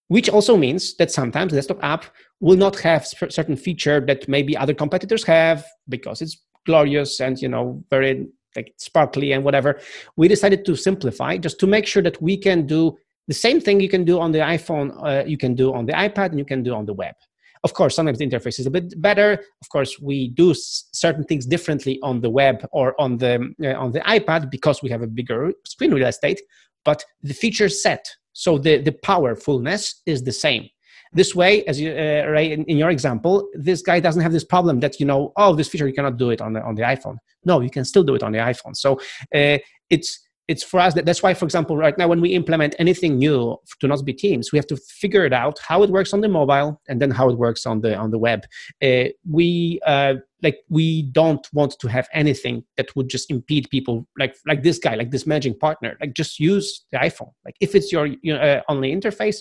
which 0.08 0.30
also 0.30 0.56
means 0.56 0.96
that 0.96 1.12
sometimes 1.12 1.52
the 1.52 1.58
desktop 1.58 1.84
app 1.84 2.06
will 2.40 2.58
not 2.58 2.80
have 2.80 3.06
certain 3.06 3.56
feature 3.56 4.00
that 4.02 4.28
maybe 4.28 4.56
other 4.56 4.74
competitors 4.74 5.24
have 5.24 5.66
because 5.90 6.22
it's 6.22 6.38
glorious 6.66 7.20
and 7.20 7.42
you 7.42 7.48
know 7.48 7.84
very 7.90 8.28
like 8.56 8.74
sparkly 8.78 9.32
and 9.34 9.44
whatever. 9.44 9.80
We 10.16 10.28
decided 10.28 10.66
to 10.66 10.76
simplify 10.76 11.38
just 11.38 11.60
to 11.60 11.68
make 11.68 11.86
sure 11.86 12.02
that 12.04 12.22
we 12.22 12.38
can 12.38 12.66
do 12.66 12.98
the 13.28 13.34
same 13.34 13.60
thing 13.60 13.80
you 13.80 13.90
can 13.90 14.06
do 14.06 14.20
on 14.20 14.32
the 14.32 14.40
iphone 14.40 14.88
uh, 15.06 15.24
you 15.26 15.38
can 15.38 15.54
do 15.54 15.74
on 15.74 15.86
the 15.86 15.94
ipad 15.94 16.30
and 16.30 16.40
you 16.40 16.46
can 16.46 16.64
do 16.64 16.74
on 16.74 16.86
the 16.86 16.94
web. 16.94 17.16
Of 17.64 17.74
course 17.74 17.96
sometimes 17.96 18.20
the 18.20 18.28
interface 18.28 18.60
is 18.60 18.66
a 18.66 18.72
bit 18.72 19.00
better. 19.02 19.34
Of 19.62 19.70
course 19.70 20.00
we 20.00 20.30
do 20.30 20.54
certain 20.56 21.24
things 21.24 21.46
differently 21.46 22.00
on 22.02 22.22
the 22.22 22.30
web 22.30 22.66
or 22.72 23.00
on 23.00 23.18
the 23.18 23.54
uh, 23.64 23.84
on 23.84 23.92
the 23.92 24.00
ipad 24.02 24.50
because 24.50 24.82
we 24.82 24.90
have 24.90 25.02
a 25.02 25.08
bigger 25.08 25.52
screen 25.66 25.94
real 25.94 26.08
estate 26.08 26.42
but 26.86 27.04
the 27.22 27.34
feature 27.34 27.68
set 27.68 28.04
so 28.38 28.60
the, 28.60 28.78
the 28.78 28.92
powerfulness 28.92 30.04
is 30.06 30.24
the 30.24 30.32
same. 30.32 30.70
This 31.12 31.34
way, 31.34 31.64
as 31.66 31.82
you 31.82 31.90
uh, 31.92 32.28
Ray, 32.30 32.52
in, 32.52 32.64
in, 32.66 32.78
your 32.78 32.92
example, 32.92 33.50
this 33.56 33.82
guy 33.82 34.00
doesn't 34.00 34.22
have 34.22 34.32
this 34.32 34.44
problem 34.44 34.80
that 34.82 35.00
you 35.00 35.08
know, 35.08 35.34
oh, 35.38 35.56
this 35.56 35.68
feature 35.68 35.88
you 35.88 35.94
cannot 35.94 36.18
do 36.18 36.30
it 36.30 36.40
on 36.40 36.54
the 36.54 36.62
on 36.62 36.76
the 36.76 36.84
iPhone. 36.84 37.18
No, 37.46 37.62
you 37.62 37.72
can 37.72 37.84
still 37.84 38.04
do 38.04 38.14
it 38.14 38.22
on 38.22 38.32
the 38.34 38.38
iPhone. 38.38 38.76
So 38.76 39.00
uh, 39.34 39.58
it's 39.90 40.20
it's 40.48 40.64
for 40.64 40.80
us 40.80 40.94
that 40.94 41.06
that's 41.06 41.22
why 41.22 41.34
for 41.34 41.46
example 41.46 41.76
right 41.78 41.98
now 41.98 42.08
when 42.08 42.22
we 42.22 42.30
implement 42.30 42.76
anything 42.80 43.18
new 43.18 43.58
to 43.80 43.88
Nozbe 43.88 44.18
teams 44.18 44.52
we 44.52 44.58
have 44.58 44.68
to 44.68 44.78
figure 44.78 45.26
it 45.26 45.34
out 45.34 45.60
how 45.60 45.84
it 45.84 45.90
works 45.90 46.14
on 46.14 46.22
the 46.22 46.30
mobile 46.30 46.82
and 46.88 47.02
then 47.02 47.12
how 47.12 47.30
it 47.30 47.38
works 47.38 47.66
on 47.66 47.82
the 47.82 47.96
on 47.96 48.12
the 48.12 48.18
web. 48.18 48.46
Uh, 48.84 49.06
we 49.30 49.80
uh, 49.86 50.16
like 50.44 50.60
we 50.70 51.04
don't 51.04 51.48
want 51.54 51.76
to 51.80 51.88
have 51.88 52.08
anything 52.14 52.64
that 52.78 52.96
would 52.96 53.10
just 53.10 53.30
impede 53.32 53.70
people 53.70 54.08
like 54.18 54.36
like 54.46 54.64
this 54.64 54.80
guy 54.80 54.96
like 54.96 55.12
this 55.12 55.28
managing 55.28 55.58
partner 55.58 55.98
like 56.00 56.14
just 56.14 56.40
use 56.40 56.86
the 56.92 56.98
iphone. 57.00 57.32
Like 57.46 57.56
if 57.60 57.76
it's 57.76 57.92
your 57.92 58.06
you 58.06 58.34
know, 58.34 58.40
uh, 58.40 58.62
only 58.70 58.96
interface 58.96 59.38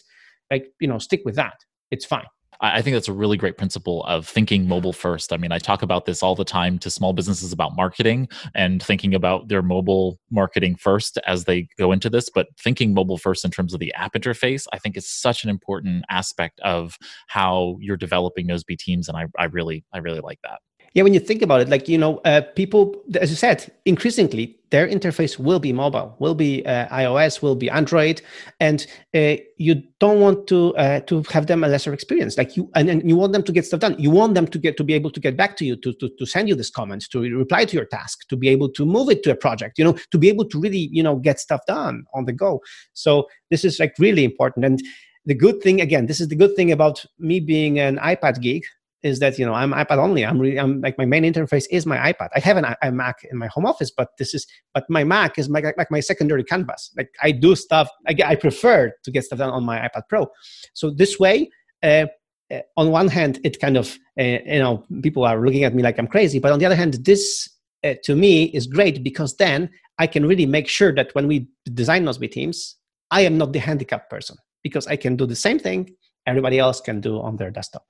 like 0.51 0.67
you 0.81 0.89
know 0.89 0.99
stick 0.99 1.23
with 1.25 1.37
that. 1.37 1.57
It's 1.91 2.05
fine 2.05 2.27
I 2.61 2.83
think 2.83 2.95
that's 2.95 3.09
a 3.09 3.13
really 3.13 3.37
great 3.37 3.59
principle 3.59 4.05
of 4.05 4.27
thinking 4.27 4.67
mobile 4.69 4.93
first. 4.93 5.33
I 5.33 5.37
mean, 5.37 5.53
I 5.53 5.59
talk 5.59 5.83
about 5.83 6.07
this 6.07 6.23
all 6.23 6.35
the 6.35 6.45
time 6.45 6.79
to 6.81 6.91
small 6.91 7.13
businesses 7.13 7.53
about 7.53 7.77
marketing 7.77 8.29
and 8.55 8.83
thinking 8.83 9.15
about 9.15 9.49
their 9.49 9.63
mobile 9.63 10.19
marketing 10.31 10.77
first 10.77 11.19
as 11.27 11.45
they 11.45 11.69
go 11.79 11.93
into 11.93 12.09
this. 12.09 12.31
But 12.31 12.49
thinking 12.59 12.95
mobile 12.95 13.19
first 13.19 13.45
in 13.45 13.51
terms 13.51 13.75
of 13.75 13.81
the 13.81 13.93
app 13.95 14.15
interface, 14.15 14.67
I 14.73 14.79
think 14.79 14.97
is 14.97 15.09
such 15.09 15.45
an 15.45 15.51
important 15.51 16.05
aspect 16.11 16.61
of 16.61 16.99
how 17.29 17.77
you're 17.81 17.97
developing 17.97 18.49
Nozbe 18.49 18.79
teams. 18.79 19.09
And 19.09 19.17
I, 19.17 19.27
I 19.39 19.45
really, 19.45 19.85
I 19.93 19.99
really 19.99 20.21
like 20.21 20.39
that 20.43 20.61
yeah 20.97 21.03
when 21.03 21.15
you 21.15 21.21
think 21.21 21.43
about 21.43 21.61
it 21.61 21.69
like 21.69 21.89
you 21.89 21.99
know 21.99 22.17
uh, 22.25 22.41
people 22.57 22.97
as 23.21 23.31
you 23.31 23.37
said 23.37 23.71
increasingly 23.85 24.57
their 24.71 24.89
interface 24.89 25.39
will 25.39 25.61
be 25.61 25.73
mobile 25.73 26.17
will 26.19 26.35
be 26.35 26.67
uh, 26.67 26.89
ios 26.89 27.43
will 27.43 27.55
be 27.55 27.71
android 27.71 28.21
and 28.59 28.87
uh, 29.15 29.37
you 29.59 29.83
don't 30.01 30.21
want 30.21 30.47
to 30.47 30.75
uh, 30.77 31.01
to 31.01 31.23
have 31.31 31.47
them 31.47 31.65
a 31.65 31.69
lesser 31.69 31.93
experience. 31.93 32.37
Like 32.37 32.57
you 32.57 32.71
and, 32.75 32.91
and, 32.91 33.09
you 33.09 33.17
want 33.17 33.33
them 33.33 33.43
to 33.45 33.53
get 33.53 33.65
stuff 33.65 33.81
done. 33.81 33.97
You 33.99 34.11
want 34.11 34.35
them 34.35 34.47
to 34.47 34.59
get 34.59 34.77
to 34.77 34.85
be 34.85 34.93
able 34.93 35.11
to 35.11 35.21
get 35.21 35.37
back 35.37 35.57
to 35.59 35.65
you 35.65 35.77
to, 35.77 35.93
to 35.95 36.11
to 36.19 36.27
send 36.27 36.49
you 36.49 36.55
this 36.55 36.71
comment 36.71 37.05
to 37.13 37.21
reply 37.21 37.65
to 37.65 37.77
your 37.77 37.87
task 37.87 38.29
to 38.29 38.37
be 38.37 38.49
able 38.49 38.69
to 38.71 38.85
move 38.85 39.09
it 39.09 39.23
to 39.23 39.31
a 39.31 39.35
project 39.35 39.79
you 39.79 39.85
know 39.85 39.97
to 40.11 40.19
be 40.19 40.29
able 40.29 40.45
to 40.45 40.61
really 40.61 40.91
you 40.93 41.03
know 41.03 41.17
get 41.17 41.41
stuff 41.41 41.61
done 41.67 42.05
on 42.15 42.25
the 42.25 42.33
go. 42.33 42.61
So 42.93 43.29
this 43.51 43.65
is 43.65 43.79
like 43.79 43.95
really 43.99 44.25
important. 44.25 44.65
And 44.65 44.83
the 45.25 45.35
good 45.35 45.61
thing 45.61 45.81
again 45.81 46.07
this 46.07 46.21
is 46.21 46.29
the 46.29 46.37
good 46.37 46.55
thing 46.55 46.71
about 46.71 47.05
me 47.19 47.41
being 47.41 47.81
an 47.81 47.97
ipad 47.99 48.41
geek 48.41 48.65
is 49.03 49.21
that 49.21 49.39
you 49.39 49.47
know 49.47 49.55
I'm 49.55 49.73
iPad 49.73 49.99
only. 49.99 50.25
I'm 50.25 50.39
really 50.39 50.59
I'm 50.59 50.81
like 50.81 50.99
my 50.99 51.05
main 51.05 51.23
interface 51.23 51.67
is 51.71 51.87
my 51.87 51.99
iPad. 52.13 52.29
I 52.35 52.41
have 52.41 52.57
an 52.57 52.67
a 52.83 52.93
Mac 52.93 53.19
in 53.31 53.39
my 53.39 53.47
home 53.47 53.67
office, 53.67 53.91
but 53.91 54.09
this 54.19 54.35
is 54.35 54.47
but 54.75 54.85
my 54.89 55.05
Mac 55.05 55.39
is 55.39 55.49
my 55.49 55.61
like 55.77 55.91
my 55.91 56.01
secondary 56.01 56.45
canvas. 56.45 56.91
Like 56.97 57.11
I 57.23 57.33
do 57.33 57.55
stuff. 57.55 57.89
I, 58.09 58.17
I 58.25 58.35
prefer 58.37 58.93
to 59.05 59.11
get 59.11 59.25
stuff 59.25 59.39
done 59.39 59.51
on 59.51 59.65
my 59.65 59.79
iPad 59.79 60.03
Pro. 60.09 60.27
So 60.75 60.91
this 60.91 61.19
way. 61.19 61.51
Uh, 61.83 62.07
uh, 62.49 62.61
on 62.77 62.93
one 62.93 63.09
hand, 63.09 63.41
it 63.43 63.59
kind 63.61 63.77
of 63.77 63.99
uh, 64.21 64.23
you 64.23 64.61
know 64.61 64.85
people 65.03 65.25
are 65.25 65.45
looking 65.45 65.65
at 65.65 65.75
me 65.75 65.83
like 65.83 65.99
I'm 65.99 66.07
crazy, 66.07 66.39
but 66.39 66.53
on 66.53 66.61
the 66.61 66.65
other 66.65 66.77
hand, 66.77 66.95
this 67.05 67.49
uh, 67.83 67.95
to 68.05 68.15
me 68.15 68.45
is 68.45 68.69
great 68.69 69.03
because 69.03 69.37
then 69.37 69.69
I 69.99 70.07
can 70.07 70.25
really 70.25 70.47
make 70.47 70.69
sure 70.69 70.95
that 70.95 71.13
when 71.15 71.27
we 71.27 71.49
design 71.75 72.05
Nozbe 72.05 72.31
teams, 72.31 72.77
I 73.11 73.23
am 73.23 73.37
not 73.37 73.53
the 73.53 73.59
handicapped 73.59 74.11
person 74.11 74.37
because 74.63 74.87
I 74.87 74.95
can 74.95 75.17
do 75.17 75.27
the 75.27 75.35
same 75.35 75.59
thing 75.59 75.91
everybody 76.27 76.59
else 76.59 76.81
can 76.81 77.01
do 77.01 77.21
on 77.21 77.37
their 77.37 77.51
desktop 77.51 77.85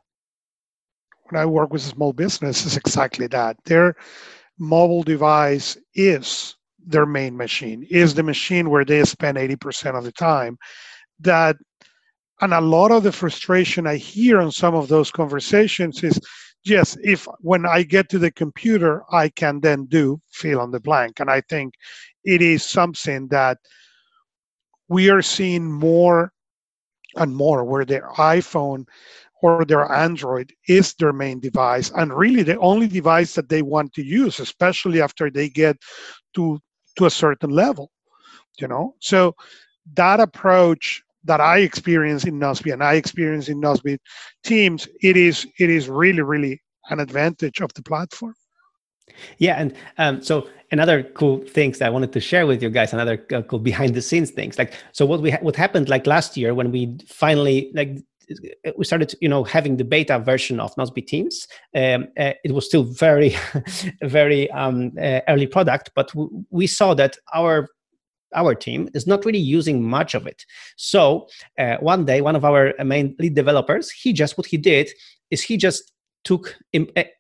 when 1.31 1.41
I 1.41 1.47
work 1.47 1.73
with 1.73 1.83
small 1.83 2.13
business 2.13 2.65
is 2.67 2.77
exactly 2.77 3.27
that. 3.29 3.57
Their 3.65 3.97
mobile 4.59 5.03
device 5.03 5.77
is 5.95 6.57
their 6.87 7.07
main 7.07 7.37
machine, 7.37 7.87
is 7.91 8.15
the 8.15 8.23
machine 8.23 8.71
where 8.71 8.85
they 8.85 9.05
spend 9.05 9.37
80% 9.37 9.97
of 9.97 10.05
the 10.05 10.13
time. 10.13 10.57
That 11.21 11.57
and 12.41 12.53
a 12.53 12.61
lot 12.61 12.93
of 12.93 13.03
the 13.03 13.13
frustration 13.13 13.87
I 13.87 13.97
hear 13.97 14.41
on 14.41 14.53
some 14.53 14.75
of 14.75 14.89
those 14.89 15.11
conversations 15.11 16.05
is 16.05 16.21
yes, 16.65 16.97
if 17.03 17.27
when 17.41 17.65
I 17.65 17.83
get 17.83 18.09
to 18.11 18.19
the 18.19 18.31
computer, 18.31 19.03
I 19.11 19.31
can 19.31 19.61
then 19.61 19.87
do 19.87 20.21
fill 20.33 20.61
on 20.61 20.71
the 20.71 20.81
blank. 20.81 21.21
And 21.21 21.31
I 21.31 21.41
think 21.43 21.75
it 22.25 22.43
is 22.43 22.65
something 22.65 23.29
that 23.29 23.59
we 24.89 25.09
are 25.09 25.23
seeing 25.23 25.71
more 25.71 26.33
and 27.17 27.35
more 27.35 27.65
where 27.65 27.85
the 27.85 28.01
iPhone 28.19 28.85
or 29.43 29.65
their 29.65 29.91
Android 29.93 30.53
is 30.69 30.95
their 30.95 31.13
main 31.13 31.41
device 31.41 31.91
and 31.97 32.13
really 32.13 32.43
the 32.43 32.59
only 32.59 32.87
device 32.87 33.35
that 33.35 33.49
they 33.49 33.63
want 33.63 33.93
to 33.95 34.03
use, 34.05 34.41
especially 34.41 35.01
after 35.01 35.31
they 35.31 35.49
get 35.49 35.77
to 36.35 36.59
to 36.97 37.07
a 37.07 37.11
certain 37.11 37.51
level. 37.51 37.91
You 38.59 38.69
know, 38.69 38.95
so 39.01 39.35
that 39.95 40.21
approach 40.21 41.03
that 41.25 41.41
I 41.41 41.59
experience 41.59 42.25
in 42.25 42.39
Nozbe 42.39 42.73
and 42.73 42.83
I 42.83 42.95
experience 42.95 43.49
in 43.49 43.61
Nozbe 43.61 43.99
teams, 44.45 44.89
it 45.03 45.17
is 45.17 45.47
it 45.59 45.71
is 45.71 45.89
really 45.89 46.23
really 46.23 46.63
an 46.89 47.01
advantage 47.01 47.61
of 47.61 47.73
the 47.75 47.83
platform. 47.83 48.35
Yeah, 49.39 49.57
and 49.59 49.75
um, 49.99 50.23
so 50.23 50.49
another 50.73 51.03
cool 51.03 51.45
things 51.47 51.79
that 51.79 51.87
I 51.87 51.91
wanted 51.91 52.13
to 52.13 52.21
share 52.21 52.47
with 52.47 52.63
you 52.63 52.71
guys, 52.71 52.93
another 52.93 53.25
uh, 53.33 53.43
cool 53.43 53.59
behind 53.59 53.95
the 53.95 54.03
scenes 54.03 54.31
things. 54.31 54.59
Like, 54.59 54.75
so 54.93 55.07
what 55.07 55.21
we 55.21 55.31
ha- 55.31 55.39
what 55.43 55.57
happened 55.57 55.89
like 55.89 56.07
last 56.07 56.37
year 56.37 56.55
when 56.55 56.73
we 56.73 56.97
finally 57.07 57.71
like 57.75 57.99
we 58.77 58.85
started 58.85 59.15
you 59.21 59.29
know 59.29 59.45
having 59.45 59.77
the 59.77 59.85
beta 59.85 60.19
version 60.19 60.61
of 60.61 60.75
Nozbe 60.77 61.07
Teams. 61.07 61.47
Um, 61.75 62.09
uh, 62.19 62.33
it 62.45 62.53
was 62.53 62.67
still 62.67 62.85
very 62.85 63.37
very 64.03 64.51
um, 64.51 64.93
uh, 65.01 65.21
early 65.29 65.47
product, 65.47 65.91
but 65.95 66.09
w- 66.09 66.45
we 66.51 66.67
saw 66.67 66.95
that 66.95 67.17
our 67.35 67.69
our 68.35 68.55
team 68.55 68.89
is 68.95 69.07
not 69.07 69.25
really 69.25 69.39
using 69.39 69.83
much 69.83 70.15
of 70.15 70.27
it. 70.27 70.45
So 70.77 71.29
uh, 71.59 71.77
one 71.81 72.05
day, 72.05 72.21
one 72.21 72.37
of 72.37 72.45
our 72.45 72.75
main 72.85 73.15
lead 73.19 73.35
developers, 73.35 73.91
he 73.91 74.13
just 74.13 74.37
what 74.37 74.47
he 74.47 74.57
did 74.57 74.91
is 75.31 75.43
he 75.43 75.57
just 75.57 75.93
took 76.25 76.57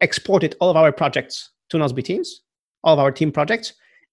exported 0.01 0.57
all 0.61 0.71
of 0.71 0.77
our 0.77 0.93
projects 0.93 1.51
to 1.71 1.77
Nozbe 1.77 2.05
Teams, 2.05 2.43
all 2.83 2.95
of 2.95 2.99
our 2.99 3.13
team 3.13 3.31
projects, 3.31 3.73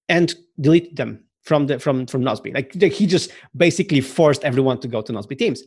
and 0.10 0.36
deleted 0.60 0.96
them 0.96 1.24
from 1.44 1.68
the 1.68 1.78
from 1.78 2.08
from 2.08 2.22
Nozbe. 2.22 2.54
Like 2.54 2.74
he 2.74 3.06
just 3.06 3.32
basically 3.56 4.02
forced 4.02 4.44
everyone 4.44 4.80
to 4.80 4.88
go 4.88 5.02
to 5.02 5.14
Nozbe 5.14 5.38
Teams, 5.38 5.62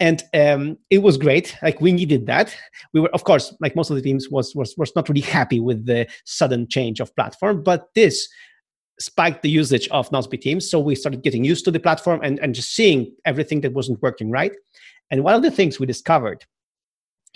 and 0.00 0.22
um, 0.34 0.78
it 0.90 0.98
was 0.98 1.16
great. 1.16 1.56
Like 1.62 1.80
we 1.80 1.92
needed 1.92 2.26
that. 2.26 2.54
We 2.92 3.00
were, 3.00 3.10
of 3.10 3.24
course, 3.24 3.54
like 3.60 3.74
most 3.74 3.90
of 3.90 3.96
the 3.96 4.02
teams, 4.02 4.30
was 4.30 4.54
was 4.54 4.74
was 4.76 4.94
not 4.94 5.08
really 5.08 5.22
happy 5.22 5.60
with 5.60 5.86
the 5.86 6.06
sudden 6.24 6.68
change 6.68 7.00
of 7.00 7.14
platform, 7.16 7.62
but 7.62 7.88
this 7.94 8.28
spiked 9.00 9.42
the 9.42 9.50
usage 9.50 9.88
of 9.88 10.08
Nozbe 10.10 10.40
Teams. 10.40 10.70
So 10.70 10.78
we 10.78 10.94
started 10.94 11.22
getting 11.22 11.44
used 11.44 11.64
to 11.64 11.70
the 11.70 11.80
platform 11.80 12.20
and 12.22 12.38
and 12.40 12.54
just 12.54 12.74
seeing 12.74 13.12
everything 13.24 13.62
that 13.62 13.72
wasn't 13.72 14.02
working 14.02 14.30
right. 14.30 14.52
And 15.10 15.24
one 15.24 15.34
of 15.34 15.42
the 15.42 15.50
things 15.50 15.80
we 15.80 15.86
discovered, 15.86 16.44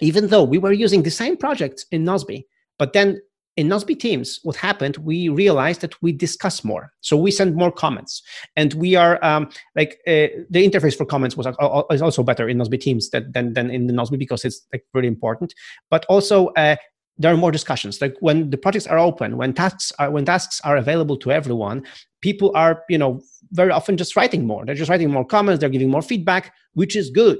even 0.01 0.29
though 0.29 0.45
we 0.45 0.59
were 0.59 0.73
using 0.73 1.03
the 1.03 1.11
same 1.11 1.37
projects 1.37 1.87
in 1.91 2.05
Nozbe, 2.05 2.45
but 2.79 2.93
then 2.93 3.21
in 3.59 3.69
Nozbe 3.69 3.99
Teams, 3.99 4.39
what 4.45 4.55
happened, 4.55 4.99
we 4.99 5.29
realized 5.29 5.81
that 5.81 6.01
we 6.01 6.13
discuss 6.13 6.63
more. 6.63 6.93
So 7.01 7.17
we 7.17 7.33
send 7.33 7.57
more 7.57 7.73
comments. 7.73 8.23
And 8.55 8.73
we 8.75 8.95
are 8.95 9.23
um, 9.25 9.51
like 9.75 9.99
uh, 10.07 10.31
the 10.49 10.65
interface 10.65 10.97
for 10.97 11.05
comments 11.05 11.37
was 11.37 11.49
is 11.91 12.01
also 12.01 12.23
better 12.23 12.49
in 12.49 12.59
Nozbe 12.59 12.81
Teams 12.81 13.11
than, 13.11 13.33
than, 13.33 13.55
than 13.55 13.69
in 13.71 13.89
the 13.89 13.93
Nozbe 13.93 14.17
because 14.17 14.45
it's 14.45 14.65
like 14.73 14.85
really 14.95 15.09
important. 15.09 15.55
But 15.91 16.07
also, 16.09 16.49
uh, 16.51 16.77
there 17.21 17.35
are 17.35 17.37
more 17.37 17.51
discussions 17.51 18.01
like 18.01 18.15
when 18.21 18.49
the 18.51 18.57
projects 18.57 18.87
are 18.87 18.97
open 18.97 19.37
when 19.37 19.53
tasks 19.53 19.93
are 19.99 20.09
when 20.09 20.25
tasks 20.25 20.61
are 20.63 20.77
available 20.77 21.17
to 21.17 21.33
everyone 21.33 21.83
people 22.21 22.53
are 22.55 22.85
you 22.89 22.97
know 22.97 23.21
very 23.53 23.71
often 23.71 23.97
just 23.97 24.17
writing 24.17 24.47
more. 24.47 24.65
They're 24.65 24.75
just 24.75 24.91
writing 24.91 25.11
more 25.11 25.25
comments 25.25 25.61
they're 25.61 25.69
giving 25.69 25.91
more 25.91 26.03
feedback 26.03 26.53
which 26.75 26.95
is 26.95 27.11
good. 27.11 27.39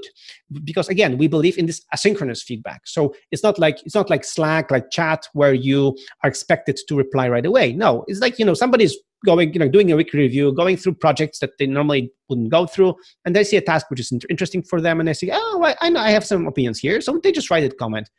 Because 0.63 0.89
again 0.89 1.17
we 1.17 1.27
believe 1.27 1.57
in 1.57 1.65
this 1.65 1.81
asynchronous 1.95 2.41
feedback. 2.43 2.81
So 2.85 3.13
it's 3.31 3.43
not 3.43 3.59
like 3.59 3.79
it's 3.85 3.95
not 3.95 4.09
like 4.09 4.23
slack 4.23 4.71
like 4.71 4.91
chat 4.91 5.27
where 5.33 5.53
you 5.53 5.97
are 6.23 6.29
expected 6.29 6.79
to 6.87 6.95
reply 6.95 7.29
right 7.29 7.45
away. 7.45 7.73
No 7.73 8.03
it's 8.07 8.19
like 8.19 8.39
you 8.39 8.45
know 8.45 8.53
somebody's 8.53 8.95
going 9.25 9.53
you 9.53 9.59
know 9.59 9.67
doing 9.67 9.91
a 9.91 9.95
weekly 9.95 10.19
review 10.21 10.53
going 10.53 10.77
through 10.77 10.93
projects 10.93 11.39
that 11.39 11.51
they 11.59 11.67
normally 11.67 12.11
wouldn't 12.29 12.49
go 12.49 12.65
through 12.65 12.95
and 13.25 13.35
they 13.35 13.43
see 13.43 13.57
a 13.57 13.61
task 13.61 13.89
which 13.89 13.99
is 13.99 14.13
interesting 14.29 14.63
for 14.63 14.79
them 14.79 14.99
and 14.99 15.07
they 15.07 15.13
say 15.13 15.29
oh 15.33 15.73
i 15.81 15.89
know 15.89 15.99
i 15.99 16.09
have 16.09 16.25
some 16.25 16.47
opinions 16.47 16.79
here 16.79 17.01
so 17.01 17.19
they 17.21 17.31
just 17.31 17.49
write 17.49 17.63
a 17.63 17.75
comment. 17.75 18.09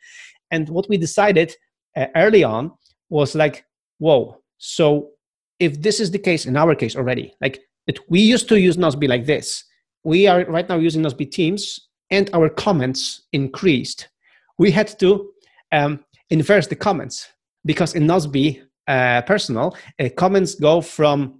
And 0.51 0.67
what 0.67 0.89
we 0.89 0.97
decided 0.97 1.55
uh, 1.95 2.07
early 2.15 2.43
on 2.43 2.71
was 3.09 3.35
like 3.35 3.65
whoa 3.99 4.37
so 4.57 5.09
if 5.59 5.81
this 5.81 5.99
is 5.99 6.11
the 6.11 6.19
case 6.19 6.45
in 6.45 6.57
our 6.57 6.75
case 6.75 6.95
already 6.95 7.33
like 7.41 7.61
it, 7.87 7.99
we 8.09 8.21
used 8.21 8.47
to 8.49 8.59
use 8.59 8.77
Nozbe 8.77 9.07
like 9.07 9.25
this. 9.25 9.63
We 10.03 10.27
are 10.27 10.45
right 10.45 10.67
now 10.67 10.77
using 10.77 11.03
Nozbe 11.03 11.29
Teams 11.29 11.87
and 12.09 12.29
our 12.33 12.49
comments 12.49 13.23
increased. 13.31 14.09
We 14.57 14.71
had 14.71 14.97
to 14.99 15.31
um, 15.71 16.03
inverse 16.29 16.67
the 16.67 16.75
comments 16.75 17.29
because 17.65 17.95
in 17.95 18.07
Nozbe 18.07 18.61
uh, 18.87 19.21
personal 19.21 19.75
uh, 19.99 20.09
comments 20.17 20.55
go 20.55 20.81
from 20.81 21.39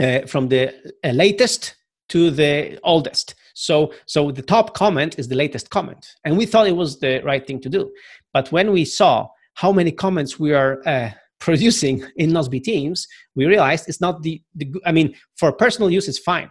uh, 0.00 0.26
from 0.26 0.48
the 0.48 0.74
uh, 1.04 1.10
latest 1.10 1.76
to 2.08 2.30
the 2.30 2.78
oldest. 2.82 3.34
So 3.54 3.92
so 4.06 4.30
the 4.30 4.42
top 4.42 4.74
comment 4.74 5.18
is 5.18 5.28
the 5.28 5.36
latest 5.36 5.70
comment. 5.70 6.06
And 6.24 6.36
we 6.36 6.46
thought 6.46 6.66
it 6.66 6.76
was 6.76 6.98
the 6.98 7.20
right 7.24 7.46
thing 7.46 7.60
to 7.60 7.68
do. 7.68 7.92
But 8.32 8.50
when 8.50 8.72
we 8.72 8.84
saw 8.84 9.28
how 9.54 9.72
many 9.72 9.92
comments 9.92 10.38
we 10.38 10.52
are 10.52 10.82
uh, 10.86 11.10
producing 11.44 12.02
in 12.16 12.30
Nozbe 12.30 12.62
Teams, 12.62 13.06
we 13.34 13.44
realized 13.44 13.86
it's 13.86 14.00
not 14.00 14.22
the, 14.22 14.40
the, 14.54 14.72
I 14.86 14.92
mean, 14.92 15.14
for 15.36 15.52
personal 15.52 15.90
use, 15.90 16.08
it's 16.08 16.18
fine. 16.18 16.50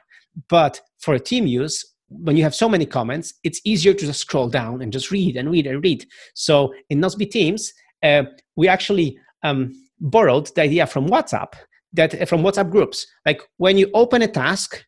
But 0.50 0.80
for 1.00 1.16
a 1.16 1.20
team 1.20 1.48
use, 1.48 1.84
when 2.10 2.38
you 2.38 2.44
have 2.44 2.54
so 2.54 2.70
many 2.70 2.86
comments, 2.86 3.34
it's 3.44 3.60
easier 3.66 3.96
to 3.96 4.06
just 4.06 4.20
scroll 4.20 4.50
down 4.50 4.84
and 4.84 4.94
just 4.94 5.10
read 5.10 5.36
and 5.36 5.50
read 5.50 5.66
and 5.66 5.84
read. 5.84 6.06
So 6.36 6.76
in 6.91 7.02
Nozbe 7.02 7.32
Teams, 7.32 7.74
uh, 8.04 8.26
we 8.56 8.68
actually 8.68 9.18
um, 9.41 9.74
borrowed 10.00 10.54
the 10.54 10.62
idea 10.62 10.86
from 10.86 11.08
WhatsApp 11.08 11.54
that 11.94 12.22
uh, 12.22 12.26
from 12.26 12.44
WhatsApp 12.44 12.70
groups. 12.70 13.08
Like 13.26 13.41
when 13.58 13.80
you 13.80 13.89
open 13.96 14.22
a 14.22 14.28
task, 14.28 14.86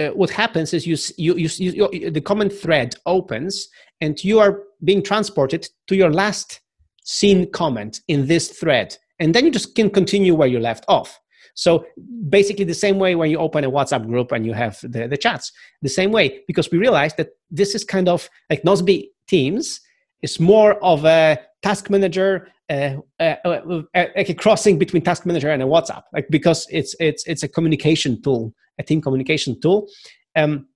uh, 0.00 0.08
what 0.08 0.30
happens 0.30 0.74
is 0.74 0.84
you, 0.84 0.96
you, 1.16 1.36
you, 1.36 1.88
you, 1.92 2.10
the 2.10 2.20
comment 2.20 2.52
thread 2.52 2.96
opens 3.06 3.68
and 4.00 4.22
you 4.24 4.40
are 4.40 4.64
being 4.82 5.00
transported 5.00 5.68
to 5.86 5.94
your 5.94 6.10
last 6.10 6.60
seen 7.04 7.48
comment 7.52 8.00
in 8.08 8.26
this 8.26 8.48
thread 8.48 8.96
and 9.22 9.34
then 9.34 9.44
you 9.44 9.50
just 9.50 9.74
can 9.74 9.90
continue 9.90 10.34
where 10.34 10.48
you 10.48 10.58
left 10.58 10.84
off. 10.88 11.18
So 11.54 11.84
basically 12.28 12.64
the 12.64 12.74
same 12.74 12.98
way 12.98 13.14
when 13.14 13.30
you 13.30 13.38
open 13.38 13.64
a 13.64 13.70
whatsapp 13.70 14.06
group 14.06 14.32
and 14.32 14.44
you 14.46 14.54
have 14.54 14.80
the, 14.82 15.06
the 15.06 15.18
chats 15.18 15.52
the 15.82 15.88
same 15.88 16.10
way 16.10 16.40
because 16.46 16.70
we 16.70 16.78
realized 16.78 17.16
that 17.18 17.28
this 17.50 17.74
is 17.74 17.84
kind 17.84 18.08
of 18.08 18.28
like 18.48 18.62
nozbe 18.62 19.08
teams 19.28 19.80
is 20.22 20.40
more 20.40 20.82
of 20.82 21.04
a 21.04 21.38
task 21.62 21.90
manager 21.90 22.48
uh, 22.70 22.96
uh, 23.20 23.36
uh, 23.44 23.82
like 24.16 24.30
a 24.30 24.34
crossing 24.34 24.78
between 24.78 25.02
task 25.02 25.26
manager 25.26 25.50
and 25.50 25.62
a 25.62 25.66
whatsapp 25.66 26.04
like 26.14 26.26
because 26.30 26.66
it's 26.70 26.96
it's 27.00 27.22
it's 27.26 27.42
a 27.42 27.48
communication 27.48 28.22
tool 28.22 28.54
a 28.78 28.82
team 28.82 29.00
communication 29.00 29.60
tool. 29.60 29.88
Um, 30.36 30.66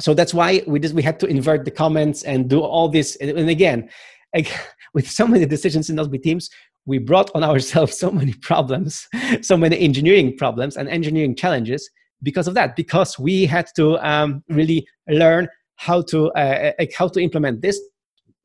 so 0.00 0.14
that's 0.14 0.34
why 0.34 0.62
we 0.66 0.80
just 0.80 0.94
we 0.94 1.02
had 1.02 1.20
to 1.20 1.26
invert 1.26 1.64
the 1.64 1.70
comments 1.70 2.22
and 2.24 2.48
do 2.48 2.60
all 2.60 2.88
this. 2.88 3.16
And 3.16 3.48
again 3.48 3.88
like, 4.34 4.50
with 4.92 5.08
so 5.08 5.26
many 5.26 5.46
decisions 5.46 5.90
in 5.90 5.96
those 5.96 6.08
teams 6.22 6.50
we 6.86 6.98
brought 6.98 7.30
on 7.34 7.42
ourselves 7.50 7.98
so 7.98 8.10
many 8.10 8.34
problems 8.34 9.06
so 9.42 9.56
many 9.56 9.78
engineering 9.78 10.36
problems 10.36 10.76
and 10.76 10.88
engineering 10.88 11.34
challenges 11.34 11.90
because 12.24 12.48
of 12.48 12.54
that 12.54 12.74
because 12.74 13.18
we 13.18 13.46
had 13.46 13.68
to 13.76 13.98
um, 13.98 14.42
really 14.48 14.86
learn 15.08 15.48
how 15.76 16.02
to 16.02 16.32
uh, 16.32 16.72
like 16.78 16.92
how 16.96 17.06
to 17.08 17.20
implement 17.20 17.60
this. 17.62 17.80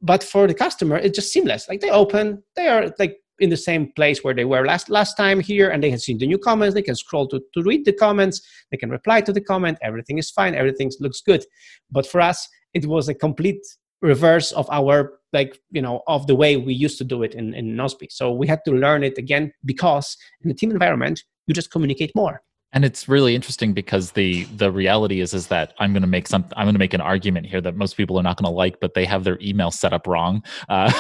But 0.02 0.24
for 0.24 0.48
the 0.48 0.54
customer 0.54 0.98
it's 0.98 1.16
just 1.16 1.32
seamless. 1.32 1.68
Like 1.68 1.80
they 1.80 1.90
open 1.90 2.44
they 2.56 2.68
are 2.68 2.94
like 3.00 3.18
in 3.40 3.50
the 3.50 3.58
same 3.58 3.92
place 3.94 4.22
where 4.24 4.34
they 4.34 4.46
were 4.46 4.66
last 4.66 4.90
last 4.90 5.16
time 5.16 5.40
here 5.40 5.70
and 5.70 5.82
they 5.82 5.90
have 5.90 6.02
seen 6.02 6.18
the 6.18 6.28
new 6.28 6.38
comments. 6.38 6.76
They 6.76 6.82
can 6.82 6.96
scroll 6.96 7.28
to, 7.30 7.42
to 7.54 7.64
read 7.64 7.86
the 7.86 7.94
comments. 7.94 8.42
They 8.72 8.78
can 8.78 8.90
reply 8.90 9.22
to 9.22 9.34
the 9.34 9.42
comment. 9.42 9.78
Everything 9.82 10.18
is 10.18 10.30
fine. 10.30 10.56
Everything 10.56 10.92
looks 11.00 11.22
good. 11.22 11.44
But 11.90 12.06
for 12.06 12.22
us 12.22 12.48
it 12.74 12.86
was 12.86 13.10
a 13.10 13.14
complete 13.14 13.66
reverse 14.02 14.52
of 14.52 14.70
our 14.72 15.19
like 15.34 15.60
you 15.72 15.82
know 15.82 16.02
of 16.08 16.28
the 16.28 16.36
way 16.36 16.58
we 16.58 16.74
used 16.74 16.98
to 16.98 17.04
do 17.04 17.24
it 17.24 17.36
in 17.36 17.54
in 17.54 17.76
Nozbe. 17.76 18.12
So 18.12 18.32
we 18.32 18.48
had 18.48 18.60
to 18.66 18.72
learn 18.72 19.04
it 19.04 19.18
again 19.18 19.52
because 19.66 20.18
in 20.44 20.50
the 20.50 20.56
team 20.56 20.72
environment 20.72 21.24
you 21.48 21.54
just 21.54 21.72
communicate 21.72 22.12
more. 22.16 22.42
And 22.72 22.86
it's 22.86 23.10
really 23.10 23.34
interesting 23.34 23.74
because 23.74 24.12
the 24.12 24.44
the 24.46 24.72
reality 24.72 25.22
is 25.22 25.34
is 25.34 25.48
that 25.48 25.74
I'm 25.80 25.92
going 25.92 26.04
to 26.04 26.08
make 26.08 26.28
some 26.28 26.46
I'm 26.56 26.66
going 26.66 26.76
to 26.76 26.80
make 26.80 26.94
an 26.94 27.02
argument 27.02 27.48
here 27.48 27.62
that 27.62 27.76
most 27.76 27.98
people 27.98 28.20
are 28.20 28.24
not 28.24 28.38
going 28.38 28.52
to 28.52 28.56
like, 28.56 28.80
but 28.80 28.94
they 28.94 29.06
have 29.06 29.24
their 29.24 29.40
email 29.42 29.72
set 29.72 29.92
up 29.92 30.06
wrong. 30.06 30.44
Uh, 30.68 30.92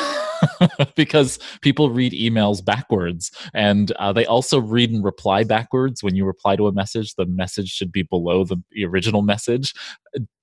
because 0.95 1.37
people 1.61 1.91
read 1.91 2.13
emails 2.13 2.63
backwards. 2.63 3.29
And 3.53 3.91
uh, 3.93 4.13
they 4.13 4.25
also 4.25 4.59
read 4.59 4.89
and 4.89 5.03
reply 5.03 5.43
backwards. 5.43 6.01
When 6.01 6.15
you 6.15 6.25
reply 6.25 6.55
to 6.55 6.67
a 6.67 6.71
message 6.71 7.13
the 7.15 7.25
message 7.25 7.69
should 7.69 7.91
be 7.91 8.03
below 8.03 8.45
the, 8.45 8.57
the 8.71 8.85
original 8.85 9.21
message. 9.21 9.73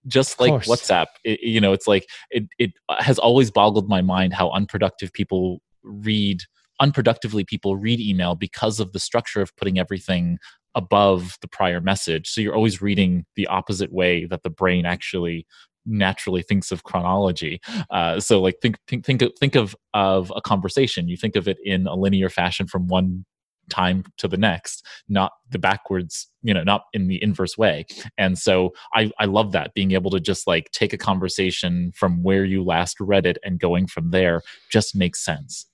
Just 0.07 0.39
like 0.39 0.53
whatsapp 0.53 1.07
it, 1.25 1.41
you 1.41 1.61
know 1.61 1.73
it's 1.73 1.89
like 1.89 2.07
it, 2.31 2.45
it 2.59 2.73
has 3.01 3.19
always 3.19 3.51
boggled 3.51 3.89
my 3.89 4.01
mind 4.01 4.33
how 4.33 4.51
unproductive 4.51 5.13
people 5.13 5.61
read 5.83 6.43
unproductively 6.81 7.47
people 7.47 7.77
read 7.77 8.01
email 8.01 8.35
because 8.35 8.81
of 8.81 8.93
the 8.93 9.01
structure 9.01 9.41
of 9.41 9.55
putting 9.57 9.79
everything 9.79 10.39
above 10.75 11.39
the 11.41 11.49
prior 11.49 11.81
message 11.81 12.29
so 12.29 12.41
you're 12.41 12.55
always 12.55 12.83
reading 12.83 13.25
the 13.35 13.47
opposite 13.47 13.93
way 13.93 14.27
that 14.27 14.43
the 14.43 14.51
brain 14.51 14.85
actually 14.85 15.47
naturally 15.87 16.43
thinks 16.43 16.73
of 16.73 16.83
chronology. 16.83 17.61
Uh, 17.91 18.19
so 18.19 18.41
like 18.43 18.57
think 18.61 18.77
think 18.89 19.05
think 19.05 19.23
of, 19.23 19.33
think 19.39 19.55
of 19.55 19.77
of 19.95 20.33
a 20.35 20.41
conversation. 20.41 21.09
You 21.09 21.17
think 21.17 21.37
of 21.37 21.49
it 21.49 21.59
in 21.65 21.87
a 21.87 21.95
linear 21.95 22.29
fashion 22.29 22.67
from 22.67 22.89
one 22.89 23.25
time 23.69 24.05
to 24.17 24.29
the 24.29 24.37
next 24.37 24.87
not 25.09 25.33
the 25.51 25.59
backwards 25.59 26.29
you 26.43 26.55
know 26.55 26.63
not 26.63 26.85
in 26.93 27.09
the 27.09 27.21
inverse 27.21 27.59
way 27.59 27.85
and 28.17 28.39
so 28.39 28.73
i 28.95 29.11
i 29.19 29.25
love 29.25 29.51
that 29.51 29.75
being 29.75 29.91
able 29.91 30.09
to 30.09 30.21
just 30.21 30.47
like 30.47 30.71
take 30.71 30.93
a 30.93 30.97
conversation 30.97 31.91
from 31.93 32.23
where 32.23 32.45
you 32.45 32.63
last 32.63 33.01
read 33.01 33.27
it 33.27 33.39
and 33.43 33.59
going 33.59 33.87
from 33.87 34.11
there 34.13 34.41
just 34.71 34.95
makes 34.95 35.25
sense 35.25 35.67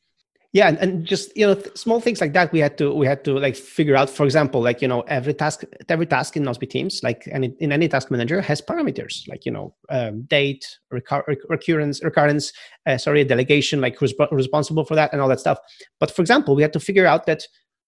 yeah 0.53 0.69
and, 0.69 0.79
and 0.79 1.05
just 1.07 1.35
you 1.37 1.47
know 1.47 1.55
th- 1.55 1.77
small 1.77 2.01
things 2.01 2.21
like 2.21 2.33
that 2.35 2.53
we 2.53 2.59
had 2.59 2.77
to 2.79 2.95
we 2.95 3.07
had 3.07 3.25
to 3.25 3.39
like 3.39 3.57
figure 3.57 3.97
out. 3.97 4.11
For 4.11 4.25
example 4.25 4.61
like 4.63 4.83
you 4.83 4.89
know 4.89 5.01
every 5.03 5.35
task 5.35 5.65
every 5.89 6.07
task 6.07 6.37
in 6.37 6.45
Nozbe 6.45 6.69
teams 6.69 7.03
like 7.03 7.27
any 7.33 7.55
in 7.59 7.73
any 7.73 7.89
task 7.89 8.11
manager 8.11 8.41
has 8.41 8.61
parameters 8.61 9.27
like 9.29 9.45
you 9.47 9.53
know 9.53 9.75
um, 9.89 10.23
date 10.23 10.79
recur- 10.91 11.25
recurrence 11.49 12.03
recurrence 12.05 12.53
uh, 12.87 12.99
sorry 12.99 13.25
delegation 13.25 13.81
like 13.81 13.97
who's 13.97 14.15
responsible 14.31 14.85
for 14.85 14.95
that 14.95 15.13
and 15.13 15.21
all 15.21 15.29
that 15.29 15.41
stuff. 15.41 15.59
But 15.99 16.11
for 16.11 16.23
example 16.23 16.55
we 16.55 16.63
had 16.63 16.73
to 16.75 16.81
figure 16.81 17.07
out 17.07 17.27
that 17.27 17.43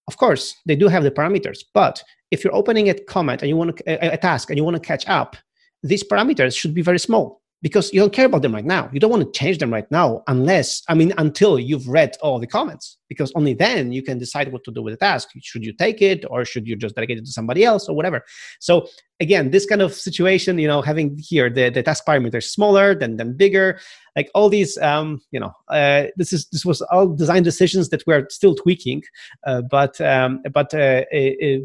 of 0.09 0.17
course 0.17 0.55
they 0.67 0.77
do 0.77 0.89
have 0.89 1.03
the 1.03 1.11
parameters 1.11 1.61
but 1.73 2.03
if 2.31 2.45
you're 2.45 2.55
opening 2.55 2.91
a 2.91 2.95
comment 2.95 3.43
and 3.43 3.49
you 3.49 3.57
want 3.57 3.81
a, 3.87 4.13
a 4.13 4.17
task 4.17 4.51
and 4.51 4.59
you 4.59 4.65
want 4.65 4.75
to 4.75 4.81
catch 4.81 5.09
up 5.09 5.37
these 5.83 6.05
parameters 6.05 6.57
should 6.57 6.75
be 6.75 6.83
very 6.83 6.99
small 6.99 7.43
because 7.65 7.91
you 7.95 8.01
don't 8.01 8.13
care 8.13 8.27
about 8.27 8.43
them 8.43 8.55
right 8.55 8.67
now. 8.67 8.91
You 8.93 9.01
don't 9.01 9.11
want 9.11 9.25
to 9.25 9.39
change 9.39 9.57
them 9.57 9.73
right 9.73 9.91
now 9.91 10.23
unless, 10.27 10.83
I 10.87 10.93
mean, 10.93 11.15
until 11.17 11.59
you've 11.59 11.89
read 11.89 12.15
all 12.21 12.39
the 12.39 12.47
comments, 12.47 12.99
because 13.09 13.33
only 13.35 13.55
then 13.55 13.91
you 13.91 14.03
can 14.03 14.19
decide 14.19 14.53
what 14.53 14.65
to 14.65 14.71
do 14.71 14.83
with 14.83 14.93
the 14.93 14.99
task. 14.99 15.31
Should 15.41 15.65
you 15.65 15.73
take 15.73 16.03
it 16.03 16.27
or 16.29 16.45
should 16.45 16.69
you 16.69 16.77
just 16.77 16.95
delegate 16.95 17.17
it 17.17 17.25
to 17.25 17.33
somebody 17.33 17.65
else 17.65 17.89
or 17.89 17.97
whatever? 17.97 18.23
So 18.61 18.87
again, 19.19 19.51
this 19.51 19.65
kind 19.65 19.81
of 19.81 19.95
situation, 19.95 20.59
you 20.59 20.69
know, 20.69 20.83
having 20.83 21.17
here 21.19 21.49
the, 21.49 21.71
the 21.71 21.83
task 21.83 22.05
parameter 22.07 22.43
smaller 22.43 22.95
than, 22.95 23.17
than 23.17 23.35
bigger, 23.35 23.81
like 24.15 24.31
all 24.35 24.51
these, 24.51 24.77
um, 24.77 25.23
you 25.31 25.41
know, 25.41 25.53
uh, 25.71 26.09
this 26.19 26.35
is 26.35 26.47
this 26.53 26.67
was 26.67 26.83
all 26.83 27.07
design 27.09 27.45
decisions 27.45 27.89
that 27.89 28.07
we're 28.07 28.27
still 28.29 28.55
tweaking, 28.55 29.03
uh, 29.47 29.63
but 29.71 29.99
um, 30.03 30.43
but 30.53 30.75
uh, 30.75 31.05
it, 31.11 31.63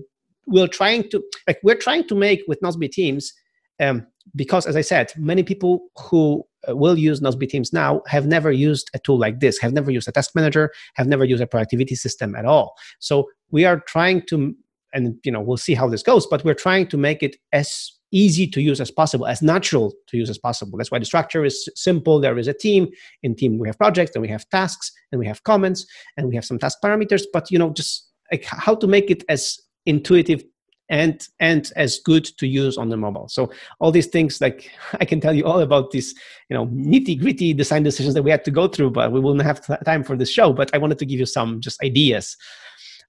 we're 0.48 0.68
trying 0.68 1.10
to 1.10 1.22
like 1.46 1.60
we're 1.62 1.76
trying 1.76 2.08
to 2.08 2.16
make 2.16 2.42
with 2.48 2.62
Nozbe 2.62 2.90
Teams 2.90 3.34
um, 3.80 4.08
because 4.36 4.66
as 4.66 4.76
I 4.76 4.82
said, 4.82 5.12
many 5.18 5.44
people 5.44 5.82
who 5.98 6.44
uh, 6.68 6.76
will 6.76 6.98
use 6.98 7.22
Nozbe 7.22 7.48
Teams 7.48 7.72
now 7.74 8.02
have 8.08 8.28
never 8.28 8.52
used 8.52 8.90
a 8.94 9.00
tool 9.00 9.18
like 9.18 9.40
this, 9.40 9.58
have 9.60 9.74
never 9.74 9.92
used 9.92 10.08
a 10.08 10.12
task 10.12 10.32
manager, 10.36 10.72
have 10.96 11.08
never 11.08 11.24
used 11.24 11.42
a 11.42 11.48
productivity 11.48 11.96
system 11.96 12.36
at 12.36 12.46
all. 12.46 12.76
So 13.00 13.30
we 13.52 13.66
are 13.66 13.80
trying 13.82 14.24
to, 14.28 14.56
and 14.94 15.16
you 15.24 15.32
know, 15.32 15.42
we'll 15.42 15.58
see 15.58 15.74
how 15.74 15.88
this 15.88 16.04
goes, 16.04 16.26
but 16.28 16.44
we're 16.44 16.54
trying 16.54 16.88
to 16.88 16.98
make 16.98 17.24
it 17.24 17.38
as 17.54 17.92
easy 18.12 18.48
to 18.48 18.62
use 18.62 18.82
as 18.82 18.92
possible, 18.92 19.28
as 19.28 19.42
natural 19.42 19.94
to 20.08 20.18
use 20.18 20.30
as 20.30 20.38
possible. 20.38 20.78
That's 20.78 20.92
why 20.92 21.00
the 21.00 21.06
structure 21.06 21.46
is 21.46 21.70
simple. 21.76 22.20
There 22.20 22.38
is 22.38 22.48
a 22.48 22.54
team. 22.54 22.88
In 23.24 23.36
team, 23.36 23.60
we 23.60 23.68
have 23.68 23.78
projects, 23.78 24.16
and 24.16 24.22
we 24.22 24.28
have 24.30 24.50
tasks, 24.50 24.92
and 25.12 25.20
we 25.20 25.28
have 25.28 25.44
comments, 25.44 25.86
and 26.18 26.28
we 26.28 26.36
have 26.36 26.46
some 26.46 26.60
task 26.60 26.80
parameters. 26.84 27.24
But 27.32 27.52
you 27.52 27.60
know, 27.60 27.70
just 27.72 28.10
like 28.32 28.46
how 28.46 28.76
to 28.76 28.88
make 28.88 29.12
it 29.12 29.24
as 29.30 29.60
intuitive 29.86 30.44
and 30.90 31.28
and 31.40 31.72
as 31.76 32.00
good 32.00 32.26
to 32.26 32.48
use 32.48 32.78
on 32.78 32.90
the 32.90 32.98
mobile. 32.98 33.28
So 33.28 33.52
all 33.80 33.92
these 33.92 34.08
things 34.08 34.42
like 34.42 34.72
i 35.00 35.06
can 35.06 35.22
tell 35.22 35.34
you 35.34 35.46
all 35.46 35.60
about 35.60 35.92
these 35.92 36.14
you 36.50 36.56
know 36.56 36.66
nitty 36.68 37.20
gritty 37.20 37.54
design 37.54 37.84
decisions 37.84 38.16
that 38.16 38.24
we 38.24 38.32
had 38.32 38.44
to 38.46 38.52
go 38.52 38.68
through 38.68 38.92
but 38.92 39.12
we 39.12 39.20
won't 39.20 39.42
have 39.42 39.62
time 39.86 40.04
for 40.04 40.18
this 40.18 40.32
show 40.32 40.52
but 40.52 40.74
i 40.74 40.78
wanted 40.78 40.98
to 40.98 41.06
give 41.06 41.20
you 41.20 41.26
some 41.26 41.62
just 41.62 41.82
ideas 41.84 42.36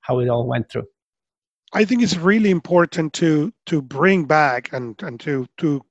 how 0.03 0.19
it 0.19 0.29
all 0.29 0.47
went 0.47 0.71
through. 0.71 0.87
I 1.73 1.85
think 1.85 2.03
it's 2.03 2.17
really 2.17 2.51
important 2.51 3.13
to 3.15 3.53
to 3.67 3.81
bring 3.81 4.25
back 4.25 4.73
and 4.73 5.01
and 5.03 5.21
to 5.21 5.47
to 5.59 5.83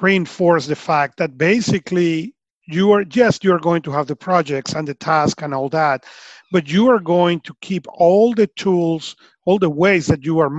reinforce 0.00 0.66
the 0.66 0.76
fact 0.76 1.16
that 1.16 1.36
basically 1.36 2.34
you 2.68 2.92
are 2.92 3.04
yes 3.12 3.38
you're 3.42 3.58
going 3.58 3.82
to 3.82 3.90
have 3.90 4.06
the 4.06 4.16
projects 4.16 4.74
and 4.74 4.86
the 4.86 4.94
task 4.94 5.42
and 5.42 5.54
all 5.54 5.68
that 5.68 6.04
but 6.52 6.70
you 6.70 6.88
are 6.88 7.00
going 7.00 7.40
to 7.40 7.54
keep 7.60 7.86
all 7.94 8.34
the 8.34 8.46
tools 8.56 9.16
all 9.46 9.58
the 9.58 9.70
ways 9.70 10.06
that 10.06 10.24
you 10.24 10.38
are 10.38 10.50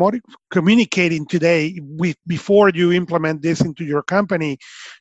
communicating 0.50 1.26
today 1.28 1.80
with 1.82 2.18
before 2.26 2.70
you 2.70 2.92
implement 2.92 3.42
this 3.42 3.62
into 3.62 3.84
your 3.86 4.02
company 4.02 4.58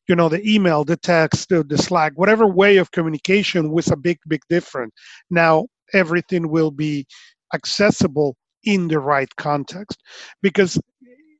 you 0.07 0.15
know 0.15 0.29
the 0.29 0.43
email 0.47 0.85
the 0.85 0.97
text 0.97 1.49
the, 1.49 1.65
the 1.65 1.79
slack 1.79 2.13
whatever 2.17 2.47
way 2.47 2.77
of 2.77 2.91
communication 2.93 3.71
was 3.71 3.91
a 3.91 3.97
big 3.97 4.19
big 4.29 4.43
difference. 4.49 4.93
Now 5.31 5.67
everything 5.95 6.49
will 6.49 6.71
be 6.71 7.07
accessible 7.55 8.37
in 8.65 8.89
the 8.89 8.99
right 8.99 9.35
context 9.37 9.99
because 10.43 10.79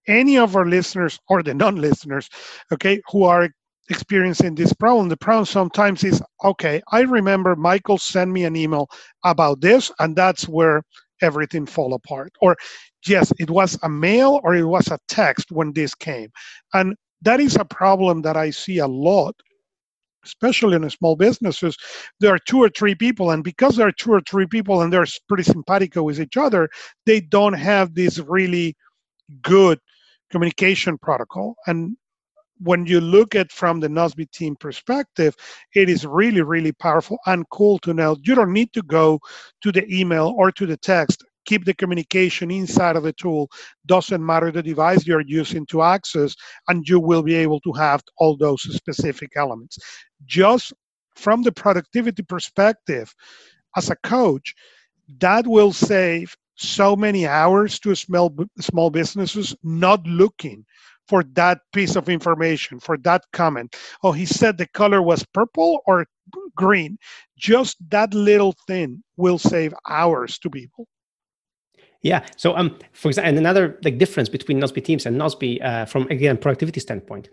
any 0.07 0.39
of 0.39 0.57
our 0.57 0.67
listeners 0.67 1.19
or 1.29 1.43
the 1.43 1.53
non-listeners 1.53 2.31
okay 2.73 3.03
who 3.11 3.25
are 3.25 3.51
experiencing 3.91 4.55
this 4.55 4.73
problem. 4.73 5.09
The 5.09 5.17
problem 5.17 5.47
sometimes 5.47 6.05
is 6.05 6.23
okay, 6.45 6.83
I 6.93 7.01
remember 7.01 7.57
Michael 7.57 7.99
sent 7.99 8.31
me 8.31 8.45
an 8.45 8.57
email 8.57 8.89
about 9.25 9.61
this, 9.61 9.91
and 9.99 10.15
that's 10.15 10.49
where 10.49 10.83
everything 11.23 11.67
fall 11.67 11.95
apart. 11.95 12.33
Or 12.41 12.57
yes, 13.07 13.33
it 13.39 13.51
was 13.51 13.79
a 13.83 13.89
mail 13.89 14.41
or 14.45 14.55
it 14.55 14.65
was 14.65 14.89
a 14.89 14.99
text 15.09 15.51
when 15.51 15.73
this 15.73 15.95
came. 15.95 16.31
And 16.75 16.97
that 17.23 17.41
is 17.41 17.57
a 17.57 17.65
problem 17.65 18.23
that 18.23 18.37
I 18.37 18.51
see 18.51 18.79
a 18.79 18.87
lot, 18.87 19.35
especially 20.25 20.77
in 20.77 20.89
small 20.91 21.17
businesses. 21.17 21.77
There 22.21 22.33
are 22.33 22.39
two 22.47 22.63
or 22.63 22.69
three 22.69 22.95
people, 22.95 23.31
and 23.31 23.43
because 23.43 23.77
there 23.77 23.89
are 23.89 23.93
two 23.93 24.13
or 24.13 24.21
three 24.21 24.47
people 24.47 24.83
and 24.83 24.93
they're 24.93 25.07
pretty 25.29 25.45
simpatico 25.45 26.03
with 26.03 26.21
each 26.21 26.37
other, 26.37 26.69
they 27.07 27.21
don't 27.21 27.55
have 27.55 27.95
this 27.95 28.19
really 28.21 28.77
good 29.43 29.79
communication 30.31 30.99
protocol. 30.99 31.57
And 31.67 31.97
when 32.61 32.87
you 32.87 33.01
look 33.01 33.35
at 33.35 33.53
from 33.53 33.81
the 33.81 33.89
Nozbe 33.89 34.31
team 34.31 34.57
perspective, 34.57 35.35
it 35.75 35.89
is 35.89 36.07
really, 36.07 36.43
really 36.43 36.73
powerful 36.73 37.19
and 37.27 37.49
cool 37.51 37.79
to 37.81 37.95
know 37.95 38.17
you 38.23 38.35
don't 38.35 38.53
need 38.53 38.73
to 38.73 38.83
go 38.83 39.21
to 39.63 39.73
the 39.73 39.87
email 39.93 40.35
or 40.37 40.51
to 40.53 40.67
the 40.67 40.77
text. 40.77 41.25
Keep 41.47 41.65
the 41.65 41.75
communication 41.75 42.51
inside 42.51 42.97
of 42.97 43.05
the 43.05 43.13
tool. 43.15 43.49
Doesn't 43.87 44.25
matter 44.25 44.51
the 44.51 44.63
device 44.63 45.07
you're 45.07 45.23
using 45.23 45.65
to 45.67 45.83
access, 45.83 46.35
and 46.69 46.87
you 46.87 47.01
will 47.01 47.23
be 47.23 47.35
able 47.35 47.61
to 47.61 47.73
have 47.73 48.03
all 48.19 48.37
those 48.37 48.63
specific 48.63 49.33
elements. 49.37 49.79
Just 50.27 50.75
from 51.17 51.43
the 51.43 51.53
productivity 51.53 52.23
perspective, 52.23 53.15
as 53.77 53.91
a 53.91 53.97
coach, 54.03 54.55
that 55.21 55.47
will 55.47 55.73
save 55.73 56.37
so 56.57 56.97
many 56.97 57.27
hours 57.27 57.79
to 57.79 57.95
small 57.95 58.35
small 58.61 58.91
businesses 58.91 59.55
not 59.63 60.05
looking 60.07 60.65
for 61.09 61.25
that 61.33 61.61
piece 61.73 61.97
of 61.97 62.09
information, 62.09 62.79
for 62.79 62.97
that 62.99 63.23
comment. 63.33 63.75
Oh, 64.03 64.13
he 64.13 64.27
said 64.27 64.59
the 64.59 64.69
color 64.69 65.03
was 65.03 65.25
purple 65.33 65.81
or 65.87 66.07
green. 66.57 66.99
Just 67.37 67.77
that 67.91 68.13
little 68.15 68.55
thing 68.67 69.03
will 69.17 69.39
save 69.39 69.75
hours 69.89 70.39
to 70.41 70.51
people. 70.51 70.87
Yeah. 72.03 72.25
So, 72.37 72.57
um, 72.57 72.79
for 72.93 73.09
example, 73.09 73.31
and 73.31 73.39
another 73.39 73.79
like 73.83 73.99
difference 73.99 74.29
between 74.29 74.61
Nozbe 74.61 74.85
Teams 74.85 75.05
and 75.07 75.21
Nozbe 75.21 75.65
uh, 75.65 75.85
from 75.85 76.07
again 76.11 76.37
productivity 76.37 76.81
standpoint. 76.81 77.29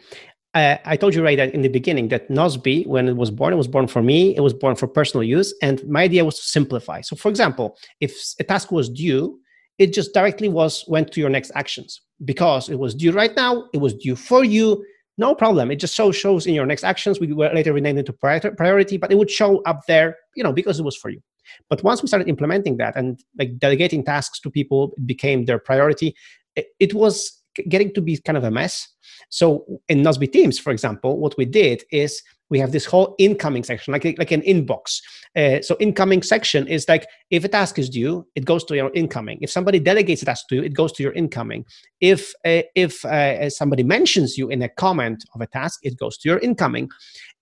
Uh, 0.56 0.78
I 0.86 0.96
told 0.96 1.14
you 1.14 1.22
right 1.22 1.38
in 1.38 1.62
the 1.62 1.68
beginning 1.68 2.08
that 2.08 2.30
Nozbe, 2.30 2.88
when 2.88 3.10
it 3.10 3.18
was 3.18 3.30
born, 3.30 3.52
it 3.52 3.58
was 3.58 3.68
born 3.68 3.88
for 3.88 4.02
me. 4.02 4.36
It 4.38 4.40
was 4.40 4.54
born 4.54 4.78
for 4.78 4.88
personal 4.88 5.24
use, 5.24 5.54
and 5.62 5.86
my 5.88 6.04
idea 6.04 6.24
was 6.24 6.38
to 6.40 6.44
simplify. 6.44 7.02
So, 7.02 7.16
for 7.16 7.28
example, 7.28 7.78
if 8.00 8.16
a 8.40 8.44
task 8.44 8.72
was 8.72 8.90
due, 8.90 9.40
it 9.78 9.94
just 9.94 10.14
directly 10.14 10.50
was 10.50 10.86
went 10.88 11.12
to 11.12 11.20
your 11.20 11.30
next 11.30 11.52
actions 11.56 12.02
because 12.24 12.70
it 12.70 12.80
was 12.80 12.96
due 12.96 13.12
right 13.12 13.36
now 13.36 13.66
it 13.74 13.78
was 13.78 13.94
due 13.96 14.16
for 14.16 14.44
you 14.44 14.84
no 15.18 15.34
problem. 15.34 15.72
It 15.72 15.78
just 15.78 15.96
so 15.96 16.12
shows 16.12 16.46
in 16.46 16.54
your 16.54 16.66
next 16.66 16.84
actions. 16.84 17.22
We 17.22 17.32
were 17.32 17.50
later 17.54 17.72
renamed 17.72 18.00
it 18.00 18.06
to 18.08 18.14
priority 18.14 18.98
but 18.98 19.12
it 19.12 19.18
would 19.18 19.32
show 19.32 19.62
up 19.64 19.82
there 19.88 20.18
you 20.36 20.44
know 20.44 20.52
because 20.52 20.80
it 20.80 20.84
was 20.84 20.98
for 20.98 21.10
you. 21.10 21.22
But 21.70 21.84
once 21.84 22.02
we 22.02 22.08
started 22.08 22.28
implementing 22.28 22.78
that 22.78 22.96
and 22.96 23.20
like 23.40 23.58
delegating 23.58 24.04
tasks 24.04 24.40
to 24.42 24.50
people 24.50 24.94
became 25.06 25.46
their 25.46 25.60
priority 25.60 26.16
it, 26.56 26.68
it 26.80 26.94
was 26.94 27.42
getting 27.70 27.94
to 27.94 28.02
be 28.02 28.18
kind 28.18 28.38
of 28.38 28.44
a 28.44 28.52
mess. 28.52 28.88
So 29.30 29.66
in 29.88 30.02
Nozbe 30.02 30.32
Teams, 30.32 30.60
for 30.60 30.72
example, 30.72 31.20
what 31.20 31.38
we 31.38 31.46
did 31.46 31.84
is 31.92 32.22
we 32.50 32.60
have 32.60 32.72
this 32.72 32.86
whole 32.86 33.16
incoming 33.18 33.64
section, 33.64 33.92
like, 33.92 34.04
like 34.18 34.32
an 34.32 34.42
inbox. 34.42 35.02
Uh, 35.36 35.62
so 35.62 35.76
incoming 35.80 36.22
section 36.22 36.68
is 36.68 36.88
like 36.88 37.08
if 37.32 37.44
a 37.44 37.48
task 37.48 37.80
is 37.80 37.90
due, 37.90 38.26
it 38.36 38.46
goes 38.46 38.64
to 38.66 38.76
your 38.76 38.92
incoming. 38.94 39.40
If 39.42 39.50
somebody 39.50 39.80
delegates 39.80 40.22
a 40.22 40.26
task 40.26 40.48
to 40.50 40.56
you, 40.56 40.64
it 40.64 40.74
goes 40.74 40.92
to 40.94 41.04
your 41.04 41.14
incoming. 41.14 41.66
If 42.02 42.34
uh, 42.46 42.62
if 42.76 43.04
uh, 43.04 43.50
somebody 43.50 43.84
mentions 43.84 44.38
you 44.38 44.50
in 44.50 44.62
a 44.62 44.70
comment 44.70 45.24
of 45.34 45.42
a 45.42 45.48
task, 45.48 45.80
it 45.84 45.98
goes 45.98 46.18
to 46.20 46.30
your 46.30 46.40
incoming. 46.40 46.90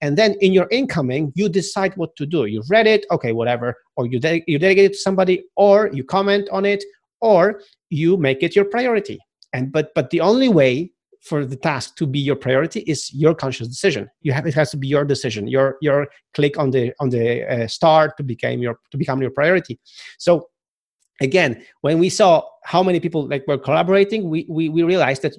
And 0.02 0.18
then 0.18 0.36
in 0.42 0.54
your 0.54 0.68
incoming, 0.72 1.34
you 1.36 1.50
decide 1.50 1.96
what 1.98 2.16
to 2.16 2.26
do. 2.26 2.46
You've 2.46 2.70
read 2.70 2.88
it, 2.88 3.06
okay, 3.12 3.34
whatever, 3.34 3.76
or 3.98 4.08
you 4.08 4.20
de- 4.20 4.44
you 4.48 4.58
delegate 4.58 4.86
it 4.86 4.94
to 4.94 5.00
somebody, 5.00 5.44
or 5.56 5.90
you 5.94 6.04
comment 6.04 6.48
on 6.52 6.66
it, 6.66 6.84
or 7.20 7.62
you 7.90 8.18
make 8.18 8.42
it 8.42 8.56
your 8.56 8.66
priority. 8.66 9.20
And 9.52 9.72
but 9.72 9.92
but 9.96 10.10
the 10.10 10.22
only 10.22 10.50
way 10.50 10.92
for 11.24 11.46
the 11.46 11.56
task 11.56 11.96
to 11.96 12.06
be 12.06 12.20
your 12.20 12.36
priority 12.36 12.82
is 12.82 13.12
your 13.14 13.34
conscious 13.34 13.68
decision. 13.68 14.10
You 14.22 14.34
have 14.34 14.46
it 14.46 14.54
has 14.54 14.72
to 14.72 14.78
be 14.78 14.88
your 14.88 15.06
decision 15.06 15.48
your 15.48 15.78
your 15.82 16.08
click 16.34 16.60
on 16.60 16.72
the 16.72 16.94
on 17.00 17.10
the 17.10 17.44
uh, 17.44 17.68
to 18.18 18.24
become 18.24 18.60
your 18.60 18.80
to 18.92 18.98
become 18.98 19.22
your 19.22 19.32
priority. 19.32 19.80
So 20.18 20.50
again 21.22 21.64
when 21.82 22.00
we 22.00 22.10
saw 22.10 22.44
how 22.64 22.84
many 22.84 23.00
people 23.00 23.28
like 23.28 23.48
were 23.48 23.58
collaborating 23.58 24.30
we 24.30 24.46
we, 24.50 24.68
we 24.70 24.84
realized 24.84 25.22
that 25.22 25.34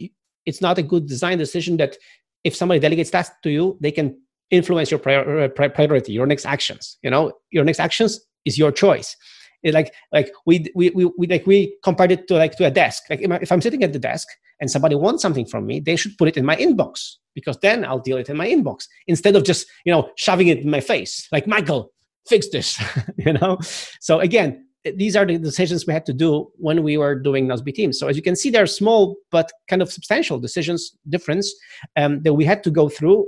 it's 0.46 0.60
not 0.60 0.78
a 0.78 0.82
good 0.82 1.06
design 1.06 1.36
decision 1.36 1.76
that 1.78 1.96
if 2.44 2.54
somebody 2.54 2.80
delegates 2.80 3.10
tasks 3.10 3.36
to 3.42 3.50
you 3.50 3.76
they 3.80 3.90
can 3.90 4.16
influence 4.50 4.90
your 4.90 5.00
prior, 5.00 5.40
uh, 5.40 5.48
priority 5.48 6.12
your 6.12 6.26
next 6.26 6.46
actions 6.46 6.98
you 7.02 7.10
know? 7.10 7.32
Your 7.50 7.64
next 7.64 7.80
actions 7.80 8.20
is 8.44 8.56
your 8.56 8.72
choice. 8.72 9.16
It 9.62 9.74
like 9.74 9.92
like 10.12 10.30
we 10.46 10.66
we 10.74 10.90
we 10.90 11.26
like 11.26 11.46
we 11.46 11.76
compared 11.82 12.12
it 12.12 12.28
to 12.28 12.36
like 12.36 12.56
to 12.58 12.66
a 12.66 12.70
desk. 12.70 13.04
Like 13.10 13.20
if 13.22 13.50
i'm 13.50 13.62
sitting 13.62 13.82
at 13.82 13.92
the 13.92 13.98
desk 13.98 14.28
and 14.64 14.70
somebody 14.70 14.94
wants 14.94 15.20
something 15.20 15.44
from 15.44 15.66
me, 15.66 15.78
they 15.78 15.94
should 15.94 16.16
put 16.16 16.26
it 16.26 16.38
in 16.38 16.44
my 16.46 16.56
inbox 16.56 17.16
because 17.34 17.58
then 17.58 17.84
I'll 17.84 17.98
deal 17.98 18.16
it 18.16 18.30
in 18.30 18.36
my 18.38 18.48
inbox 18.48 18.86
instead 19.06 19.36
of 19.36 19.44
just, 19.44 19.66
you 19.84 19.92
know, 19.92 20.08
shoving 20.16 20.48
it 20.48 20.60
in 20.60 20.70
my 20.70 20.80
face. 20.80 21.28
Like, 21.30 21.46
Michael, 21.46 21.92
fix 22.26 22.48
this, 22.48 22.82
you 23.18 23.34
know? 23.34 23.58
So 24.00 24.20
again, 24.20 24.66
these 24.96 25.16
are 25.16 25.26
the 25.26 25.36
decisions 25.36 25.86
we 25.86 25.92
had 25.92 26.06
to 26.06 26.14
do 26.14 26.50
when 26.56 26.82
we 26.82 26.96
were 26.96 27.14
doing 27.14 27.46
Nozbe 27.46 27.74
Teams. 27.74 27.98
So 27.98 28.08
as 28.08 28.16
you 28.16 28.22
can 28.22 28.36
see, 28.36 28.48
they're 28.48 28.66
small 28.66 29.16
but 29.30 29.52
kind 29.68 29.82
of 29.82 29.92
substantial 29.92 30.38
decisions 30.38 30.96
difference 31.10 31.54
um, 31.96 32.22
that 32.22 32.32
we 32.32 32.46
had 32.46 32.64
to 32.64 32.70
go 32.70 32.88
through, 32.88 33.26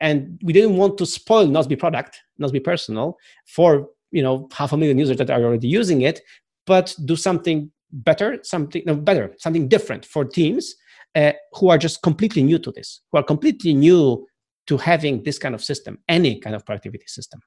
and 0.00 0.40
we 0.42 0.54
didn't 0.54 0.76
want 0.78 0.96
to 0.98 1.04
spoil 1.04 1.46
Nozbe 1.48 1.78
product, 1.78 2.18
Nozbe 2.40 2.64
Personal, 2.64 3.18
for 3.46 3.88
you 4.10 4.22
know 4.22 4.48
half 4.52 4.72
a 4.72 4.76
million 4.78 4.98
users 4.98 5.18
that 5.18 5.30
are 5.30 5.42
already 5.42 5.68
using 5.68 6.00
it, 6.00 6.22
but 6.66 6.94
do 7.04 7.14
something 7.14 7.70
better, 7.92 8.38
something 8.42 8.82
no, 8.86 8.94
better, 8.94 9.34
something 9.38 9.68
different 9.68 10.04
for 10.04 10.24
teams 10.24 10.74
uh, 11.14 11.32
who 11.54 11.68
are 11.70 11.78
just 11.78 12.02
completely 12.02 12.42
new 12.42 12.58
to 12.58 12.70
this, 12.72 13.00
who 13.10 13.18
are 13.18 13.24
completely 13.24 13.74
new 13.74 14.26
to 14.66 14.76
having 14.76 15.22
this 15.22 15.38
kind 15.38 15.54
of 15.54 15.64
system, 15.64 15.98
any 16.08 16.38
kind 16.38 16.54
of 16.54 16.64
productivity 16.64 17.06
system. 17.06 17.40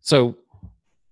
So 0.00 0.36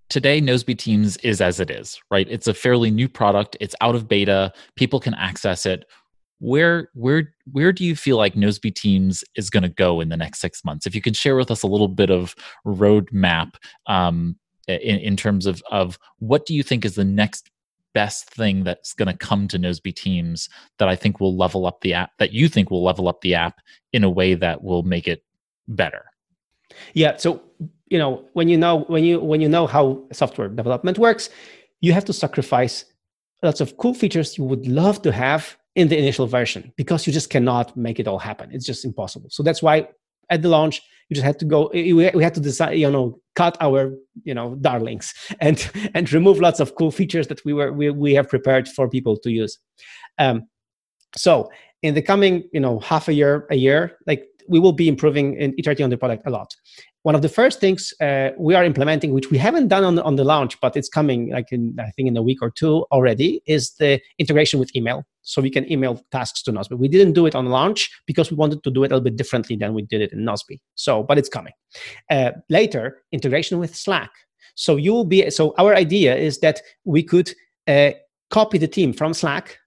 today 0.08 0.40
Nozbe 0.40 0.78
Teams 0.78 1.16
is 1.18 1.40
as 1.40 1.58
it 1.58 1.70
is, 1.70 2.00
right? 2.10 2.26
It's 2.30 2.46
a 2.46 2.54
fairly 2.54 2.90
new 2.90 3.08
product. 3.08 3.56
It's 3.60 3.74
out 3.80 3.94
of 3.94 4.06
beta. 4.06 4.52
People 4.76 5.00
can 5.00 5.14
access 5.14 5.66
it. 5.66 5.84
Where 6.38 6.90
where 6.94 7.34
where 7.50 7.72
do 7.72 7.84
you 7.84 7.96
feel 7.96 8.16
like 8.16 8.34
Nozbe 8.34 8.74
Teams 8.74 9.24
is 9.36 9.48
going 9.48 9.62
to 9.62 9.68
go 9.68 10.00
in 10.00 10.08
the 10.08 10.16
next 10.16 10.40
six 10.40 10.64
months? 10.64 10.86
If 10.86 10.94
you 10.94 11.00
could 11.00 11.16
share 11.16 11.36
with 11.36 11.50
us 11.50 11.62
a 11.62 11.68
little 11.68 11.88
bit 11.88 12.10
of 12.10 12.34
roadmap 12.66 13.54
um, 13.86 14.36
in, 14.66 14.98
in 14.98 15.16
terms 15.16 15.46
of 15.46 15.62
of 15.70 15.98
what 16.18 16.44
do 16.44 16.54
you 16.54 16.62
think 16.62 16.84
is 16.84 16.96
the 16.96 17.04
next 17.04 17.48
best 17.94 18.30
thing 18.30 18.64
that's 18.64 18.94
going 18.94 19.08
to 19.08 19.16
come 19.16 19.48
to 19.48 19.58
Nozbe 19.58 19.94
Teams 19.94 20.48
that 20.78 20.88
I 20.88 20.96
think 20.96 21.20
will 21.20 21.36
level 21.36 21.66
up 21.66 21.80
the 21.80 21.94
app 21.94 22.10
that 22.18 22.32
you 22.32 22.48
think 22.48 22.70
will 22.70 22.84
level 22.84 23.08
up 23.08 23.20
the 23.20 23.34
app 23.34 23.60
in 23.92 24.04
a 24.04 24.10
way 24.10 24.34
that 24.34 24.62
will 24.62 24.82
make 24.82 25.06
it 25.06 25.24
better? 25.68 26.04
Yeah. 26.94 27.16
So 27.16 27.42
you 27.88 27.98
know 27.98 28.24
when 28.32 28.48
you 28.48 28.56
know 28.56 28.80
when 28.88 29.04
you 29.04 29.20
when 29.20 29.40
you 29.40 29.48
know 29.48 29.66
how 29.66 30.02
software 30.12 30.48
development 30.48 30.98
works, 30.98 31.28
you 31.80 31.92
have 31.92 32.04
to 32.06 32.12
sacrifice 32.12 32.84
lots 33.42 33.60
of 33.60 33.76
cool 33.76 33.94
features 33.94 34.38
you 34.38 34.44
would 34.44 34.66
love 34.66 35.02
to 35.02 35.12
have 35.12 35.56
in 35.74 35.88
the 35.88 35.98
initial 35.98 36.26
version 36.26 36.72
because 36.76 37.06
you 37.06 37.12
just 37.12 37.30
cannot 37.30 37.76
make 37.76 37.98
it 37.98 38.06
all 38.06 38.18
happen. 38.18 38.50
It's 38.52 38.66
just 38.66 38.84
impossible. 38.84 39.30
So 39.30 39.42
that's 39.42 39.62
why 39.62 39.88
at 40.30 40.42
the 40.42 40.48
launch 40.48 40.82
you 41.08 41.14
just 41.14 41.24
had 41.24 41.38
to 41.38 41.44
go 41.44 41.70
we 41.72 42.04
had 42.04 42.34
to 42.34 42.40
decide 42.40 42.72
you 42.72 42.90
know 42.90 43.20
cut 43.34 43.56
our 43.60 43.94
you 44.24 44.34
know 44.34 44.54
darlings 44.56 45.12
and 45.40 45.70
and 45.94 46.12
remove 46.12 46.40
lots 46.40 46.60
of 46.60 46.74
cool 46.74 46.90
features 46.90 47.26
that 47.28 47.44
we 47.44 47.52
were 47.52 47.72
we, 47.72 47.90
we 47.90 48.14
have 48.14 48.28
prepared 48.28 48.68
for 48.68 48.88
people 48.88 49.16
to 49.16 49.30
use. 49.30 49.58
Um, 50.18 50.48
so 51.16 51.50
in 51.82 51.94
the 51.94 52.02
coming 52.02 52.48
you 52.52 52.60
know 52.60 52.78
half 52.80 53.08
a 53.08 53.12
year 53.12 53.46
a 53.50 53.56
year 53.56 53.98
like 54.06 54.24
we 54.48 54.58
will 54.58 54.72
be 54.72 54.88
improving 54.88 55.38
and 55.38 55.54
iterating 55.58 55.84
on 55.84 55.90
the 55.90 55.96
product 55.96 56.26
a 56.26 56.30
lot 56.30 56.54
one 57.02 57.14
of 57.14 57.22
the 57.22 57.28
first 57.28 57.60
things 57.60 57.92
uh, 58.00 58.30
we 58.38 58.54
are 58.54 58.64
implementing, 58.64 59.12
which 59.12 59.30
we 59.30 59.38
haven't 59.38 59.68
done 59.68 59.84
on 59.84 59.96
the, 59.96 60.02
on 60.04 60.16
the 60.16 60.24
launch, 60.24 60.60
but 60.60 60.76
it's 60.76 60.88
coming 60.88 61.30
like 61.30 61.50
in, 61.50 61.76
I 61.80 61.90
think 61.90 62.08
in 62.08 62.16
a 62.16 62.22
week 62.22 62.38
or 62.40 62.50
two 62.50 62.86
already, 62.92 63.42
is 63.46 63.72
the 63.78 64.00
integration 64.18 64.60
with 64.60 64.74
email. 64.76 65.04
So 65.22 65.42
we 65.42 65.50
can 65.50 65.70
email 65.70 66.00
tasks 66.10 66.42
to 66.44 66.52
Nozbe. 66.52 66.78
We 66.78 66.88
didn't 66.88 67.12
do 67.12 67.26
it 67.26 67.34
on 67.34 67.46
launch 67.46 67.90
because 68.06 68.30
we 68.30 68.36
wanted 68.36 68.62
to 68.64 68.70
do 68.70 68.82
it 68.84 68.92
a 68.92 68.94
little 68.94 69.04
bit 69.04 69.16
differently 69.16 69.56
than 69.56 69.74
we 69.74 69.82
did 69.82 70.00
it 70.00 70.12
in 70.12 70.20
Nozbe. 70.20 70.58
So, 70.74 71.02
but 71.02 71.18
it's 71.18 71.28
coming. 71.28 71.52
Uh, 72.10 72.32
later, 72.48 73.02
integration 73.12 73.58
with 73.58 73.74
Slack. 73.74 74.10
So 74.54 74.76
you 74.76 74.92
will 74.92 75.04
be, 75.04 75.30
so 75.30 75.54
our 75.58 75.74
idea 75.74 76.14
is 76.14 76.40
that 76.40 76.60
we 76.84 77.02
could 77.02 77.32
uh, 77.66 77.92
copy 78.30 78.58
the 78.58 78.68
team 78.68 78.92
from 78.92 79.14
Slack 79.14 79.58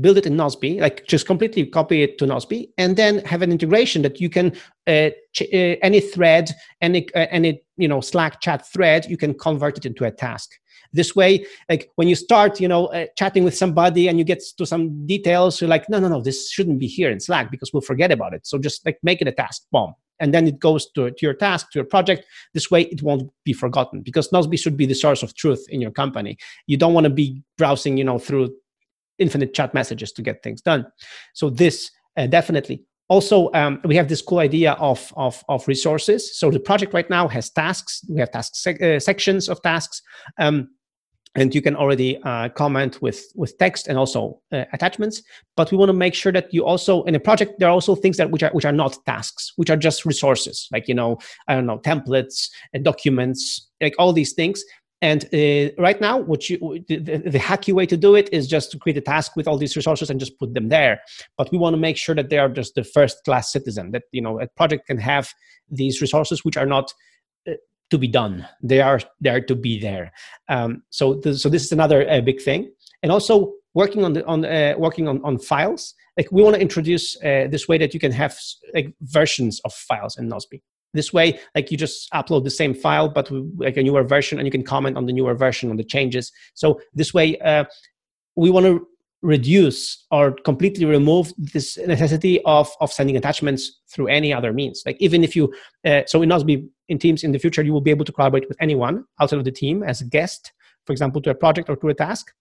build 0.00 0.18
it 0.18 0.26
in 0.26 0.36
Nozbe, 0.36 0.80
like 0.80 1.06
just 1.06 1.26
completely 1.26 1.66
copy 1.66 2.02
it 2.02 2.18
to 2.18 2.26
Nozbe, 2.26 2.68
and 2.78 2.96
then 2.96 3.18
have 3.24 3.42
an 3.42 3.52
integration 3.52 4.02
that 4.02 4.20
you 4.20 4.28
can 4.28 4.52
uh, 4.86 5.10
ch- 5.32 5.48
uh, 5.52 5.76
any 5.82 6.00
thread, 6.00 6.50
any 6.80 7.08
uh, 7.14 7.26
any 7.30 7.62
you 7.76 7.88
know 7.88 8.00
Slack 8.00 8.40
chat 8.40 8.66
thread, 8.66 9.06
you 9.08 9.16
can 9.16 9.34
convert 9.34 9.78
it 9.78 9.86
into 9.86 10.04
a 10.04 10.10
task. 10.10 10.50
This 10.92 11.16
way, 11.16 11.44
like 11.68 11.90
when 11.96 12.06
you 12.06 12.14
start, 12.14 12.60
you 12.60 12.68
know, 12.68 12.86
uh, 12.86 13.06
chatting 13.18 13.42
with 13.42 13.56
somebody 13.56 14.06
and 14.06 14.16
you 14.16 14.24
get 14.24 14.40
to 14.58 14.64
some 14.64 15.06
details, 15.06 15.60
you're 15.60 15.68
like, 15.68 15.88
no, 15.88 15.98
no, 15.98 16.06
no, 16.06 16.20
this 16.20 16.50
shouldn't 16.50 16.78
be 16.78 16.86
here 16.86 17.10
in 17.10 17.18
Slack 17.18 17.50
because 17.50 17.72
we'll 17.72 17.80
forget 17.80 18.12
about 18.12 18.32
it. 18.32 18.46
So 18.46 18.58
just 18.58 18.86
like 18.86 18.98
make 19.02 19.20
it 19.20 19.26
a 19.26 19.32
task, 19.32 19.64
boom, 19.72 19.94
and 20.20 20.32
then 20.32 20.46
it 20.46 20.60
goes 20.60 20.90
to, 20.92 21.10
to 21.10 21.16
your 21.20 21.34
task, 21.34 21.72
to 21.72 21.78
your 21.80 21.84
project. 21.84 22.24
This 22.52 22.70
way, 22.70 22.82
it 22.82 23.02
won't 23.02 23.30
be 23.44 23.52
forgotten 23.52 24.02
because 24.02 24.28
Nozbe 24.30 24.58
should 24.58 24.76
be 24.76 24.86
the 24.86 24.94
source 24.94 25.24
of 25.24 25.34
truth 25.34 25.66
in 25.68 25.80
your 25.80 25.90
company. 25.90 26.38
You 26.66 26.76
don't 26.76 26.94
want 26.94 27.04
to 27.04 27.10
be 27.10 27.42
browsing, 27.58 27.96
you 27.96 28.04
know, 28.04 28.18
through 28.18 28.54
infinite 29.18 29.54
chat 29.54 29.74
messages 29.74 30.12
to 30.12 30.22
get 30.22 30.42
things 30.42 30.60
done. 30.60 30.86
So 31.34 31.50
this 31.50 31.90
uh, 32.16 32.26
definitely. 32.26 32.84
Also, 33.08 33.50
um, 33.52 33.80
we 33.84 33.96
have 33.96 34.08
this 34.08 34.22
cool 34.22 34.38
idea 34.38 34.72
of, 34.72 35.12
of, 35.16 35.44
of 35.48 35.66
resources. 35.68 36.38
So 36.38 36.50
the 36.50 36.58
project 36.58 36.94
right 36.94 37.08
now 37.10 37.28
has 37.28 37.50
tasks. 37.50 38.02
We 38.08 38.18
have 38.20 38.30
task 38.30 38.54
sec- 38.54 38.80
uh, 38.80 38.98
sections 38.98 39.48
of 39.48 39.60
tasks. 39.62 40.00
Um, 40.38 40.70
and 41.36 41.54
you 41.54 41.60
can 41.60 41.74
already 41.74 42.22
uh, 42.22 42.48
comment 42.50 43.02
with 43.02 43.24
with 43.34 43.58
text 43.58 43.88
and 43.88 43.98
also 43.98 44.40
uh, 44.52 44.64
attachments 44.72 45.22
but 45.56 45.70
we 45.72 45.76
want 45.76 45.88
to 45.88 45.92
make 45.92 46.14
sure 46.14 46.30
that 46.30 46.52
you 46.54 46.64
also 46.64 47.02
in 47.04 47.14
a 47.16 47.20
project 47.20 47.58
there 47.58 47.68
are 47.68 47.72
also 47.72 47.94
things 47.94 48.16
that 48.16 48.30
which 48.30 48.42
are 48.42 48.50
which 48.50 48.64
are 48.64 48.72
not 48.72 48.96
tasks 49.04 49.52
which 49.56 49.68
are 49.68 49.76
just 49.76 50.04
resources 50.04 50.68
like 50.72 50.86
you 50.86 50.94
know 50.94 51.18
i 51.48 51.54
don't 51.54 51.66
know 51.66 51.78
templates 51.78 52.48
and 52.72 52.84
documents 52.84 53.68
like 53.80 53.94
all 53.98 54.12
these 54.12 54.32
things 54.32 54.64
and 55.04 55.26
uh, 55.34 55.70
right 55.76 56.00
now, 56.00 56.16
what 56.16 56.48
you, 56.48 56.82
the, 56.88 56.96
the, 56.96 57.38
hacky 57.38 57.74
way 57.74 57.84
to 57.84 57.96
do 57.96 58.14
it 58.14 58.30
is 58.32 58.48
just 58.48 58.70
to 58.70 58.78
create 58.78 58.96
a 58.96 59.02
task 59.02 59.36
with 59.36 59.46
all 59.46 59.58
these 59.58 59.76
resources 59.76 60.08
and 60.08 60.18
just 60.18 60.38
put 60.38 60.54
them 60.54 60.70
there. 60.70 61.02
But 61.36 61.52
we 61.52 61.58
want 61.58 61.74
to 61.74 61.78
make 61.78 61.98
sure 61.98 62.14
that 62.14 62.30
they 62.30 62.38
are 62.38 62.48
just 62.48 62.74
the 62.74 62.84
first 62.84 63.18
class 63.26 63.52
citizen, 63.52 63.90
that 63.90 64.04
you 64.12 64.22
know 64.22 64.40
a 64.40 64.46
project 64.46 64.86
can 64.86 64.96
have 64.96 65.28
these 65.70 66.00
resources 66.00 66.42
which 66.42 66.56
are 66.56 66.64
not 66.64 66.94
uh, 67.46 67.52
to 67.90 67.98
be 67.98 68.08
done. 68.08 68.48
They 68.62 68.80
are 68.80 68.98
there 69.20 69.42
to 69.42 69.54
be 69.54 69.78
there. 69.78 70.10
Um, 70.48 70.82
so, 70.88 71.20
so 71.20 71.50
this 71.50 71.64
is 71.64 71.72
another 71.72 72.10
uh, 72.10 72.22
big 72.22 72.40
thing. 72.40 72.72
And 73.02 73.12
also 73.12 73.52
working 73.74 74.06
on 74.06 74.14
the 74.14 74.24
on 74.24 74.46
uh, 74.46 74.72
working 74.78 75.06
on, 75.06 75.22
on 75.22 75.38
files. 75.38 75.92
Like 76.16 76.32
we 76.32 76.42
want 76.42 76.54
to 76.54 76.62
introduce 76.62 77.22
uh, 77.22 77.48
this 77.50 77.68
way 77.68 77.76
that 77.76 77.92
you 77.92 78.00
can 78.00 78.12
have 78.12 78.38
like 78.72 78.94
versions 79.02 79.60
of 79.66 79.74
files 79.74 80.16
in 80.16 80.30
Nozbe 80.30 80.62
this 80.94 81.12
way. 81.12 81.38
Like 81.54 81.70
you 81.70 81.76
just 81.76 82.10
upload 82.12 82.44
the 82.44 82.50
same 82.50 82.72
file 82.72 83.08
but 83.08 83.30
like 83.56 83.76
a 83.76 83.82
newer 83.82 84.02
version 84.02 84.38
and 84.38 84.46
you 84.46 84.52
can 84.52 84.62
comment 84.62 84.96
on 84.96 85.04
the 85.06 85.12
newer 85.12 85.34
version 85.34 85.70
on 85.70 85.76
the 85.76 85.84
changes. 85.84 86.32
So 86.54 86.80
this 86.94 87.12
way 87.12 87.38
uh, 87.40 87.64
we 88.36 88.50
want 88.50 88.64
to 88.66 88.86
reduce 89.20 90.04
or 90.10 90.32
completely 90.44 90.84
remove 90.84 91.32
this 91.38 91.78
necessity 91.78 92.40
of, 92.44 92.70
of 92.80 92.92
sending 92.92 93.16
attachments 93.16 93.80
through 93.88 94.08
any 94.08 94.32
other 94.32 94.52
means. 94.52 94.82
Like 94.86 94.96
even 95.00 95.24
if 95.24 95.34
you 95.34 95.52
uh, 95.84 96.02
so 96.06 96.22
in 96.22 96.28
Nozbe 96.28 96.66
in 96.88 96.98
teams 96.98 97.24
in 97.24 97.32
the 97.32 97.38
future 97.38 97.62
you 97.62 97.72
will 97.72 97.80
be 97.80 97.90
able 97.90 98.04
to 98.04 98.12
collaborate 98.12 98.48
with 98.48 98.58
anyone 98.60 99.04
outside 99.20 99.38
of 99.38 99.44
the 99.44 99.52
team 99.52 99.82
as 99.82 100.00
a 100.00 100.04
guest 100.04 100.52
for 100.84 100.92
example 100.92 101.20
to 101.22 101.30
a 101.30 101.34
project 101.34 101.68
or 101.68 101.76
to 101.76 101.88
a 101.88 101.94
task. 101.94 102.32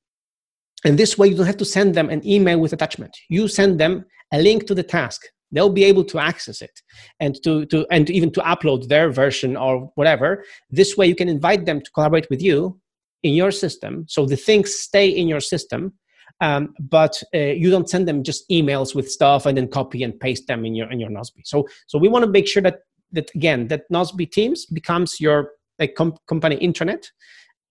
And 0.86 1.00
this 1.00 1.18
way 1.18 1.28
you 1.28 1.36
don't 1.36 1.46
have 1.46 1.58
to 1.58 1.66
send 1.66 1.96
them 1.96 2.10
an 2.10 2.26
email 2.28 2.60
with 2.60 2.74
attachment. 2.74 3.18
You 3.30 3.48
send 3.48 3.80
them 3.80 4.06
a 4.34 4.42
link 4.42 4.68
to 4.68 4.76
the 4.76 4.84
task 4.84 5.22
they'll 5.54 5.70
be 5.70 5.84
able 5.84 6.04
to 6.04 6.20
access 6.20 6.62
it 6.62 6.82
and 7.20 7.42
to, 7.44 7.66
to 7.68 7.86
and 7.90 8.10
even 8.10 8.32
to 8.32 8.42
upload 8.42 8.88
their 8.88 9.10
version 9.10 9.56
or 9.56 9.92
whatever 9.96 10.44
this 10.70 10.98
way 10.98 11.06
you 11.06 11.16
can 11.16 11.30
invite 11.30 11.66
them 11.66 11.80
to 11.80 11.92
collaborate 11.92 12.28
with 12.30 12.42
you 12.42 12.80
in 13.24 13.34
your 13.34 13.52
system 13.52 14.06
so 14.10 14.26
the 14.26 14.36
things 14.36 14.74
stay 14.74 15.08
in 15.08 15.28
your 15.28 15.40
system 15.40 15.94
um, 16.42 16.74
but 16.80 17.22
uh, 17.34 17.38
you 17.38 17.70
don't 17.70 17.90
send 17.90 18.08
them 18.08 18.24
just 18.24 18.50
emails 18.50 18.94
with 18.96 19.10
stuff 19.10 19.46
and 19.46 19.58
then 19.58 19.68
copy 19.68 20.04
and 20.04 20.20
paste 20.20 20.48
them 20.48 20.66
in 20.66 20.76
your 20.76 20.92
in 20.92 21.00
your 21.00 21.10
Nozbe. 21.10 21.46
So 21.46 21.68
so 21.88 21.98
we 21.98 22.08
want 22.08 22.26
to 22.26 22.32
make 22.32 22.48
sure 22.48 22.62
that 22.62 22.80
that 23.12 23.32
again 23.36 23.68
that 23.68 23.84
Nozbe 23.92 24.30
Teams 24.32 24.66
becomes 24.66 25.22
your 25.22 25.52
like 25.80 25.96
com- 25.96 26.18
company 26.28 26.58
intranet. 26.58 27.06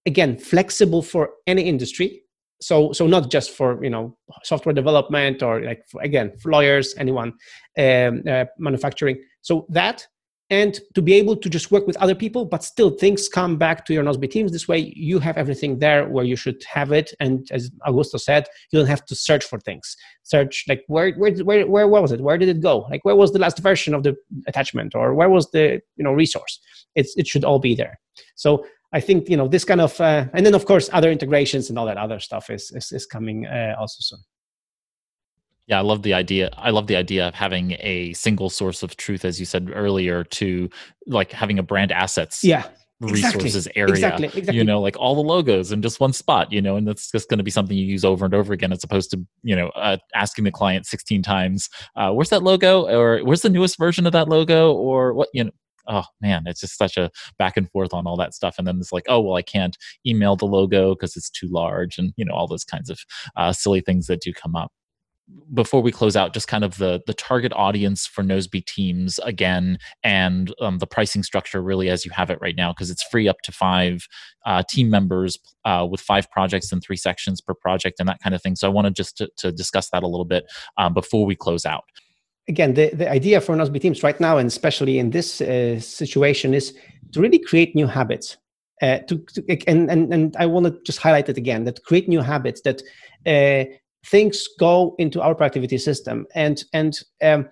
Again, 0.07 0.39
flexible 0.39 1.03
for 1.03 1.31
any 1.47 1.63
industry 1.63 2.23
so 2.63 2.93
so 2.93 3.07
not 3.07 3.31
just 3.31 3.51
for 3.51 3.83
you 3.83 3.91
know 3.91 4.17
software 4.45 4.73
development 4.73 5.43
or 5.43 5.63
like 5.63 5.85
again 6.01 6.33
lawyers 6.45 6.95
anyone 6.97 7.33
um, 7.79 8.23
uh, 8.29 8.45
manufacturing. 8.59 9.21
So 9.43 9.67
that 9.71 10.07
and 10.51 10.79
to 10.95 11.01
be 11.01 11.15
able 11.15 11.35
to 11.35 11.49
just 11.49 11.71
work 11.71 11.87
with 11.87 11.97
other 11.97 12.15
people 12.15 12.45
but 12.45 12.63
still 12.63 12.91
things 12.91 13.29
come 13.29 13.57
back 13.57 13.87
to 13.87 13.95
your 13.95 14.05
Nozbe 14.05 14.31
teams 14.31 14.53
this 14.53 14.69
way 14.69 14.93
you 14.95 15.19
have 15.19 15.39
everything 15.39 15.79
there 15.79 16.07
where 16.09 16.25
you 16.25 16.37
should 16.37 16.63
have 16.65 16.93
it. 16.93 17.13
And 17.21 17.49
as 17.51 17.71
augusto 17.87 18.21
said 18.21 18.47
you 18.71 18.79
don't 18.79 18.89
have 18.89 19.05
to 19.07 19.15
search 19.15 19.45
for 19.45 19.59
things. 19.59 19.97
Search 20.23 20.65
like 20.69 20.85
where 20.87 21.13
where 21.15 21.33
where, 21.45 21.67
where 21.67 21.89
was 21.89 22.13
it? 22.13 22.21
Where 22.21 22.39
did 22.39 22.49
it 22.49 22.61
go? 22.61 22.87
Like 22.91 23.05
where 23.05 23.17
was 23.17 23.33
the 23.33 23.39
last 23.39 23.59
version 23.59 23.95
of 23.95 24.03
the 24.03 24.15
attachment? 24.47 24.95
Or 24.95 25.15
where 25.15 25.31
was 25.31 25.51
the 25.51 25.81
you 25.97 26.05
know 26.05 26.13
resource? 26.13 26.61
It's 26.95 27.17
it 27.17 27.27
should 27.27 27.45
all 27.45 27.59
be 27.59 27.75
there. 27.75 27.99
So 28.37 28.65
I 28.93 29.01
think 29.01 29.29
you 29.29 29.37
know 29.37 29.49
this 29.49 29.65
kind 29.65 29.81
of, 29.81 29.99
uh, 30.01 30.27
and 30.35 30.45
then 30.45 30.55
of 30.55 30.67
course 30.67 30.91
other 30.93 31.11
integrations 31.11 31.71
and 31.71 31.79
all 31.79 31.87
that 31.87 31.97
other 31.97 32.21
stuff 32.21 32.51
is 32.51 32.71
is, 32.73 32.93
is 32.93 33.07
coming 33.07 33.47
uh, 33.47 33.75
also 33.79 33.97
soon. 34.01 34.21
Yeah, 35.67 35.79
I 35.79 35.83
love 35.83 36.03
the 36.03 36.13
idea. 36.13 36.51
I 36.57 36.71
love 36.71 36.87
the 36.89 36.97
idea 36.97 37.29
of 37.29 37.35
having 37.35 37.77
a 37.81 38.13
single 38.15 38.51
source 38.51 38.83
of 38.83 38.97
truth, 38.97 39.25
as 39.25 39.39
you 39.39 39.47
said 39.47 39.71
earlier, 39.73 40.25
to 40.25 40.69
like 41.07 41.33
having 41.33 41.59
a 41.59 41.63
brand 41.63 41.93
assets. 41.93 42.43
Yeah. 42.43 42.65
resources 43.01 43.67
exactly. 43.67 43.81
area 43.81 43.95
exactly, 43.95 44.27
exactly. 44.27 44.57
you 44.57 44.63
know 44.63 44.81
like 44.81 44.97
all 44.97 45.17
the 45.17 45.29
logos 45.29 45.73
in 45.73 45.83
just 45.83 45.99
one 45.99 46.13
spot 46.13 46.53
you 46.53 46.63
know 46.63 46.77
and 46.77 46.87
that's 46.87 47.11
just 47.11 47.29
going 47.29 47.39
to 47.39 47.43
be 47.43 47.51
something 47.51 47.77
you 47.77 47.85
use 47.85 48.05
over 48.05 48.25
and 48.25 48.33
over 48.33 48.53
again 48.53 48.71
as 48.71 48.85
opposed 48.85 49.11
to 49.11 49.19
you 49.43 49.57
know 49.57 49.71
uh, 49.71 49.97
asking 50.15 50.45
the 50.45 50.53
client 50.53 50.87
16 50.87 51.21
times 51.21 51.69
uh, 51.97 52.13
where's 52.13 52.29
that 52.29 52.45
logo 52.45 52.87
or 52.87 53.19
where's 53.25 53.43
the 53.43 53.51
newest 53.51 53.77
version 53.77 54.07
of 54.07 54.13
that 54.13 54.29
logo 54.29 54.73
or 54.73 55.15
what 55.15 55.29
you 55.35 55.43
know 55.43 55.51
oh 55.89 56.05
man, 56.21 56.45
it's 56.47 56.61
just 56.61 56.79
such 56.79 56.97
a 56.97 57.11
back 57.39 57.57
and 57.57 57.71
forth 57.71 57.93
on 57.95 58.07
all 58.07 58.17
that 58.17 58.35
stuff. 58.35 58.57
And 58.59 58.67
then 58.67 58.79
it's 58.79 58.93
like, 58.93 59.05
oh 59.09 59.21
well, 59.21 59.37
I 59.37 59.43
can't 59.43 59.77
email 60.07 60.37
the 60.37 60.47
logo 60.47 60.95
because 60.95 61.17
it's 61.17 61.31
too 61.31 61.49
large, 61.51 61.99
and 61.99 62.13
you 62.17 62.25
know 62.25 62.35
all 62.35 62.49
those 62.49 62.65
kinds 62.65 62.91
of 62.91 63.01
uh, 63.37 63.53
silly 63.53 63.81
things 63.81 64.07
that 64.07 64.21
do 64.21 64.33
come 64.33 64.57
up 64.57 64.73
before 65.55 65.81
we 65.83 65.93
close 65.93 66.17
out, 66.17 66.35
just 66.35 66.49
kind 66.49 66.65
of 66.65 66.79
the 66.79 67.01
the 67.07 67.15
target 67.15 67.53
audience 67.55 68.07
for 68.07 68.23
Nozbe 68.23 68.65
Teams 68.67 69.19
again, 69.21 69.79
and 70.03 70.53
um, 70.61 70.79
the 70.79 70.87
pricing 70.87 71.23
structure 71.23 71.63
really 71.63 71.89
as 71.89 72.05
you 72.05 72.11
have 72.11 72.31
it 72.31 72.39
right 72.41 72.57
now, 72.57 72.73
because 72.73 72.91
it's 72.91 73.03
free 73.05 73.29
up 73.29 73.41
to 73.43 73.53
five 73.53 74.07
uh, 74.47 74.63
team 74.69 74.91
members 74.91 75.39
uh, 75.65 75.87
with 75.89 76.01
five 76.01 76.31
projects 76.31 76.73
and 76.73 76.83
three 76.83 76.97
sections 76.97 77.41
per 77.41 77.55
project 77.55 78.01
and 78.01 78.09
that 78.09 78.21
kind 78.21 78.35
of 78.35 78.43
thing. 78.43 78.57
So 78.57 78.67
I 78.67 78.71
wanted 78.71 78.95
just 78.95 79.17
to, 79.19 79.31
to 79.39 79.53
discuss 79.53 79.91
that 79.91 80.03
a 80.03 80.09
little 80.09 80.25
bit 80.25 80.45
um, 80.77 80.95
before 80.95 81.25
we 81.25 81.37
close 81.37 81.65
out 81.65 81.85
again, 82.49 82.75
the, 82.75 82.91
the 82.91 83.11
idea 83.11 83.41
for 83.41 83.55
Nozbe 83.55 83.81
teams 83.81 84.03
right 84.03 84.19
now, 84.21 84.39
and 84.39 84.47
especially 84.47 84.99
in 84.99 85.11
this 85.11 85.41
uh, 85.41 85.79
situation, 85.81 86.55
is 86.55 86.75
to 87.13 87.21
really 87.21 87.39
create 87.39 87.75
new 87.75 87.87
habits. 87.87 88.37
Uh, 88.81 88.99
to, 89.07 89.25
to, 89.33 89.45
and, 89.69 89.89
and 89.91 90.13
and 90.13 90.37
I 90.37 90.47
want 90.47 90.67
to 90.67 90.77
just 90.85 90.99
highlight 90.99 91.29
it 91.29 91.39
again 91.39 91.65
that 91.65 91.85
create 91.85 92.09
new 92.09 92.21
habits 92.21 92.63
that 92.63 92.83
uh, 93.27 93.71
things 94.05 94.49
go 94.59 94.97
into 94.99 95.21
our 95.21 95.35
productivity 95.35 95.79
system. 95.79 96.27
And 96.35 96.65
and 96.73 96.99
um, 97.23 97.49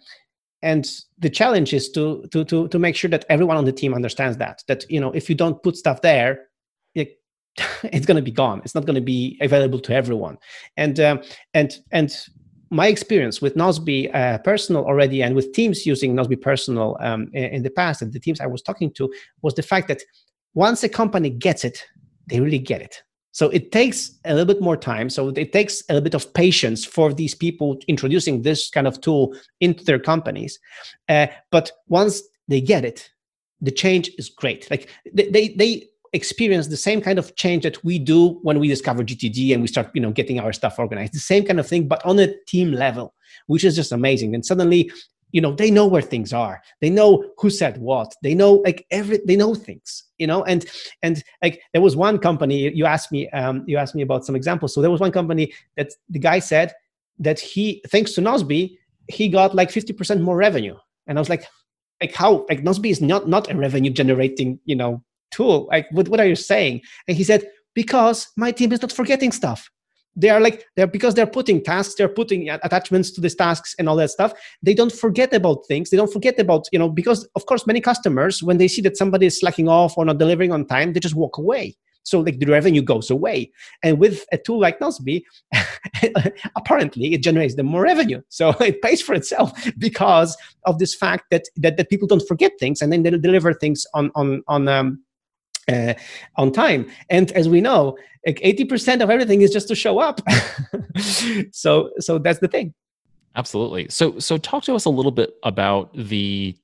and 0.62 0.90
the 1.18 1.30
challenge 1.30 1.72
is 1.72 1.90
to 1.92 2.26
to 2.32 2.44
to 2.44 2.68
to 2.68 2.78
make 2.78 2.96
sure 2.96 3.10
that 3.10 3.24
everyone 3.28 3.56
on 3.56 3.64
the 3.64 3.72
team 3.72 3.94
understands 3.94 4.38
that 4.38 4.62
that 4.66 4.84
you 4.90 5.00
know 5.00 5.12
if 5.12 5.28
you 5.28 5.36
don't 5.36 5.62
put 5.62 5.76
stuff 5.76 6.02
there 6.02 6.48
it, 6.94 7.20
it's 7.84 8.06
going 8.06 8.16
to 8.16 8.22
be 8.22 8.30
gone. 8.30 8.60
It's 8.64 8.74
not 8.74 8.86
going 8.86 8.96
to 8.96 9.00
be 9.00 9.38
available 9.40 9.80
to 9.80 9.94
everyone. 9.94 10.38
And 10.76 10.98
um, 11.00 11.22
and 11.54 11.78
and 11.92 12.12
my 12.70 12.86
experience 12.86 13.42
with 13.42 13.56
Nozbe 13.56 14.14
uh, 14.14 14.38
Personal 14.38 14.84
already 14.84 15.22
and 15.22 15.34
with 15.34 15.52
teams 15.52 15.84
using 15.84 16.14
Nozbe 16.14 16.40
Personal 16.40 16.96
um, 17.00 17.28
in, 17.32 17.44
in, 17.44 17.62
the 17.62 17.70
past 17.70 18.00
and 18.00 18.12
the 18.12 18.20
teams 18.20 18.40
I 18.40 18.46
was 18.46 18.62
talking 18.62 18.92
to 18.92 19.12
was 19.42 19.54
the 19.54 19.62
fact 19.62 19.88
that 19.88 20.02
once 20.54 20.82
a 20.84 20.88
company 20.88 21.30
gets 21.30 21.64
it, 21.64 21.84
they 22.28 22.40
really 22.40 22.58
get 22.58 22.80
it. 22.80 23.02
So 23.32 23.48
it 23.50 23.72
takes 23.72 24.18
a 24.24 24.34
little 24.34 24.52
bit 24.52 24.62
more 24.62 24.76
time. 24.76 25.08
So 25.10 25.28
it 25.28 25.52
takes 25.52 25.82
a 25.88 25.94
little 25.94 26.04
bit 26.04 26.14
of 26.14 26.32
patience 26.34 26.84
for 26.84 27.12
these 27.12 27.34
people 27.34 27.78
introducing 27.86 28.42
this 28.42 28.70
kind 28.70 28.86
of 28.86 29.00
tool 29.00 29.34
into 29.60 29.84
their 29.84 29.98
companies. 29.98 30.58
Uh, 31.08 31.28
but 31.50 31.70
once 31.88 32.22
they 32.48 32.60
get 32.60 32.84
it, 32.84 33.08
the 33.60 33.70
change 33.70 34.10
is 34.18 34.28
great. 34.28 34.68
Like 34.70 34.88
they, 35.12 35.28
they, 35.28 35.48
they 35.48 35.88
experience 36.12 36.66
the 36.66 36.76
same 36.76 37.00
kind 37.00 37.18
of 37.18 37.36
change 37.36 37.62
that 37.62 37.82
we 37.84 37.98
do 37.98 38.38
when 38.42 38.58
we 38.58 38.68
discover 38.68 39.04
GTD 39.04 39.52
and 39.52 39.62
we 39.62 39.68
start, 39.68 39.90
you 39.94 40.00
know, 40.00 40.10
getting 40.10 40.40
our 40.40 40.52
stuff 40.52 40.78
organized. 40.78 41.14
The 41.14 41.20
same 41.20 41.44
kind 41.44 41.60
of 41.60 41.66
thing, 41.66 41.86
but 41.88 42.04
on 42.04 42.18
a 42.18 42.34
team 42.46 42.72
level, 42.72 43.14
which 43.46 43.64
is 43.64 43.76
just 43.76 43.92
amazing. 43.92 44.34
And 44.34 44.44
suddenly, 44.44 44.90
you 45.32 45.40
know, 45.40 45.52
they 45.52 45.70
know 45.70 45.86
where 45.86 46.02
things 46.02 46.32
are. 46.32 46.60
They 46.80 46.90
know 46.90 47.24
who 47.38 47.50
said 47.50 47.78
what. 47.78 48.14
They 48.22 48.34
know 48.34 48.54
like 48.54 48.86
every. 48.90 49.20
They 49.24 49.36
know 49.36 49.54
things, 49.54 50.04
you 50.18 50.26
know. 50.26 50.42
And 50.44 50.66
and 51.02 51.22
like 51.42 51.62
there 51.72 51.82
was 51.82 51.94
one 51.94 52.18
company. 52.18 52.72
You 52.74 52.86
asked 52.86 53.12
me. 53.12 53.28
Um, 53.30 53.64
you 53.66 53.76
asked 53.76 53.94
me 53.94 54.02
about 54.02 54.24
some 54.24 54.34
examples. 54.34 54.74
So 54.74 54.80
there 54.80 54.90
was 54.90 55.00
one 55.00 55.12
company 55.12 55.52
that 55.76 55.92
the 56.08 56.18
guy 56.18 56.40
said 56.40 56.72
that 57.20 57.38
he, 57.38 57.82
thanks 57.88 58.12
to 58.14 58.20
Nozbe, 58.20 58.76
he 59.08 59.28
got 59.28 59.54
like 59.54 59.70
fifty 59.70 59.92
percent 59.92 60.20
more 60.20 60.36
revenue. 60.36 60.76
And 61.06 61.16
I 61.16 61.20
was 61.20 61.28
like, 61.28 61.44
like 62.00 62.14
how 62.14 62.46
like 62.48 62.62
Nozbe 62.62 62.90
is 62.90 63.00
not 63.00 63.28
not 63.28 63.50
a 63.50 63.56
revenue 63.56 63.90
generating 63.90 64.58
you 64.64 64.74
know 64.74 65.02
tool 65.30 65.68
like 65.70 65.86
what, 65.90 66.08
what 66.08 66.20
are 66.20 66.26
you 66.26 66.36
saying? 66.36 66.82
And 67.08 67.16
he 67.16 67.24
said 67.24 67.44
because 67.74 68.28
my 68.36 68.52
team 68.52 68.72
is 68.72 68.82
not 68.82 68.92
forgetting 68.92 69.32
stuff. 69.32 69.70
They 70.16 70.28
are 70.28 70.40
like 70.40 70.66
they're 70.76 70.86
because 70.86 71.14
they're 71.14 71.26
putting 71.26 71.62
tasks 71.62 71.94
they're 71.94 72.08
putting 72.08 72.50
attachments 72.50 73.10
to 73.12 73.20
these 73.20 73.36
tasks 73.36 73.74
and 73.78 73.88
all 73.88 73.96
that 73.96 74.10
stuff 74.10 74.32
they 74.62 74.74
don't 74.74 74.92
forget 74.92 75.32
about 75.32 75.66
things. 75.66 75.90
They 75.90 75.96
don't 75.96 76.12
forget 76.12 76.38
about 76.38 76.66
you 76.72 76.78
know 76.78 76.88
because 76.88 77.28
of 77.36 77.46
course 77.46 77.66
many 77.66 77.80
customers 77.80 78.42
when 78.42 78.58
they 78.58 78.68
see 78.68 78.82
that 78.82 78.96
somebody 78.96 79.26
is 79.26 79.38
slacking 79.38 79.68
off 79.68 79.96
or 79.96 80.04
not 80.04 80.18
delivering 80.18 80.52
on 80.52 80.66
time 80.66 80.92
they 80.92 81.00
just 81.00 81.14
walk 81.14 81.38
away. 81.38 81.76
So 82.02 82.20
like 82.20 82.38
the 82.40 82.46
revenue 82.46 82.82
goes 82.82 83.10
away. 83.10 83.52
And 83.82 83.98
with 83.98 84.24
a 84.32 84.38
tool 84.38 84.58
like 84.58 84.80
Nozbe 84.80 85.22
apparently 86.56 87.14
it 87.14 87.22
generates 87.22 87.54
them 87.54 87.66
more 87.66 87.82
revenue. 87.82 88.20
So 88.30 88.50
it 88.60 88.82
pays 88.82 89.00
for 89.00 89.14
itself 89.14 89.52
because 89.78 90.36
of 90.64 90.78
this 90.78 90.94
fact 90.94 91.24
that 91.30 91.44
that, 91.56 91.76
that 91.76 91.88
people 91.88 92.08
don't 92.08 92.26
forget 92.26 92.52
things 92.58 92.82
and 92.82 92.92
then 92.92 93.04
they 93.04 93.10
deliver 93.10 93.54
things 93.54 93.86
on 93.94 94.10
on 94.16 94.42
on 94.48 94.66
um, 94.66 95.04
uh, 95.68 95.94
on 96.36 96.52
time. 96.52 96.90
And 97.08 97.30
as 97.32 97.48
we 97.48 97.60
know, 97.60 97.96
like 98.26 98.40
80% 98.40 99.02
of 99.02 99.10
everything 99.10 99.42
is 99.42 99.50
just 99.50 99.68
to 99.68 99.74
show 99.74 99.98
up. 99.98 100.20
so 101.52 101.90
so 101.98 102.18
that's 102.18 102.40
the 102.40 102.48
thing. 102.48 102.74
Absolutely. 103.36 103.88
So 103.88 104.18
so 104.18 104.36
talk 104.36 104.64
to 104.64 104.74
us 104.74 104.84
a 104.84 104.90
little 104.90 105.12
bit 105.12 105.34
about 105.44 105.90
the 105.94 106.56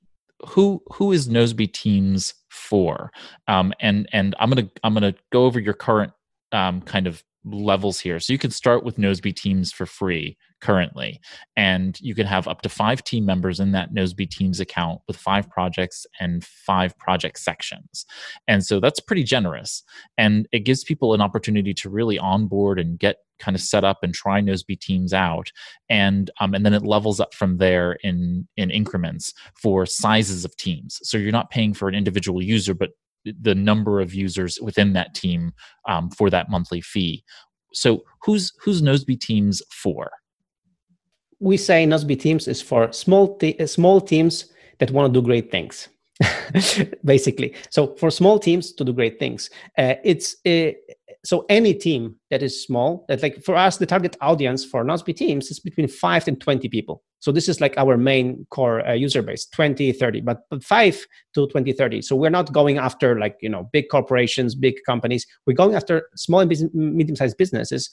who 0.47 0.83
who 0.93 1.13
is 1.13 1.29
Nozbe 1.29 1.73
Teams 1.73 2.35
for? 2.51 3.11
Um, 3.49 3.73
and 3.81 4.09
and 4.13 4.35
I'm 4.39 4.51
gonna 4.51 4.69
I'm 4.83 4.95
gonna 4.95 5.15
go 5.33 5.45
over 5.45 5.61
your 5.61 5.75
current 5.75 6.13
um, 6.53 6.83
kind 6.83 7.07
of 7.07 7.23
levels 7.45 8.01
here. 8.01 8.19
So 8.21 8.33
you 8.33 8.39
can 8.39 8.51
start 8.51 8.85
with 8.85 8.97
Nozbe 8.97 9.35
Teams 9.35 9.73
for 9.73 9.87
free 9.87 10.37
currently, 10.61 11.21
and 11.57 11.99
you 12.01 12.15
can 12.15 12.27
have 12.27 12.49
up 12.49 12.63
to 12.63 12.69
five 12.69 13.05
team 13.05 13.25
members 13.25 13.61
in 13.61 13.73
that 13.73 13.93
Nozbe 13.93 14.31
Teams 14.31 14.61
account 14.61 15.01
with 15.07 15.17
five 15.17 15.49
projects 15.51 16.07
and 16.21 16.45
five 16.45 16.97
project 16.99 17.39
sections. 17.39 18.07
And 18.49 18.65
so 18.65 18.81
that's 18.81 19.01
pretty 19.01 19.23
generous, 19.23 19.83
and 20.17 20.47
it 20.53 20.61
gives 20.61 20.85
people 20.85 21.15
an 21.15 21.21
opportunity 21.21 21.75
to 21.75 21.91
really 21.91 22.19
onboard 22.19 22.79
and 22.79 22.99
get 22.99 23.17
kind 23.39 23.55
of 23.55 23.61
set 23.61 23.85
up 23.85 23.99
and 24.03 24.15
try 24.15 24.41
Nozbe 24.41 24.81
Teams 24.81 25.13
out, 25.13 25.51
and 25.89 26.31
um, 26.41 26.55
and 26.55 26.65
then 26.65 26.75
it 26.75 26.85
levels 26.85 27.21
up 27.21 27.35
from 27.35 27.59
there 27.59 27.99
in 28.03 28.49
in 28.57 28.71
increments 28.71 29.33
for 29.61 29.87
sizes 29.87 30.45
of 30.45 30.57
teams. 30.57 30.99
So 31.03 31.19
you're 31.19 31.33
not 31.33 31.51
paying 31.51 31.75
for 31.75 31.89
an 31.89 31.95
individual 31.95 32.43
user, 32.43 32.75
but 32.75 32.91
the 33.41 33.55
number 33.55 34.01
of 34.01 34.15
users 34.15 34.59
within 34.61 34.93
that 34.93 35.15
team 35.15 35.53
um, 35.89 36.11
for 36.11 36.31
that 36.31 36.49
monthly 36.49 36.81
fee. 36.81 37.25
So 37.73 38.05
who's 38.23 38.53
who's 38.63 38.83
Nozbe 38.83 39.21
Teams 39.21 39.63
for? 39.71 40.11
We 41.41 41.57
say 41.57 41.87
Nozbe 41.87 42.19
Teams 42.19 42.49
is 42.49 42.63
for 42.63 42.93
small 42.93 43.37
te- 43.37 43.67
small 43.67 44.01
teams 44.01 44.47
that 44.79 44.91
want 44.91 45.13
to 45.13 45.21
do 45.21 45.25
great 45.25 45.51
things. 45.51 45.89
basically. 47.05 47.55
So 47.71 47.95
for 47.97 48.11
small 48.11 48.39
teams 48.39 48.73
to 48.73 48.85
do 48.85 48.93
great 48.93 49.19
things 49.19 49.51
uh, 49.77 49.95
it's 50.03 50.37
uh, 50.47 50.73
so 51.27 51.45
any 51.49 51.75
team 51.75 52.15
that 52.31 52.43
is 52.43 52.65
small 52.65 53.05
that 53.09 53.23
like 53.23 53.43
for 53.43 53.57
us 53.57 53.77
the 53.79 53.87
target 53.87 54.17
audience 54.21 54.65
for 54.65 54.85
Nozbe 54.85 55.15
teams 55.15 55.51
is 55.51 55.59
between 55.59 55.89
5 55.89 56.29
and 56.29 56.41
20 56.41 56.69
people. 56.69 57.03
So 57.19 57.33
this 57.33 57.49
is 57.49 57.61
like 57.61 57.77
our 57.77 57.97
main 57.97 58.47
core 58.51 58.87
uh, 58.87 58.93
user 58.93 59.23
base 59.23 59.47
20 59.47 59.93
30 59.93 60.21
but, 60.21 60.43
but 60.49 60.63
5 60.63 61.07
to 61.35 61.49
20 61.49 61.73
30 61.73 62.03
so 62.03 62.15
we're 62.15 62.31
not 62.31 62.53
going 62.53 62.79
after 62.79 63.19
like 63.19 63.37
you 63.41 63.49
know 63.49 63.69
big 63.73 63.89
corporations 63.91 64.55
big 64.55 64.77
companies. 64.87 65.27
We're 65.47 65.55
going 65.55 65.75
after 65.75 66.09
small 66.15 66.41
and 66.41 66.51
medium-sized 66.73 67.37
businesses 67.37 67.91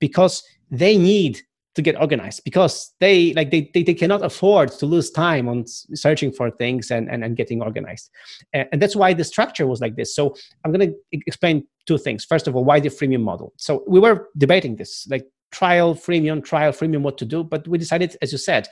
because 0.00 0.42
they 0.70 0.98
need 0.98 1.40
to 1.74 1.82
get 1.82 1.98
organized 2.00 2.42
because 2.44 2.94
they 3.00 3.32
like 3.34 3.50
they, 3.50 3.70
they, 3.72 3.82
they 3.82 3.94
cannot 3.94 4.24
afford 4.24 4.70
to 4.70 4.86
lose 4.86 5.10
time 5.10 5.48
on 5.48 5.64
searching 5.66 6.30
for 6.30 6.50
things 6.50 6.90
and, 6.90 7.10
and, 7.10 7.24
and 7.24 7.36
getting 7.36 7.62
organized. 7.62 8.10
And, 8.52 8.68
and 8.72 8.82
that's 8.82 8.94
why 8.94 9.14
the 9.14 9.24
structure 9.24 9.66
was 9.66 9.80
like 9.80 9.96
this. 9.96 10.14
So 10.14 10.36
i'm 10.64 10.72
going 10.72 10.90
to 10.90 10.96
explain 11.12 11.66
two 11.86 11.98
things. 11.98 12.24
First 12.24 12.46
of 12.46 12.56
all 12.56 12.64
why 12.64 12.80
the 12.80 12.88
freemium 12.88 13.22
model? 13.22 13.52
So 13.56 13.84
we 13.86 14.00
were 14.00 14.28
debating 14.36 14.76
this 14.76 15.06
like 15.08 15.26
trial 15.50 15.94
freemium 15.94 16.44
trial 16.44 16.72
freemium 16.72 17.02
what 17.02 17.18
to 17.18 17.26
do 17.26 17.44
but 17.44 17.68
we 17.68 17.76
decided 17.76 18.16
as 18.22 18.32
you 18.32 18.38
said 18.38 18.66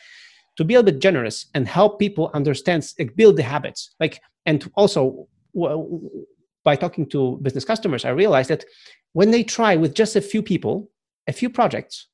to 0.56 0.64
be 0.64 0.76
a 0.76 0.82
bit 0.82 0.98
generous 0.98 1.46
and 1.54 1.68
help 1.68 1.98
people 1.98 2.30
understand 2.32 2.86
like 2.98 3.14
build 3.16 3.36
the 3.36 3.42
habits. 3.42 3.94
Like 4.00 4.20
and 4.46 4.70
also 4.74 5.28
w- 5.54 6.26
by 6.64 6.76
talking 6.76 7.06
to 7.08 7.38
business 7.42 7.64
customers 7.64 8.04
i 8.04 8.10
realized 8.10 8.50
that 8.50 8.64
when 9.12 9.30
they 9.30 9.42
try 9.42 9.76
with 9.76 9.94
just 9.94 10.16
a 10.16 10.20
few 10.20 10.42
people 10.42 10.90
a 11.26 11.32
few 11.32 11.50
projects 11.50 12.06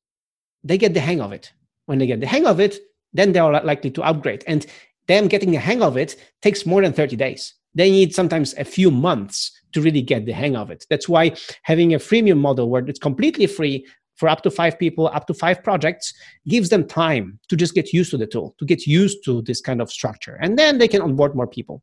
they 0.67 0.79
get 0.79 0.95
the 0.95 1.01
hang 1.01 1.21
of 1.21 1.33
it. 1.33 1.53
When 1.87 1.99
they 1.99 2.07
get 2.07 2.21
the 2.21 2.27
hang 2.27 2.47
of 2.47 2.61
it, 2.61 2.79
then 3.12 3.33
they 3.33 3.39
are 3.39 3.62
likely 3.62 3.91
to 3.93 4.03
upgrade. 4.03 4.45
And 4.47 4.67
them 5.07 5.29
getting 5.29 5.53
the 5.53 5.59
hang 5.59 5.83
of 5.83 5.97
it 5.97 6.17
takes 6.43 6.67
more 6.67 6.83
than 6.83 6.93
30 6.93 7.17
days. 7.17 7.55
They 7.75 7.91
need 7.91 8.14
sometimes 8.14 8.55
a 8.55 8.64
few 8.64 8.91
months 8.91 9.53
to 9.73 9.81
really 9.81 10.03
get 10.03 10.27
the 10.27 10.33
hang 10.33 10.57
of 10.57 10.71
it. 10.71 10.85
That's 10.91 11.09
why 11.09 11.37
having 11.62 11.95
a 11.95 11.99
freemium 11.99 12.39
model 12.39 12.69
where 12.69 12.85
it's 12.87 12.99
completely 12.99 13.47
free 13.47 13.87
for 14.17 14.29
up 14.29 14.43
to 14.43 14.51
five 14.51 14.79
people, 14.79 15.09
up 15.09 15.27
to 15.27 15.35
five 15.35 15.62
projects, 15.62 16.12
gives 16.49 16.71
them 16.71 16.87
time 16.87 17.39
to 17.49 17.57
just 17.57 17.75
get 17.75 17.93
used 17.93 18.11
to 18.11 18.17
the 18.17 18.27
tool, 18.27 18.55
to 18.59 18.64
get 18.64 18.87
used 18.87 19.23
to 19.27 19.43
this 19.43 19.61
kind 19.61 19.83
of 19.83 19.91
structure. 19.91 20.39
And 20.41 20.59
then 20.59 20.79
they 20.79 20.89
can 20.89 21.03
onboard 21.03 21.37
more 21.37 21.47
people. 21.47 21.83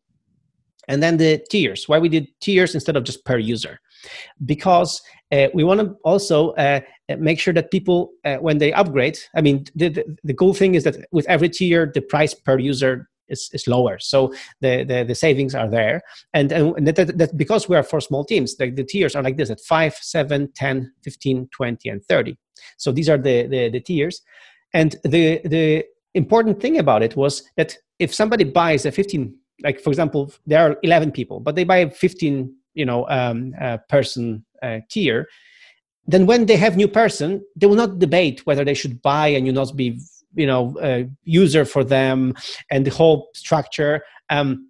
And 0.87 1.01
then 1.01 1.17
the 1.17 1.43
tiers, 1.49 1.87
why 1.87 1.99
we 1.99 2.09
did 2.09 2.27
tiers 2.41 2.75
instead 2.75 2.95
of 2.95 3.03
just 3.03 3.23
per 3.25 3.37
user. 3.37 3.79
Because 4.45 5.01
uh, 5.31 5.47
we 5.53 5.63
want 5.63 5.79
to 5.79 5.95
also 6.03 6.51
uh, 6.51 6.81
make 7.17 7.39
sure 7.39 7.53
that 7.53 7.71
people, 7.71 8.11
uh, 8.25 8.37
when 8.37 8.57
they 8.57 8.73
upgrade, 8.73 9.17
I 9.35 9.41
mean, 9.41 9.65
the, 9.75 9.89
the, 9.89 10.17
the, 10.23 10.33
cool 10.33 10.53
thing 10.53 10.75
is 10.75 10.83
that 10.83 10.97
with 11.11 11.27
every 11.29 11.49
tier, 11.49 11.89
the 11.93 12.01
price 12.01 12.33
per 12.33 12.59
user 12.59 13.09
is, 13.29 13.49
is 13.53 13.67
lower. 13.67 13.97
So 13.99 14.33
the, 14.61 14.83
the, 14.83 15.05
the 15.07 15.15
savings 15.15 15.55
are 15.55 15.69
there. 15.69 16.01
And, 16.33 16.51
and 16.51 16.85
that, 16.87 16.95
that, 16.97 17.17
that 17.17 17.37
because 17.37 17.69
we 17.69 17.77
are 17.77 17.83
for 17.83 18.01
small 18.01 18.25
teams, 18.25 18.57
the, 18.57 18.69
the 18.69 18.83
tiers 18.83 19.15
are 19.15 19.23
like 19.23 19.37
this 19.37 19.49
at 19.49 19.61
5, 19.61 19.95
7, 19.95 20.51
10, 20.53 20.93
15, 21.03 21.47
20, 21.51 21.89
and 21.89 22.03
30. 22.05 22.37
So 22.77 22.91
these 22.91 23.09
are 23.09 23.17
the, 23.17 23.47
the, 23.47 23.69
the 23.69 23.79
tiers. 23.79 24.21
And 24.73 24.95
the, 25.03 25.39
the 25.45 25.85
important 26.13 26.61
thing 26.61 26.77
about 26.77 27.03
it 27.03 27.15
was 27.15 27.43
that 27.57 27.77
if 27.99 28.13
somebody 28.13 28.43
buys 28.43 28.85
a 28.85 28.91
15 28.91 29.33
like 29.61 29.79
for 29.79 29.89
example 29.89 30.31
there 30.47 30.59
are 30.59 30.77
11 30.83 31.11
people 31.11 31.39
but 31.39 31.55
they 31.55 31.63
buy 31.63 31.77
a 31.77 31.89
15 31.89 32.53
you 32.73 32.85
know 32.85 33.07
um, 33.09 33.53
uh, 33.61 33.77
person 33.89 34.45
uh, 34.61 34.79
tier. 34.89 35.27
Then 36.07 36.25
when 36.25 36.45
they 36.45 36.57
have 36.57 36.75
new 36.75 36.87
person 36.87 37.43
they 37.55 37.67
will 37.67 37.75
not 37.75 37.99
debate 37.99 38.45
whether 38.45 38.65
they 38.65 38.73
should 38.73 39.01
buy 39.01 39.27
and 39.27 39.45
you 39.45 39.53
new 39.53 39.59
Nozbe 39.59 39.99
you 40.35 40.47
know 40.47 40.77
uh, 40.79 41.03
user 41.23 41.65
for 41.65 41.83
them 41.83 42.33
and 42.71 42.85
the 42.85 42.91
whole 42.91 43.29
structure. 43.33 44.03
Um, 44.29 44.69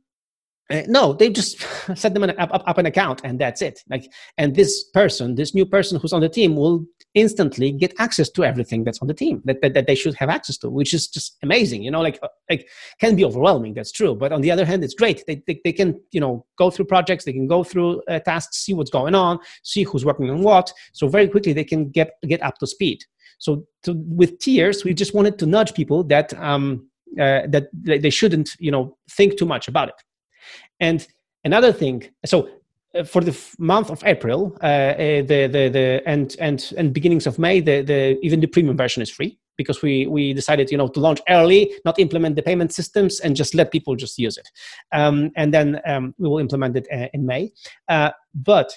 uh, 0.69 0.81
no 0.87 1.13
they 1.13 1.29
just 1.29 1.61
set 1.95 2.13
them 2.13 2.23
an, 2.23 2.31
up, 2.39 2.49
up, 2.53 2.77
an 2.77 2.85
account 2.85 3.21
and 3.23 3.39
that's 3.39 3.61
it. 3.61 3.81
Like 3.89 4.09
and 4.37 4.55
this 4.55 4.83
person 4.93 5.35
this 5.35 5.53
new 5.53 5.65
person 5.65 5.99
who's 5.99 6.13
on 6.13 6.21
the 6.21 6.29
team 6.29 6.55
will 6.55 6.85
instantly 7.15 7.71
get 7.71 7.93
access 7.99 8.29
to 8.29 8.43
everything 8.43 8.83
that's 8.83 8.99
on 8.99 9.07
the 9.07 9.13
team 9.13 9.41
that, 9.45 9.61
that, 9.61 9.73
that 9.73 9.87
they 9.87 9.93
should 9.93 10.15
have 10.15 10.29
access 10.29 10.57
to 10.57 10.69
which 10.69 10.93
is 10.93 11.07
just 11.07 11.37
amazing 11.43 11.83
you 11.83 11.91
know 11.91 12.01
like 12.01 12.17
uh, 12.23 12.27
like 12.49 12.67
can 12.99 13.15
be 13.15 13.25
overwhelming 13.25 13.73
that's 13.73 13.91
true. 13.91 14.15
But 14.15 14.31
on 14.31 14.41
the 14.41 14.51
other 14.51 14.65
hand 14.65 14.83
it's 14.83 14.93
great. 14.93 15.23
They, 15.27 15.43
they, 15.47 15.59
they 15.63 15.73
can 15.73 15.99
you 16.11 16.21
know 16.21 16.45
go 16.57 16.69
through 16.69 16.85
projects 16.85 17.25
they 17.25 17.33
can 17.33 17.47
go 17.47 17.63
through 17.63 18.01
uh, 18.07 18.19
tasks 18.19 18.57
see 18.57 18.73
what's 18.73 18.91
going 18.91 19.15
on 19.15 19.39
see 19.63 19.83
who's 19.83 20.05
working 20.05 20.29
on 20.29 20.43
what. 20.43 20.71
So 20.93 21.07
very 21.07 21.27
quickly 21.27 21.53
they 21.53 21.65
can 21.65 21.89
get 21.89 22.13
get 22.23 22.41
up 22.41 22.57
to 22.59 22.67
speed. 22.67 23.03
So 23.37 23.65
to, 23.83 23.93
with 24.07 24.39
tiers 24.39 24.85
we 24.85 24.93
just 24.93 25.13
wanted 25.13 25.37
to 25.39 25.45
nudge 25.45 25.73
people 25.73 26.05
that 26.05 26.33
um 26.39 26.87
uh, 27.19 27.41
that 27.47 27.67
they 27.73 28.09
shouldn't 28.09 28.51
you 28.59 28.71
know 28.71 28.97
think 29.11 29.37
too 29.37 29.45
much 29.45 29.67
about 29.67 29.89
it 29.89 29.95
and 30.79 31.07
another 31.43 31.71
thing 31.71 32.03
so 32.25 32.49
uh, 32.95 33.03
for 33.03 33.21
the 33.23 33.35
month 33.57 33.89
of 33.89 34.03
April, 34.05 34.55
uh, 34.61 34.65
uh, 34.65 34.97
the 35.23 35.47
the 35.51 35.69
the 35.69 36.03
and 36.05 36.35
and 36.39 36.71
and 36.77 36.93
beginnings 36.93 37.25
of 37.25 37.39
May, 37.39 37.59
the 37.59 37.81
the 37.81 38.19
even 38.21 38.39
the 38.39 38.45
premium 38.47 38.77
version 38.77 39.01
is 39.01 39.09
free 39.09 39.37
because 39.57 39.81
we 39.81 40.05
we 40.05 40.33
decided 40.33 40.69
you 40.71 40.77
know 40.77 40.87
to 40.87 40.99
launch 40.99 41.19
early, 41.29 41.73
not 41.85 41.97
implement 41.97 42.35
the 42.35 42.43
payment 42.43 42.71
systems, 42.71 43.19
and 43.19 43.35
just 43.35 43.55
let 43.55 43.71
people 43.71 43.95
just 43.95 44.19
use 44.19 44.37
it. 44.37 44.49
Um, 44.91 45.31
and 45.35 45.53
then 45.53 45.81
um, 45.85 46.13
we 46.19 46.29
will 46.29 46.39
implement 46.39 46.77
it 46.77 46.87
uh, 46.93 47.07
in 47.13 47.25
May. 47.25 47.51
Uh, 47.87 48.11
but 48.35 48.71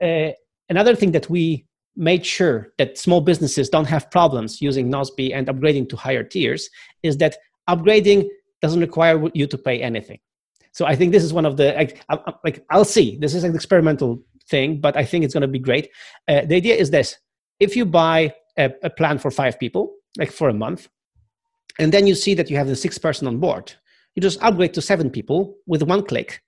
uh, 0.00 0.30
another 0.68 0.94
thing 0.94 1.12
that 1.12 1.28
we 1.28 1.66
made 1.96 2.24
sure 2.24 2.72
that 2.78 2.98
small 2.98 3.20
businesses 3.20 3.68
don't 3.68 3.86
have 3.86 4.10
problems 4.10 4.60
using 4.60 4.90
Nozbe 4.90 5.34
and 5.34 5.48
upgrading 5.48 5.88
to 5.88 5.96
higher 5.96 6.22
tiers 6.22 6.68
is 7.02 7.16
that 7.16 7.36
upgrading 7.68 8.28
doesn't 8.60 8.80
require 8.80 9.28
you 9.34 9.46
to 9.46 9.58
pay 9.58 9.80
anything. 9.80 10.18
So 10.76 10.84
I 10.84 10.94
think 10.94 11.10
this 11.10 11.24
is 11.24 11.32
one 11.32 11.46
of 11.46 11.56
the 11.56 11.72
like, 11.72 12.04
I, 12.10 12.34
like 12.44 12.62
I'll 12.68 12.84
see. 12.84 13.16
This 13.16 13.34
is 13.34 13.44
an 13.44 13.54
experimental 13.54 14.22
thing, 14.50 14.78
but 14.78 14.94
I 14.94 15.06
think 15.06 15.24
it's 15.24 15.32
going 15.32 15.40
to 15.40 15.48
be 15.48 15.58
great. 15.58 15.88
Uh, 16.28 16.42
the 16.44 16.54
idea 16.54 16.74
is 16.74 16.90
this: 16.90 17.16
if 17.60 17.74
you 17.74 17.86
buy 17.86 18.34
a, 18.58 18.70
a 18.82 18.90
plan 18.90 19.16
for 19.16 19.30
five 19.30 19.58
people, 19.58 19.94
like 20.18 20.30
for 20.30 20.50
a 20.50 20.52
month, 20.52 20.90
and 21.78 21.94
then 21.94 22.06
you 22.06 22.14
see 22.14 22.34
that 22.34 22.50
you 22.50 22.58
have 22.58 22.66
the 22.66 22.76
sixth 22.76 23.00
person 23.00 23.26
on 23.26 23.38
board, 23.38 23.72
you 24.14 24.20
just 24.20 24.42
upgrade 24.42 24.74
to 24.74 24.82
seven 24.82 25.08
people 25.08 25.56
with 25.66 25.82
one 25.82 26.04
click. 26.04 26.42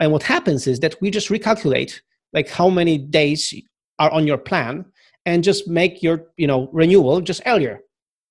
And 0.00 0.10
what 0.10 0.24
happens 0.24 0.66
is 0.66 0.80
that 0.80 1.00
we 1.00 1.08
just 1.12 1.28
recalculate 1.28 2.00
like 2.32 2.48
how 2.48 2.68
many 2.68 2.98
days 2.98 3.54
are 4.00 4.10
on 4.10 4.26
your 4.26 4.38
plan 4.38 4.86
and 5.24 5.44
just 5.44 5.68
make 5.68 6.02
your 6.02 6.24
you 6.36 6.48
know 6.48 6.68
renewal 6.72 7.20
just 7.20 7.42
earlier 7.46 7.78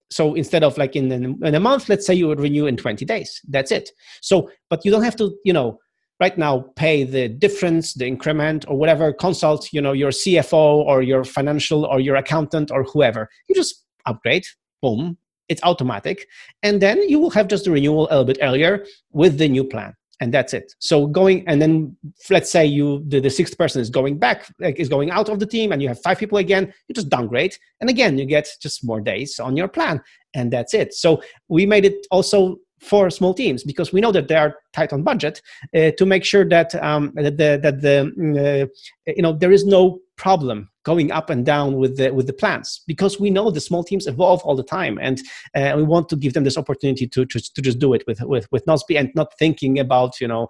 so 0.10 0.34
instead 0.36 0.64
of 0.64 0.78
like 0.78 0.95
in, 0.95 1.12
in 1.12 1.55
a 1.55 1.60
month 1.60 1.89
let's 1.89 2.05
say 2.05 2.14
you 2.14 2.28
would 2.28 2.39
renew 2.39 2.66
in 2.66 2.78
20 2.78 3.05
days. 3.05 3.41
That's 3.47 3.72
it. 3.72 3.89
So 4.22 4.49
but 4.70 4.86
you 4.86 4.91
don't 4.91 5.03
have 5.03 5.16
to 5.18 5.36
you 5.43 5.53
know 5.53 5.80
right 6.20 6.38
now 6.38 6.66
pay 6.76 7.03
the 7.03 7.28
difference 7.28 7.93
the 7.93 8.08
increment 8.08 8.66
or 8.68 8.78
whatever 8.78 9.14
consult 9.14 9.72
you 9.72 9.80
know 9.80 9.91
your 9.91 10.10
cfo 10.10 10.53
or 10.53 11.03
your 11.03 11.24
financial 11.24 11.86
or 11.86 11.99
your 11.99 12.16
accountant 12.16 12.72
or 12.72 12.84
whoever. 12.84 13.30
You 13.47 13.55
just 13.55 13.84
upgrade. 14.05 14.45
Boom. 14.82 15.18
It's 15.49 15.64
automatic. 15.64 16.28
And 16.62 16.82
then 16.82 17.08
you 17.08 17.20
will 17.20 17.30
have 17.32 17.47
just 17.47 17.66
the 17.66 17.72
renewal 17.72 18.08
a 18.08 18.12
little 18.12 18.26
bit 18.26 18.39
earlier 18.41 18.86
with 19.12 19.38
the 19.38 19.47
new 19.47 19.64
plan 19.64 19.93
and 20.20 20.34
that's 20.34 20.53
it. 20.53 20.74
So 20.80 21.07
going 21.07 21.47
and 21.47 21.61
then 21.61 21.95
let's 22.30 22.51
say 22.51 22.65
you 22.65 23.03
the, 23.07 23.20
the 23.20 23.30
sixth 23.30 23.57
person 23.57 23.82
is 23.82 23.89
going 23.89 24.18
back 24.18 24.47
like 24.59 24.80
is 24.80 24.89
going 24.89 25.11
out 25.11 25.30
of 25.30 25.39
the 25.39 25.45
team 25.45 25.72
and 25.72 25.82
you 25.82 25.88
have 25.88 26.01
five 26.01 26.18
people 26.18 26.38
again 26.38 26.74
you 26.88 26.95
just 26.95 27.09
downgrade. 27.09 27.55
And 27.82 27.89
again 27.89 28.18
you 28.18 28.26
get 28.26 28.49
just 28.61 28.84
more 28.84 29.01
days 29.01 29.39
on 29.39 29.55
your 29.55 29.68
plan 29.68 30.01
and 30.34 30.51
that's 30.51 30.74
it. 30.74 30.93
So 30.93 31.22
we 31.47 31.65
made 31.65 31.86
it 31.86 32.07
also 32.11 32.59
for 32.80 33.09
small 33.09 33.34
teams 33.34 33.63
because 33.63 33.91
we 33.91 34.01
know 34.01 34.11
that 34.11 34.28
they 34.28 34.36
are 34.36 34.57
tight 34.74 34.93
on 34.93 35.03
budget 35.03 35.41
uh, 35.76 35.91
to 35.97 36.05
make 36.05 36.24
sure 36.24 36.47
that 36.47 36.76
um, 36.76 37.11
that 37.15 37.38
the 37.38 37.59
that 37.61 37.82
the 37.82 38.11
mm, 38.18 38.63
uh, 38.63 38.68
you 39.07 39.22
know 39.22 39.34
there 39.34 39.51
is 39.51 39.65
no 39.65 39.99
problem 40.18 40.70
going 40.84 41.11
up 41.11 41.30
and 41.30 41.45
down 41.45 41.76
with 41.76 41.97
the 41.97 42.11
with 42.11 42.28
the 42.28 42.34
plans 42.34 42.82
because 42.88 43.20
we 43.20 43.30
know 43.30 43.51
the 43.51 43.61
small 43.61 43.84
teams 43.84 44.07
evolve 44.07 44.41
all 44.43 44.55
the 44.55 44.63
time 44.63 44.97
and 45.01 45.22
uh, 45.55 45.74
we 45.76 45.84
want 45.84 46.09
to 46.09 46.15
give 46.15 46.34
them 46.34 46.43
this 46.43 46.57
opportunity 46.57 47.07
to, 47.07 47.26
to 47.26 47.39
to 47.39 47.61
just 47.61 47.80
do 47.80 47.93
it 47.93 48.03
with 48.07 48.22
with 48.24 48.47
with 48.51 48.65
Nozbe 48.65 48.99
and 48.99 49.11
not 49.15 49.38
thinking 49.38 49.80
about 49.80 50.20
you 50.20 50.28
know 50.28 50.47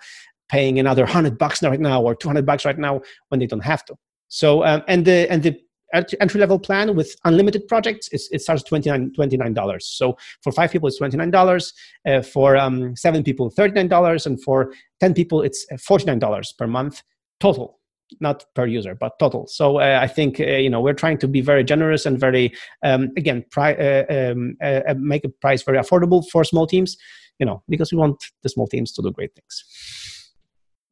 paying 0.50 0.80
another 0.80 1.04
100 1.04 1.38
bucks 1.38 1.62
right 1.62 1.80
now 1.80 2.02
or 2.02 2.16
200 2.16 2.46
bucks 2.46 2.64
right 2.64 2.78
now 2.78 3.02
when 3.28 3.40
they 3.40 3.46
don't 3.46 3.64
have 3.64 3.84
to. 3.86 3.96
So 4.30 4.64
um, 4.66 4.84
and 4.88 5.06
the 5.06 5.30
and 5.32 5.44
the 5.44 5.60
entry 5.94 6.40
level 6.40 6.60
plan 6.60 6.96
with 6.96 7.16
unlimited 7.24 7.68
projects 7.68 8.10
it 8.12 8.42
starts 8.42 8.62
$29, 8.64 9.16
$29 9.16 9.82
so 9.82 10.18
for 10.44 10.52
five 10.52 10.70
people 10.70 10.88
it's 10.88 11.00
$29 11.00 11.74
uh, 12.06 12.22
for 12.22 12.58
um, 12.58 12.94
seven 12.98 13.24
people 13.24 13.50
$39 13.50 14.26
and 14.26 14.44
for 14.44 14.74
10 15.00 15.14
people 15.14 15.42
it's 15.42 15.66
$49 15.72 16.58
per 16.58 16.68
month 16.68 17.04
total 17.40 17.77
not 18.20 18.46
per 18.56 18.66
user 18.66 18.96
but 18.96 19.20
total. 19.20 19.48
So 19.48 19.78
uh, 19.78 20.00
i 20.02 20.08
think 20.08 20.40
uh, 20.40 20.46
you 20.46 20.70
know 20.70 20.82
we're 20.82 20.94
trying 20.94 21.18
to 21.20 21.28
be 21.28 21.42
very 21.42 21.64
generous 21.64 22.06
and 22.06 22.20
very 22.20 22.54
um, 22.84 23.12
again 23.18 23.44
pri- 23.52 23.76
uh, 23.76 24.32
um, 24.32 24.56
uh, 24.62 24.94
make 24.98 25.26
a 25.26 25.30
price 25.30 25.64
very 25.64 25.78
affordable 25.78 26.24
for 26.32 26.44
small 26.44 26.68
teams 26.68 26.98
you 27.40 27.46
know 27.46 27.62
because 27.70 27.92
we 27.92 27.98
want 27.98 28.24
the 28.44 28.50
small 28.50 28.68
teams 28.68 28.92
to 28.94 29.02
do 29.02 29.12
great 29.12 29.34
things 29.36 29.64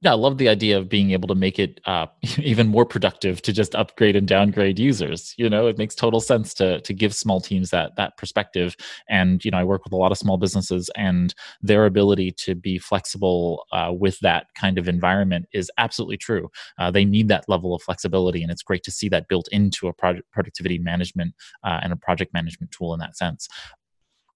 yeah, 0.06 0.12
I 0.12 0.16
love 0.16 0.38
the 0.38 0.50
idea 0.50 0.78
of 0.78 0.88
being 0.88 1.12
able 1.12 1.28
to 1.30 1.34
make 1.34 1.58
it 1.58 1.82
uh, 1.86 2.06
even 2.38 2.68
more 2.68 2.86
productive 2.86 3.42
to 3.42 3.52
just 3.52 3.74
upgrade 3.74 4.16
and 4.16 4.28
downgrade 4.28 4.78
users. 4.78 5.34
You 5.36 5.50
know, 5.50 5.66
it 5.66 5.80
makes 5.80 5.96
total 5.96 6.22
sense 6.22 6.54
to 6.56 6.80
to 6.82 6.94
give 6.94 7.16
small 7.16 7.42
teams 7.42 7.72
that 7.72 7.96
that 7.96 8.16
perspective. 8.16 8.76
And 9.10 9.44
you 9.44 9.50
know, 9.50 9.58
I 9.58 9.64
work 9.64 9.84
with 9.84 9.94
a 9.94 9.96
lot 9.96 10.12
of 10.12 10.20
small 10.20 10.38
businesses, 10.38 10.92
and 10.96 11.34
their 11.60 11.88
ability 11.88 12.34
to 12.44 12.54
be 12.54 12.78
flexible 12.78 13.66
uh, 13.72 13.92
with 13.92 14.20
that 14.20 14.46
kind 14.56 14.78
of 14.78 14.88
environment 14.88 15.48
is 15.54 15.72
absolutely 15.80 16.18
true. 16.18 16.52
Uh, 16.78 16.92
they 16.92 17.04
need 17.04 17.28
that 17.30 17.46
level 17.48 17.74
of 17.74 17.82
flexibility, 17.82 18.44
and 18.44 18.52
it's 18.52 18.62
great 18.62 18.84
to 18.84 18.92
see 18.92 19.10
that 19.10 19.28
built 19.28 19.48
into 19.52 19.88
a 19.88 19.94
project 19.94 20.32
productivity 20.32 20.78
management 20.78 21.34
uh, 21.64 21.80
and 21.82 21.92
a 21.92 21.96
project 21.96 22.32
management 22.32 22.72
tool 22.72 22.94
in 22.94 23.00
that 23.00 23.18
sense. 23.18 23.48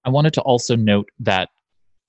I 0.04 0.10
wanted 0.10 0.32
to 0.34 0.40
also 0.40 0.74
note 0.74 1.10
that 1.20 1.50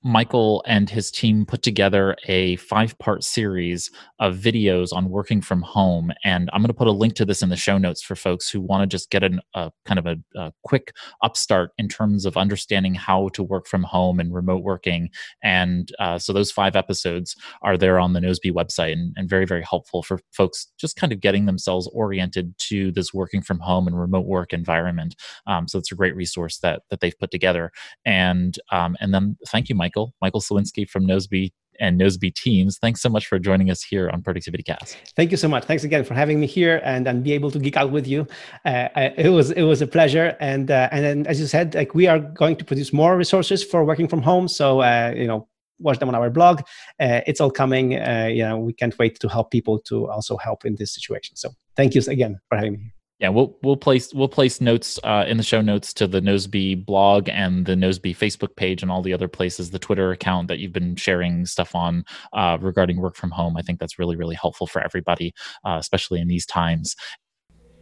Michael 0.03 0.63
and 0.65 0.89
his 0.89 1.11
team 1.11 1.45
put 1.45 1.61
together 1.61 2.15
a 2.27 2.55
five 2.55 2.97
part 2.97 3.23
series 3.23 3.91
of 4.19 4.35
videos 4.35 4.91
on 4.91 5.09
working 5.09 5.41
from 5.41 5.61
home. 5.61 6.11
And 6.23 6.49
I'm 6.51 6.61
going 6.61 6.69
to 6.69 6.73
put 6.73 6.87
a 6.87 6.91
link 6.91 7.13
to 7.15 7.25
this 7.25 7.43
in 7.43 7.49
the 7.49 7.55
show 7.55 7.77
notes 7.77 8.01
for 8.01 8.15
folks 8.15 8.49
who 8.49 8.61
want 8.61 8.81
to 8.81 8.87
just 8.87 9.11
get 9.11 9.23
an, 9.23 9.41
a 9.53 9.71
kind 9.85 9.99
of 9.99 10.07
a, 10.07 10.17
a, 10.35 10.51
quick 10.63 10.93
upstart 11.21 11.71
in 11.77 11.87
terms 11.87 12.25
of 12.25 12.35
understanding 12.35 12.95
how 12.95 13.29
to 13.29 13.43
work 13.43 13.67
from 13.67 13.83
home 13.83 14.19
and 14.19 14.33
remote 14.33 14.63
working. 14.63 15.09
And 15.43 15.91
uh, 15.99 16.17
so 16.17 16.33
those 16.33 16.51
five 16.51 16.75
episodes 16.75 17.35
are 17.61 17.77
there 17.77 17.99
on 17.99 18.13
the 18.13 18.19
Nozbe 18.19 18.51
website 18.51 18.93
and, 18.93 19.13
and 19.17 19.29
very, 19.29 19.45
very 19.45 19.63
helpful 19.63 20.01
for 20.01 20.19
folks 20.31 20.67
just 20.79 20.95
kind 20.95 21.13
of 21.13 21.19
getting 21.19 21.45
themselves 21.45 21.87
oriented 21.93 22.57
to 22.57 22.91
this 22.91 23.13
working 23.13 23.41
from 23.41 23.59
home 23.59 23.87
and 23.87 23.99
remote 23.99 24.25
work 24.25 24.51
environment. 24.51 25.15
Um, 25.45 25.67
so 25.67 25.77
it's 25.77 25.91
a 25.91 25.95
great 25.95 26.15
resource 26.15 26.57
that, 26.59 26.83
that 26.89 27.01
they've 27.01 27.17
put 27.17 27.31
together. 27.31 27.71
And, 28.05 28.57
um, 28.71 28.97
and 28.99 29.13
then 29.13 29.37
thank 29.47 29.69
you, 29.69 29.75
Mike 29.75 29.90
Michael, 29.91 30.13
Michael 30.21 30.39
Sliwinski 30.39 30.89
from 30.89 31.05
Nozbe 31.05 31.51
and 31.79 31.99
Nozbe 31.99 32.33
Teams. 32.33 32.77
Thanks 32.77 33.01
so 33.01 33.09
much 33.09 33.27
for 33.27 33.39
joining 33.39 33.69
us 33.69 33.83
here 33.83 34.09
on 34.09 34.21
Productivity 34.21 34.63
Cast. 34.63 34.97
Thank 35.17 35.31
you 35.31 35.37
so 35.37 35.49
much. 35.49 35.65
Thanks 35.65 35.83
again 35.83 36.03
for 36.05 36.13
having 36.13 36.39
me 36.39 36.47
here 36.47 36.81
and, 36.85 37.07
and 37.07 37.23
be 37.23 37.33
able 37.33 37.51
to 37.51 37.59
geek 37.59 37.75
out 37.75 37.91
with 37.91 38.07
you. 38.07 38.25
Uh, 38.63 38.87
it 38.95 39.29
was 39.29 39.51
it 39.51 39.63
was 39.63 39.81
a 39.81 39.87
pleasure. 39.87 40.37
And 40.39 40.71
uh, 40.71 40.87
and 40.91 41.03
then, 41.03 41.27
as 41.27 41.39
you 41.41 41.47
said, 41.47 41.75
like 41.75 41.93
we 41.93 42.07
are 42.07 42.19
going 42.19 42.55
to 42.57 42.63
produce 42.63 42.93
more 42.93 43.17
resources 43.17 43.63
for 43.63 43.83
working 43.83 44.07
from 44.07 44.21
home. 44.21 44.47
So 44.47 44.81
uh, 44.81 45.13
you 45.15 45.27
know, 45.27 45.47
watch 45.79 45.99
them 45.99 46.07
on 46.07 46.15
our 46.15 46.29
blog. 46.29 46.61
Uh, 46.99 47.21
it's 47.27 47.41
all 47.41 47.51
coming. 47.51 47.99
Uh, 47.99 48.29
you 48.31 48.43
know, 48.43 48.57
we 48.57 48.73
can't 48.73 48.97
wait 48.97 49.19
to 49.19 49.27
help 49.27 49.51
people 49.51 49.79
to 49.89 50.09
also 50.09 50.37
help 50.37 50.63
in 50.65 50.75
this 50.75 50.93
situation. 50.93 51.35
So 51.35 51.49
thank 51.75 51.95
you 51.95 52.01
again 52.07 52.39
for 52.47 52.55
having 52.55 52.73
me 52.73 52.93
yeah, 53.21 53.29
we'll 53.29 53.55
we'll 53.61 53.77
place 53.77 54.11
we'll 54.15 54.27
place 54.27 54.59
notes 54.59 54.99
uh, 55.03 55.25
in 55.27 55.37
the 55.37 55.43
show 55.43 55.61
notes 55.61 55.93
to 55.93 56.07
the 56.07 56.21
Nozbe 56.21 56.83
blog 56.83 57.29
and 57.29 57.67
the 57.67 57.75
Nozbe 57.75 58.17
Facebook 58.17 58.55
page 58.55 58.81
and 58.81 58.91
all 58.91 59.03
the 59.03 59.13
other 59.13 59.27
places, 59.27 59.69
the 59.69 59.77
Twitter 59.77 60.11
account 60.11 60.47
that 60.47 60.57
you've 60.57 60.73
been 60.73 60.95
sharing 60.95 61.45
stuff 61.45 61.75
on 61.75 62.03
uh, 62.33 62.57
regarding 62.59 62.99
work 62.99 63.15
from 63.15 63.29
home. 63.29 63.55
I 63.55 63.61
think 63.61 63.79
that's 63.79 63.99
really 63.99 64.15
really 64.15 64.35
helpful 64.35 64.65
for 64.65 64.81
everybody, 64.81 65.33
uh, 65.63 65.77
especially 65.79 66.19
in 66.19 66.27
these 66.27 66.47
times. 66.47 66.95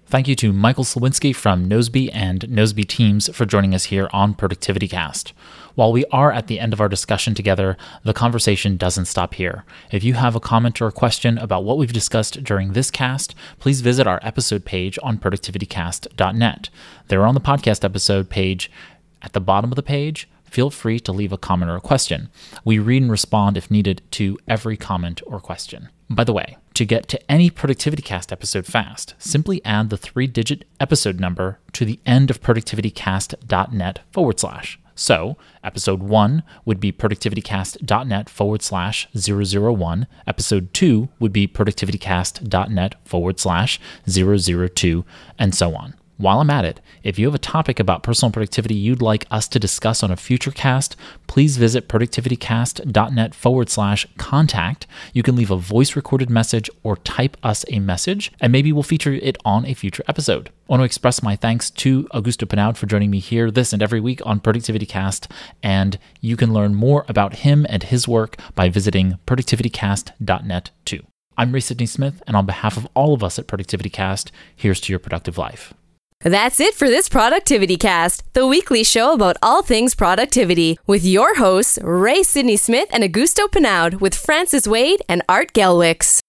Thank 0.10 0.28
you 0.28 0.36
to 0.38 0.52
Michael 0.52 0.86
Sliwinski 0.86 1.36
from 1.36 1.70
Nozbe 1.70 2.10
and 2.12 2.42
Nozbe 2.42 2.88
Teams 2.88 3.30
for 3.32 3.46
joining 3.46 3.76
us 3.76 3.86
here 3.86 4.10
on 4.12 4.34
Productivity 4.34 4.88
Cast. 4.88 5.34
While 5.76 5.92
we 5.92 6.04
are 6.06 6.32
at 6.32 6.48
the 6.48 6.60
end 6.60 6.74
of 6.74 6.82
our 6.82 6.90
discussion 6.90 7.36
together, 7.36 7.78
the 8.04 8.12
conversation 8.12 8.76
doesn't 8.76 9.06
stop 9.06 9.36
here. 9.36 9.66
If 9.92 10.04
you 10.04 10.16
have 10.16 10.36
a 10.36 10.40
comment 10.40 10.82
or 10.82 10.88
a 10.88 10.92
question 10.92 11.38
about 11.38 11.64
what 11.64 11.78
we've 11.78 11.94
discussed 11.94 12.44
during 12.44 12.74
this 12.74 12.90
cast, 12.90 13.36
please 13.60 13.82
visit 13.82 14.08
our 14.08 14.20
episode 14.24 14.66
page 14.66 14.98
on 15.04 15.20
productivitycast.net. 15.20 16.70
There 17.10 17.24
on 17.24 17.36
the 17.36 17.40
podcast 17.40 17.86
episode 17.86 18.32
page, 18.32 18.72
at 19.22 19.34
the 19.34 19.40
bottom 19.40 19.72
of 19.72 19.76
the 19.76 19.84
page, 19.84 20.28
feel 20.44 20.72
free 20.72 21.00
to 21.02 21.12
leave 21.12 21.32
a 21.32 21.38
comment 21.38 21.70
or 21.70 21.76
a 21.76 21.82
question. 21.82 22.30
We 22.66 22.80
read 22.80 23.04
and 23.04 23.12
respond 23.12 23.58
if 23.58 23.70
needed 23.70 24.02
to 24.14 24.40
every 24.48 24.76
comment 24.76 25.22
or 25.28 25.40
question. 25.40 25.90
By 26.10 26.24
the 26.24 26.34
way, 26.34 26.58
to 26.80 26.86
get 26.86 27.10
to 27.10 27.30
any 27.30 27.50
Productivity 27.50 28.02
Cast 28.02 28.32
episode 28.32 28.66
fast, 28.66 29.14
simply 29.18 29.62
add 29.66 29.90
the 29.90 29.98
three 29.98 30.28
digit 30.28 30.64
episode 30.80 31.20
number 31.20 31.60
to 31.74 31.84
the 31.84 32.00
end 32.06 32.30
of 32.30 32.40
productivitycast.net 32.40 34.00
forward 34.14 34.40
slash. 34.40 34.80
So, 34.96 35.36
episode 35.62 36.02
1 36.02 36.42
would 36.64 36.80
be 36.80 36.94
productivitycast.net 36.94 38.30
forward 38.30 38.62
slash 38.62 39.10
001. 39.14 40.08
Episode 40.26 40.74
2 40.74 41.10
would 41.20 41.34
be 41.34 41.50
productivitycast.net 41.50 42.96
forward 43.04 43.42
slash 43.42 43.78
002, 44.08 45.04
and 45.38 45.54
so 45.54 45.76
on. 45.76 45.99
While 46.20 46.42
I'm 46.42 46.50
at 46.50 46.66
it, 46.66 46.82
if 47.02 47.18
you 47.18 47.28
have 47.28 47.36
a 47.36 47.40
topic 47.40 47.80
about 47.80 48.04
personal 48.04 48.30
productivity 48.30 48.76
you'd 48.76 49.02
like 49.02 49.26
us 49.32 49.48
to 49.48 49.58
discuss 49.58 50.04
on 50.04 50.12
a 50.12 50.18
future 50.18 50.52
cast, 50.52 50.98
please 51.28 51.56
visit 51.56 51.88
productivitycast.net 51.88 53.34
forward 53.34 53.70
slash 53.70 54.06
contact. 54.18 54.86
You 55.14 55.24
can 55.24 55.38
leave 55.38 55.50
a 55.50 55.56
voice 55.56 55.96
recorded 55.96 56.30
message 56.30 56.70
or 56.84 56.98
type 56.98 57.38
us 57.42 57.64
a 57.70 57.80
message, 57.80 58.34
and 58.42 58.52
maybe 58.52 58.74
we'll 58.74 58.84
feature 58.84 59.14
it 59.14 59.38
on 59.46 59.66
a 59.66 59.74
future 59.74 60.04
episode. 60.10 60.50
I 60.50 60.74
want 60.74 60.82
to 60.82 60.86
express 60.86 61.24
my 61.24 61.38
thanks 61.38 61.70
to 61.70 62.04
Augusto 62.14 62.50
Pinaud 62.50 62.76
for 62.76 62.86
joining 62.86 63.12
me 63.12 63.20
here 63.20 63.50
this 63.50 63.72
and 63.72 63.82
every 63.82 64.02
week 64.02 64.20
on 64.26 64.42
Productivity 64.42 64.86
Cast, 64.86 65.32
and 65.64 65.98
you 66.20 66.36
can 66.36 66.54
learn 66.54 66.76
more 66.76 67.06
about 67.08 67.36
him 67.48 67.66
and 67.70 67.84
his 67.84 68.10
work 68.10 68.36
by 68.56 68.68
visiting 68.68 69.20
productivitycast.net 69.26 70.72
too. 70.84 71.02
I'm 71.38 71.54
Ray 71.54 71.62
Sidney 71.62 71.86
Smith, 71.86 72.22
and 72.28 72.36
on 72.36 72.46
behalf 72.46 72.76
of 72.76 72.90
all 72.94 73.14
of 73.14 73.24
us 73.24 73.40
at 73.40 73.48
Productivity 73.48 73.90
Cast, 73.90 74.34
here's 74.54 74.82
to 74.82 74.92
your 74.92 75.00
productive 75.00 75.38
life. 75.38 75.74
That's 76.22 76.60
it 76.60 76.76
for 76.76 76.90
this 76.90 77.08
Productivity 77.08 77.78
Cast, 77.78 78.26
the 78.34 78.46
weekly 78.46 78.84
show 78.84 79.14
about 79.14 79.38
all 79.42 79.62
things 79.64 79.96
productivity, 79.96 80.78
with 80.86 81.06
your 81.06 81.36
hosts, 81.36 81.80
Ray 81.82 82.24
Sidney 82.24 82.58
Smith 82.58 82.90
and 82.92 83.06
Augusto 83.06 83.50
Pinaud, 83.50 84.02
with 84.02 84.14
Francis 84.14 84.68
Wade 84.68 85.02
and 85.08 85.24
Art 85.30 85.54
Gelwicks. 85.54 86.22